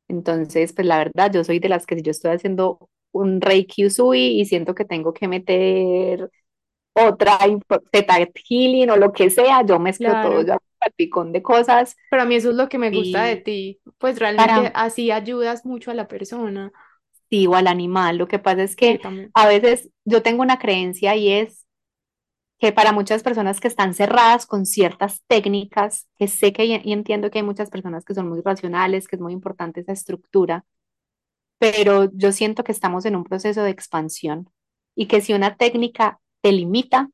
Entonces, 0.09 0.72
pues 0.72 0.86
la 0.86 0.99
verdad, 0.99 1.32
yo 1.32 1.45
soy 1.45 1.61
de 1.61 1.68
las 1.68 1.86
que 1.86 1.97
si 1.97 2.03
yo 2.03 2.11
estoy 2.11 2.32
haciendo 2.32 2.90
un 3.12 3.40
Reiki 3.40 3.86
Usui 3.86 4.40
y 4.40 4.45
siento 4.45 4.74
que 4.74 4.84
tengo 4.84 5.14
que 5.14 5.28
meter 5.28 6.30
otra 6.95 7.38
Theta 7.90 8.16
Healing 8.49 8.90
o 8.90 8.97
lo 8.97 9.12
que 9.12 9.30
sea, 9.30 9.64
yo 9.64 9.78
mezclo 9.78 10.11
todo, 10.20 10.22
Claro. 10.22 10.42
yo 10.42 10.53
hago 10.55 10.62
un 10.64 10.78
salpicón 10.80 11.32
de 11.32 11.42
cosas 11.42 11.97
Pero 12.11 12.22
a 12.22 12.26
mí 12.26 12.34
eso 12.36 12.51
es 12.51 12.57
lo 12.57 12.68
que 12.68 12.78
me 12.78 12.90
gusta 12.90 13.24
de 13.24 13.36
ti, 13.36 13.80
pues 13.99 14.18
realmente 14.18 14.53
para 14.53 14.68
así 14.74 15.11
ayudas 15.11 15.64
mucho 15.64 15.90
a 15.90 15.95
la 15.95 16.09
persona. 16.09 16.72
sí, 17.30 17.47
o 17.47 17.55
al 17.55 17.66
animal. 17.66 18.18
Lo 18.18 18.28
que 18.28 18.38
pasa 18.38 18.62
es 18.62 18.76
que 18.76 19.01
a 19.34 19.47
veces 19.49 19.90
yo 20.05 20.22
tengo 20.22 20.42
una 20.42 20.59
creencia 20.59 21.16
y 21.16 21.30
es 21.30 21.64
que 22.65 22.73
para 22.73 22.93
muchas 22.93 23.23
personas 23.23 23.61
que 23.61 23.69
están 23.69 23.93
cerradas 23.95 24.47
con 24.47 24.65
ciertas 24.67 25.23
técnicas, 25.27 26.09
que 26.19 26.29
sé 26.29 26.53
que 26.55 26.65
y 26.67 26.93
entiendo 26.93 27.31
que 27.31 27.39
hay 27.41 27.45
muchas 27.45 27.69
personas 27.71 28.05
que 28.07 28.15
son 28.15 28.29
muy 28.29 28.41
racionales, 28.43 29.07
que 29.07 29.17
es 29.17 29.23
muy 29.23 29.35
importante 29.35 29.81
esa 29.81 29.93
estructura, 29.93 30.65
pero 31.59 32.11
yo 32.12 32.33
siento 32.33 32.65
que 32.65 32.73
estamos 32.73 33.07
en 33.07 33.17
un 33.17 33.25
proceso 33.25 33.62
de 33.62 33.71
expansión 33.71 34.51
y 34.97 35.07
que 35.09 35.21
si 35.23 35.35
una 35.35 35.57
técnica 35.57 36.21
te 36.43 36.53
limita, 36.53 37.11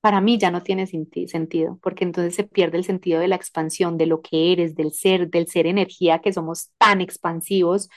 para 0.00 0.20
mí 0.20 0.38
ya 0.38 0.50
no 0.50 0.62
tiene 0.62 0.86
senti- 0.86 1.28
sentido, 1.28 1.78
porque 1.82 2.04
entonces 2.04 2.34
se 2.34 2.44
pierde 2.44 2.78
el 2.78 2.84
sentido 2.84 3.20
de 3.20 3.28
la 3.28 3.36
expansión, 3.36 3.98
de 3.98 4.06
lo 4.06 4.20
que 4.22 4.52
eres, 4.52 4.74
del 4.74 4.92
ser, 4.92 5.30
del 5.30 5.46
ser 5.48 5.66
energía, 5.66 6.20
que 6.20 6.32
somos 6.32 6.70
tan 6.78 7.00
expansivos 7.00 7.88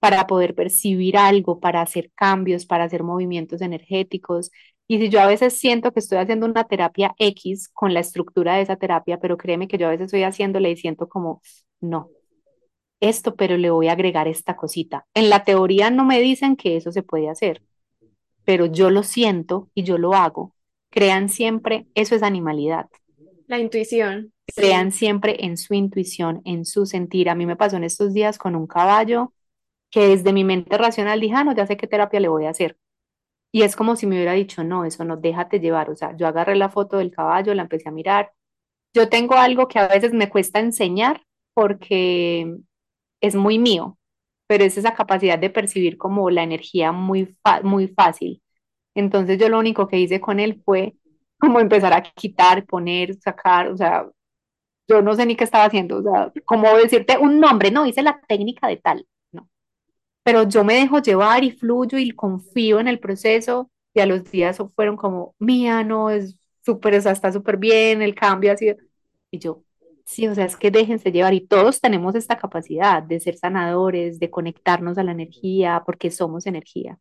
para 0.00 0.26
poder 0.26 0.54
percibir 0.54 1.16
algo, 1.16 1.60
para 1.60 1.80
hacer 1.82 2.10
cambios, 2.14 2.66
para 2.66 2.84
hacer 2.84 3.04
movimientos 3.04 3.62
energéticos. 3.62 4.50
Y 4.86 4.98
si 4.98 5.08
yo 5.08 5.20
a 5.20 5.26
veces 5.26 5.58
siento 5.58 5.92
que 5.92 6.00
estoy 6.00 6.18
haciendo 6.18 6.46
una 6.46 6.64
terapia 6.64 7.14
X 7.18 7.68
con 7.72 7.94
la 7.94 8.00
estructura 8.00 8.56
de 8.56 8.62
esa 8.62 8.76
terapia, 8.76 9.18
pero 9.18 9.36
créeme 9.38 9.66
que 9.68 9.78
yo 9.78 9.86
a 9.86 9.90
veces 9.90 10.06
estoy 10.06 10.24
haciéndole 10.24 10.70
y 10.70 10.76
siento 10.76 11.08
como, 11.08 11.40
no, 11.80 12.10
esto, 13.00 13.34
pero 13.36 13.56
le 13.56 13.70
voy 13.70 13.88
a 13.88 13.92
agregar 13.92 14.28
esta 14.28 14.56
cosita. 14.56 15.06
En 15.14 15.30
la 15.30 15.44
teoría 15.44 15.90
no 15.90 16.04
me 16.04 16.20
dicen 16.20 16.56
que 16.56 16.76
eso 16.76 16.92
se 16.92 17.02
puede 17.02 17.28
hacer, 17.28 17.62
pero 18.44 18.66
yo 18.66 18.90
lo 18.90 19.02
siento 19.02 19.70
y 19.74 19.84
yo 19.84 19.98
lo 19.98 20.14
hago. 20.14 20.54
Crean 20.90 21.28
siempre, 21.28 21.86
eso 21.94 22.14
es 22.14 22.22
animalidad. 22.22 22.88
La 23.46 23.58
intuición, 23.58 24.32
Crean 24.54 24.92
sí. 24.92 24.98
siempre 25.00 25.44
en 25.44 25.56
su 25.56 25.74
intuición, 25.74 26.42
en 26.44 26.64
su 26.64 26.86
sentir. 26.86 27.28
A 27.28 27.34
mí 27.34 27.46
me 27.46 27.56
pasó 27.56 27.76
en 27.76 27.84
estos 27.84 28.12
días 28.12 28.38
con 28.38 28.54
un 28.54 28.66
caballo 28.66 29.32
que 29.90 30.08
desde 30.08 30.32
mi 30.32 30.44
mente 30.44 30.76
racional 30.76 31.20
dije, 31.20 31.34
ah, 31.36 31.44
no, 31.44 31.54
ya 31.54 31.66
sé 31.66 31.76
qué 31.76 31.86
terapia 31.86 32.20
le 32.20 32.28
voy 32.28 32.46
a 32.46 32.50
hacer. 32.50 32.76
Y 33.54 33.62
es 33.62 33.76
como 33.76 33.94
si 33.94 34.08
me 34.08 34.16
hubiera 34.16 34.32
dicho, 34.32 34.64
no, 34.64 34.84
eso 34.84 35.04
no, 35.04 35.16
déjate 35.16 35.60
llevar. 35.60 35.88
O 35.88 35.94
sea, 35.94 36.16
yo 36.16 36.26
agarré 36.26 36.56
la 36.56 36.70
foto 36.70 36.98
del 36.98 37.12
caballo, 37.12 37.54
la 37.54 37.62
empecé 37.62 37.88
a 37.88 37.92
mirar. 37.92 38.32
Yo 38.92 39.08
tengo 39.08 39.36
algo 39.36 39.68
que 39.68 39.78
a 39.78 39.86
veces 39.86 40.12
me 40.12 40.28
cuesta 40.28 40.58
enseñar 40.58 41.22
porque 41.54 42.56
es 43.20 43.36
muy 43.36 43.60
mío, 43.60 43.96
pero 44.48 44.64
es 44.64 44.76
esa 44.76 44.94
capacidad 44.94 45.38
de 45.38 45.50
percibir 45.50 45.98
como 45.98 46.30
la 46.30 46.42
energía 46.42 46.90
muy, 46.90 47.36
muy 47.62 47.86
fácil. 47.88 48.42
Entonces 48.96 49.38
yo 49.38 49.48
lo 49.48 49.60
único 49.60 49.86
que 49.86 50.00
hice 50.00 50.20
con 50.20 50.40
él 50.40 50.60
fue 50.64 50.96
como 51.38 51.60
empezar 51.60 51.92
a 51.92 52.02
quitar, 52.02 52.66
poner, 52.66 53.14
sacar, 53.20 53.68
o 53.68 53.76
sea, 53.76 54.08
yo 54.88 55.00
no 55.02 55.14
sé 55.14 55.26
ni 55.26 55.36
qué 55.36 55.44
estaba 55.44 55.66
haciendo, 55.66 55.98
o 55.98 56.02
sea, 56.02 56.32
como 56.44 56.76
decirte 56.76 57.18
un 57.18 57.38
nombre, 57.40 57.70
no, 57.70 57.86
hice 57.86 58.02
la 58.02 58.20
técnica 58.28 58.66
de 58.66 58.78
tal, 58.78 59.06
pero 60.24 60.48
yo 60.48 60.64
me 60.64 60.74
dejo 60.76 61.00
llevar 61.00 61.44
y 61.44 61.52
fluyo 61.52 61.98
y 61.98 62.12
confío 62.12 62.80
en 62.80 62.88
el 62.88 63.00
proceso 63.00 63.70
y 63.94 64.00
a 64.00 64.06
los 64.06 64.30
días 64.30 64.58
fueron 64.76 64.96
como, 64.96 65.36
mía, 65.40 65.84
no, 65.84 66.10
es 66.10 66.36
súper, 66.64 66.96
o 66.96 67.02
sea, 67.02 67.12
está 67.12 67.32
súper 67.32 67.58
bien, 67.58 68.02
el 68.02 68.14
cambio 68.16 68.52
ha 68.52 68.58
sido, 68.58 68.76
y 69.30 69.38
yo, 69.40 69.64
sí, 70.04 70.28
o 70.28 70.34
sea, 70.34 70.46
es 70.46 70.56
que 70.56 70.70
déjense 70.70 71.12
llevar 71.12 71.34
y 71.34 71.46
todos 71.46 71.80
tenemos 71.80 72.14
esta 72.16 72.38
capacidad 72.38 73.02
de 73.02 73.20
ser 73.20 73.36
sanadores, 73.36 74.18
de 74.20 74.30
conectarnos 74.30 74.98
a 74.98 75.04
la 75.04 75.12
energía, 75.12 75.82
porque 75.86 76.10
somos 76.10 76.46
energía. 76.46 76.98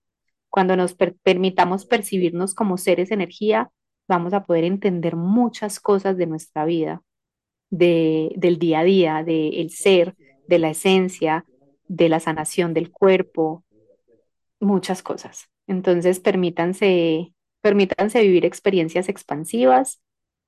Cuando 0.50 0.76
nos 0.78 0.96
per- 0.96 1.16
permitamos 1.24 1.86
percibirnos 1.86 2.56
como 2.56 2.78
seres 2.78 3.12
energía, 3.12 3.72
vamos 4.08 4.34
a 4.34 4.44
poder 4.44 4.66
entender 4.66 5.16
muchas 5.16 5.80
cosas 5.80 6.18
de 6.18 6.28
nuestra 6.28 6.66
vida, 6.66 7.02
de, 7.70 8.34
del 8.38 8.60
día 8.60 8.80
a 8.80 8.84
día, 8.84 9.24
del 9.24 9.70
ser, 9.72 10.16
de 10.48 10.60
la 10.60 10.70
esencia, 10.72 11.46
de 11.88 12.10
la 12.10 12.20
sanación 12.20 12.74
del 12.74 12.92
cuerpo, 12.92 13.64
muchas 14.60 15.04
cosas. 15.04 15.50
Entonces, 15.68 16.20
permítanse, 16.20 17.34
permítanse 17.62 18.22
vivir 18.22 18.46
experiencias 18.46 19.10
expansivas 19.10 20.02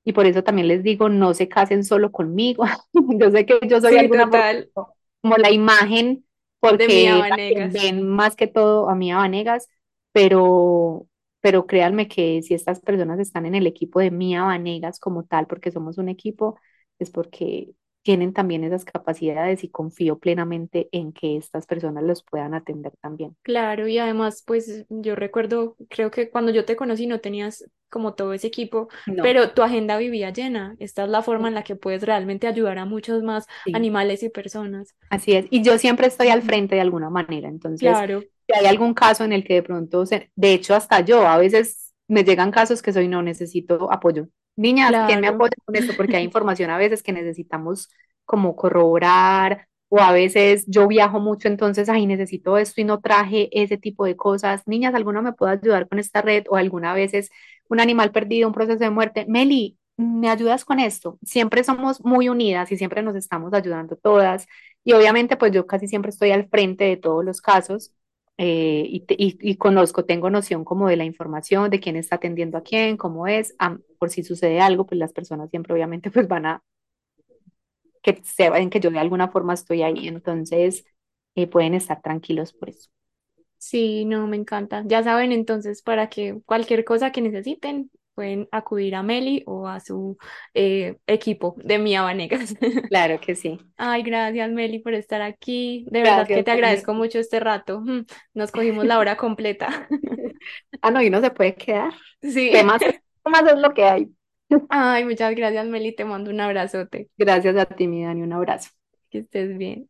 y 0.03 0.13
por 0.13 0.25
eso 0.27 0.43
también 0.43 0.67
les 0.67 0.83
digo, 0.83 1.09
no 1.09 1.33
se 1.33 1.49
casen 1.49 1.83
solo 1.83 2.11
conmigo. 2.11 2.65
Yo 3.19 3.31
sé 3.31 3.45
que 3.45 3.59
yo 3.67 3.81
soy 3.81 3.97
Sí, 3.97 3.97
alguna 3.97 4.27
forma 4.29 4.45
total. 4.45 4.71
como 5.21 5.38
la 5.38 5.51
imagen, 5.51 6.25
porque 6.59 7.67
ven 7.73 8.07
más 8.07 8.36
que 8.36 8.47
todo 8.47 8.89
a 8.89 8.95
Mía 8.95 9.17
Vanegas, 9.17 9.67
pero, 10.11 11.07
pero 11.41 11.67
créanme 11.67 12.07
que 12.07 12.41
si 12.43 12.53
estas 12.53 12.79
personas 12.81 13.19
están 13.19 13.45
en 13.45 13.55
el 13.55 13.67
equipo 13.67 13.99
de 13.99 14.11
Mía 14.11 14.43
Vanegas 14.43 14.99
como 14.99 15.25
tal, 15.25 15.47
porque 15.47 15.71
somos 15.71 15.97
un 15.97 16.09
equipo, 16.09 16.59
es 16.99 17.11
porque 17.11 17.73
tienen 18.05 18.33
también 18.33 18.63
esas 18.63 18.85
capacidades 18.85 19.65
y 19.65 19.69
confío 19.69 20.19
plenamente 20.19 20.89
en 20.93 21.13
que 21.13 21.37
estas 21.37 21.67
personas 21.67 22.05
los 22.05 22.23
puedan 22.23 22.53
atender 22.55 22.93
también. 23.01 23.35
Claro, 23.43 23.87
y 23.87 23.99
además, 23.99 24.43
pues 24.45 24.85
yo 24.89 25.15
recuerdo, 25.15 25.75
creo 25.89 26.09
que 26.09 26.31
cuando 26.31 26.51
yo 26.51 26.65
te 26.65 26.75
conocí 26.75 27.05
no 27.05 27.19
tenías 27.21 27.63
como 27.89 28.15
todo 28.15 28.33
ese 28.33 28.47
equipo, 28.47 28.87
No, 29.07 29.31
pero 29.31 29.51
tu 29.53 29.61
agenda 29.61 29.97
vivía 29.97 30.31
llena. 30.31 30.75
Esta 30.79 31.03
es 31.03 31.09
la 31.09 31.21
forma 31.21 31.47
en 31.47 31.53
la 31.53 31.63
que 31.63 31.75
puedes 31.75 32.01
realmente 32.03 32.47
ayudar 32.47 32.79
a 32.79 32.85
muchos 32.85 33.21
más 33.21 33.45
sí, 33.63 33.71
animales 33.71 34.23
y 34.23 34.29
personas. 34.29 34.95
así 35.09 35.33
es. 35.33 35.45
Y 35.49 35.63
yo 35.63 35.77
siempre 35.77 36.07
estoy 36.07 36.29
al 36.29 36.41
frente 36.41 36.75
de 36.75 36.81
alguna 36.81 37.09
manera, 37.09 37.47
entonces, 37.49 38.03
Claro, 38.03 38.27
si 38.47 38.53
hay 38.57 38.65
algún 38.67 38.93
caso 38.93 39.23
en 39.23 39.33
el 39.33 39.43
que 39.43 39.55
de 39.55 39.63
pronto, 39.63 40.05
se- 40.05 40.31
de 40.35 40.53
hecho, 40.53 40.75
hasta 40.75 41.01
yo, 41.01 41.27
a 41.27 41.37
veces 41.37 41.84
me 42.07 42.23
llegan 42.23 42.51
casos 42.51 42.81
que 42.81 42.93
soy, 42.93 43.07
no, 43.07 43.21
necesito 43.21 43.91
apoyo. 43.91 44.27
Niñas, 44.55 44.91
¿quién 45.07 45.19
me 45.19 45.27
claro. 45.27 45.35
apoya 45.35 45.55
con 45.65 45.75
esto? 45.75 45.93
Porque 45.97 46.17
hay 46.17 46.23
información 46.23 46.69
a 46.69 46.77
veces 46.77 47.03
que 47.03 47.11
necesitamos 47.11 47.89
como 48.25 48.55
corroborar, 48.55 49.67
o 49.89 49.99
a 49.99 50.11
veces 50.11 50.65
yo 50.67 50.87
viajo 50.87 51.19
mucho, 51.19 51.47
entonces, 51.47 51.89
ay, 51.89 52.05
necesito 52.05 52.57
esto 52.57 52.81
y 52.81 52.83
no 52.83 52.99
traje 53.01 53.49
ese 53.51 53.77
tipo 53.77 54.05
de 54.05 54.15
cosas. 54.15 54.63
Niñas, 54.67 54.95
¿alguno 54.95 55.21
me 55.21 55.33
puede 55.33 55.53
ayudar 55.53 55.87
con 55.87 55.99
esta 55.99 56.21
red? 56.21 56.43
O 56.49 56.55
alguna 56.57 56.93
vez 56.93 57.13
es 57.13 57.29
un 57.69 57.79
animal 57.79 58.11
perdido, 58.11 58.47
un 58.47 58.53
proceso 58.53 58.79
de 58.79 58.89
muerte. 58.89 59.25
Meli, 59.27 59.77
¿me 59.97 60.29
ayudas 60.29 60.65
con 60.65 60.79
esto? 60.79 61.19
Siempre 61.23 61.63
somos 61.63 62.03
muy 62.03 62.29
unidas 62.29 62.71
y 62.71 62.77
siempre 62.77 63.03
nos 63.03 63.15
estamos 63.15 63.53
ayudando 63.53 63.95
todas. 63.95 64.47
Y 64.83 64.93
obviamente, 64.93 65.37
pues 65.37 65.51
yo 65.51 65.65
casi 65.67 65.87
siempre 65.87 66.09
estoy 66.09 66.31
al 66.31 66.49
frente 66.49 66.83
de 66.85 66.97
todos 66.97 67.23
los 67.23 67.41
casos 67.41 67.93
eh, 68.38 68.86
y, 68.89 69.05
y- 69.09 69.57
conozco, 69.57 70.05
tengo 70.05 70.29
noción 70.29 70.65
como 70.65 70.88
de 70.89 70.97
la 70.97 71.05
información, 71.05 71.69
de 71.69 71.79
quién 71.79 71.95
está 71.95 72.15
atendiendo 72.17 72.57
a 72.57 72.63
quién, 72.63 72.97
cómo 72.97 73.27
es, 73.27 73.55
am- 73.59 73.81
por 73.99 74.09
si 74.09 74.23
sucede 74.23 74.59
algo, 74.61 74.86
pues 74.86 74.99
las 74.99 75.13
personas 75.13 75.49
siempre 75.49 75.73
obviamente 75.73 76.11
pues 76.11 76.27
van 76.27 76.45
a 76.47 76.63
que 78.03 78.21
sepan 78.23 78.69
que 78.69 78.79
yo 78.79 78.91
de 78.91 78.99
alguna 78.99 79.29
forma 79.29 79.53
estoy 79.53 79.83
ahí, 79.83 80.07
entonces 80.07 80.86
eh, 81.36 81.47
pueden 81.47 81.73
estar 81.73 82.01
tranquilos 82.01 82.53
por 82.53 82.69
eso. 82.69 82.89
Sí, 83.57 84.05
no, 84.05 84.27
me 84.27 84.38
encanta. 84.38 84.83
Ya 84.86 85.03
saben, 85.03 85.31
entonces, 85.31 85.81
para 85.81 86.09
que 86.09 86.41
cualquier 86.45 86.86
cosa 86.86 87.11
que 87.11 87.21
necesiten, 87.21 87.89
pueden 88.16 88.47
acudir 88.51 88.95
a 88.95 89.03
Meli 89.03 89.43
o 89.45 89.68
a 89.68 89.80
su 89.80 90.18
eh, 90.53 90.97
equipo 91.07 91.55
de 91.63 91.80
Mía 91.80 92.01
Vanegas. 92.01 92.55
Claro 92.89 93.20
que 93.20 93.36
sí. 93.36 93.59
Ay, 93.78 94.03
gracias, 94.03 94.49
Meli, 94.51 94.80
por 94.80 94.93
estar 94.93 95.22
aquí. 95.22 95.86
De 95.89 96.01
verdad 96.01 96.28
que 96.28 96.43
te 96.43 96.51
agradezco 96.51 96.93
mucho 96.93 97.20
este 97.20 97.39
rato. 97.39 97.82
Mm, 97.82 98.05
Nos 98.34 98.51
cogimos 98.51 98.86
la 98.86 98.99
hora 98.99 99.18
completa. 99.18 99.88
Ah, 100.82 100.91
no, 100.91 101.01
y 101.01 101.09
no 101.09 101.22
se 101.22 101.32
puede 101.32 101.55
quedar. 101.55 101.93
Sí. 102.22 102.51
Temas, 102.51 102.80
temas 103.24 103.43
es 103.51 103.59
lo 103.59 103.74
que 103.74 103.84
hay. 103.86 104.16
Ay, 104.70 105.05
muchas 105.05 105.36
gracias, 105.36 105.66
Meli. 105.68 105.95
Te 105.95 106.05
mando 106.05 106.30
un 106.32 106.39
abrazote. 106.39 107.09
Gracias 107.18 107.57
a 107.57 107.66
ti, 107.66 107.88
mi 107.88 108.03
Dani, 108.05 108.22
un 108.22 108.34
abrazo. 108.34 108.70
Que 109.09 109.20
estés 109.20 109.57
bien. 109.57 109.89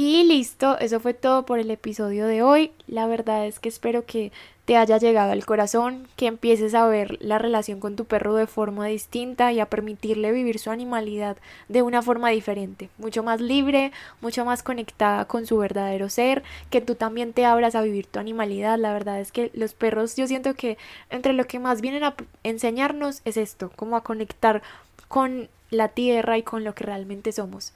Y 0.00 0.22
listo, 0.22 0.78
eso 0.78 1.00
fue 1.00 1.12
todo 1.12 1.44
por 1.44 1.58
el 1.58 1.72
episodio 1.72 2.28
de 2.28 2.40
hoy. 2.40 2.70
La 2.86 3.08
verdad 3.08 3.46
es 3.46 3.58
que 3.58 3.68
espero 3.68 4.06
que 4.06 4.30
te 4.64 4.76
haya 4.76 4.96
llegado 4.96 5.32
al 5.32 5.44
corazón, 5.44 6.06
que 6.14 6.28
empieces 6.28 6.72
a 6.76 6.86
ver 6.86 7.18
la 7.20 7.38
relación 7.38 7.80
con 7.80 7.96
tu 7.96 8.04
perro 8.04 8.36
de 8.36 8.46
forma 8.46 8.86
distinta 8.86 9.52
y 9.52 9.58
a 9.58 9.66
permitirle 9.66 10.30
vivir 10.30 10.60
su 10.60 10.70
animalidad 10.70 11.36
de 11.68 11.82
una 11.82 12.00
forma 12.00 12.30
diferente, 12.30 12.90
mucho 12.96 13.24
más 13.24 13.40
libre, 13.40 13.90
mucho 14.20 14.44
más 14.44 14.62
conectada 14.62 15.24
con 15.24 15.46
su 15.46 15.58
verdadero 15.58 16.08
ser, 16.08 16.44
que 16.70 16.80
tú 16.80 16.94
también 16.94 17.32
te 17.32 17.44
abras 17.44 17.74
a 17.74 17.82
vivir 17.82 18.06
tu 18.06 18.20
animalidad. 18.20 18.78
La 18.78 18.92
verdad 18.92 19.18
es 19.18 19.32
que 19.32 19.50
los 19.52 19.74
perros 19.74 20.14
yo 20.14 20.28
siento 20.28 20.54
que 20.54 20.78
entre 21.10 21.32
lo 21.32 21.48
que 21.48 21.58
más 21.58 21.80
vienen 21.80 22.04
a 22.04 22.14
enseñarnos 22.44 23.20
es 23.24 23.36
esto, 23.36 23.72
como 23.74 23.96
a 23.96 24.04
conectar 24.04 24.62
con 25.08 25.48
la 25.70 25.88
tierra 25.88 26.38
y 26.38 26.44
con 26.44 26.62
lo 26.62 26.76
que 26.76 26.84
realmente 26.84 27.32
somos. 27.32 27.72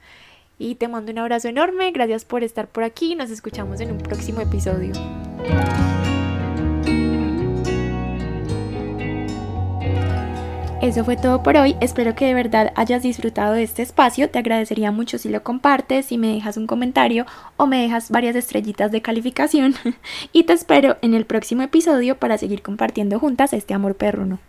Y 0.58 0.76
te 0.76 0.88
mando 0.88 1.12
un 1.12 1.18
abrazo 1.18 1.48
enorme, 1.48 1.90
gracias 1.92 2.24
por 2.24 2.44
estar 2.44 2.68
por 2.68 2.84
aquí, 2.84 3.14
nos 3.14 3.30
escuchamos 3.30 3.80
en 3.80 3.92
un 3.92 3.98
próximo 3.98 4.40
episodio. 4.40 4.92
Eso 10.82 11.04
fue 11.04 11.16
todo 11.16 11.44
por 11.44 11.56
hoy, 11.56 11.76
espero 11.80 12.16
que 12.16 12.26
de 12.26 12.34
verdad 12.34 12.72
hayas 12.74 13.04
disfrutado 13.04 13.54
de 13.54 13.62
este 13.62 13.82
espacio, 13.82 14.28
te 14.30 14.40
agradecería 14.40 14.90
mucho 14.90 15.16
si 15.16 15.28
lo 15.28 15.44
compartes, 15.44 16.06
si 16.06 16.18
me 16.18 16.34
dejas 16.34 16.56
un 16.56 16.66
comentario 16.66 17.24
o 17.56 17.66
me 17.66 17.82
dejas 17.82 18.10
varias 18.10 18.34
estrellitas 18.34 18.90
de 18.90 19.00
calificación. 19.00 19.76
Y 20.32 20.42
te 20.42 20.54
espero 20.54 20.96
en 21.00 21.14
el 21.14 21.24
próximo 21.24 21.62
episodio 21.62 22.16
para 22.16 22.36
seguir 22.36 22.62
compartiendo 22.62 23.20
juntas 23.20 23.52
este 23.52 23.74
amor 23.74 23.94
perruno. 23.94 24.40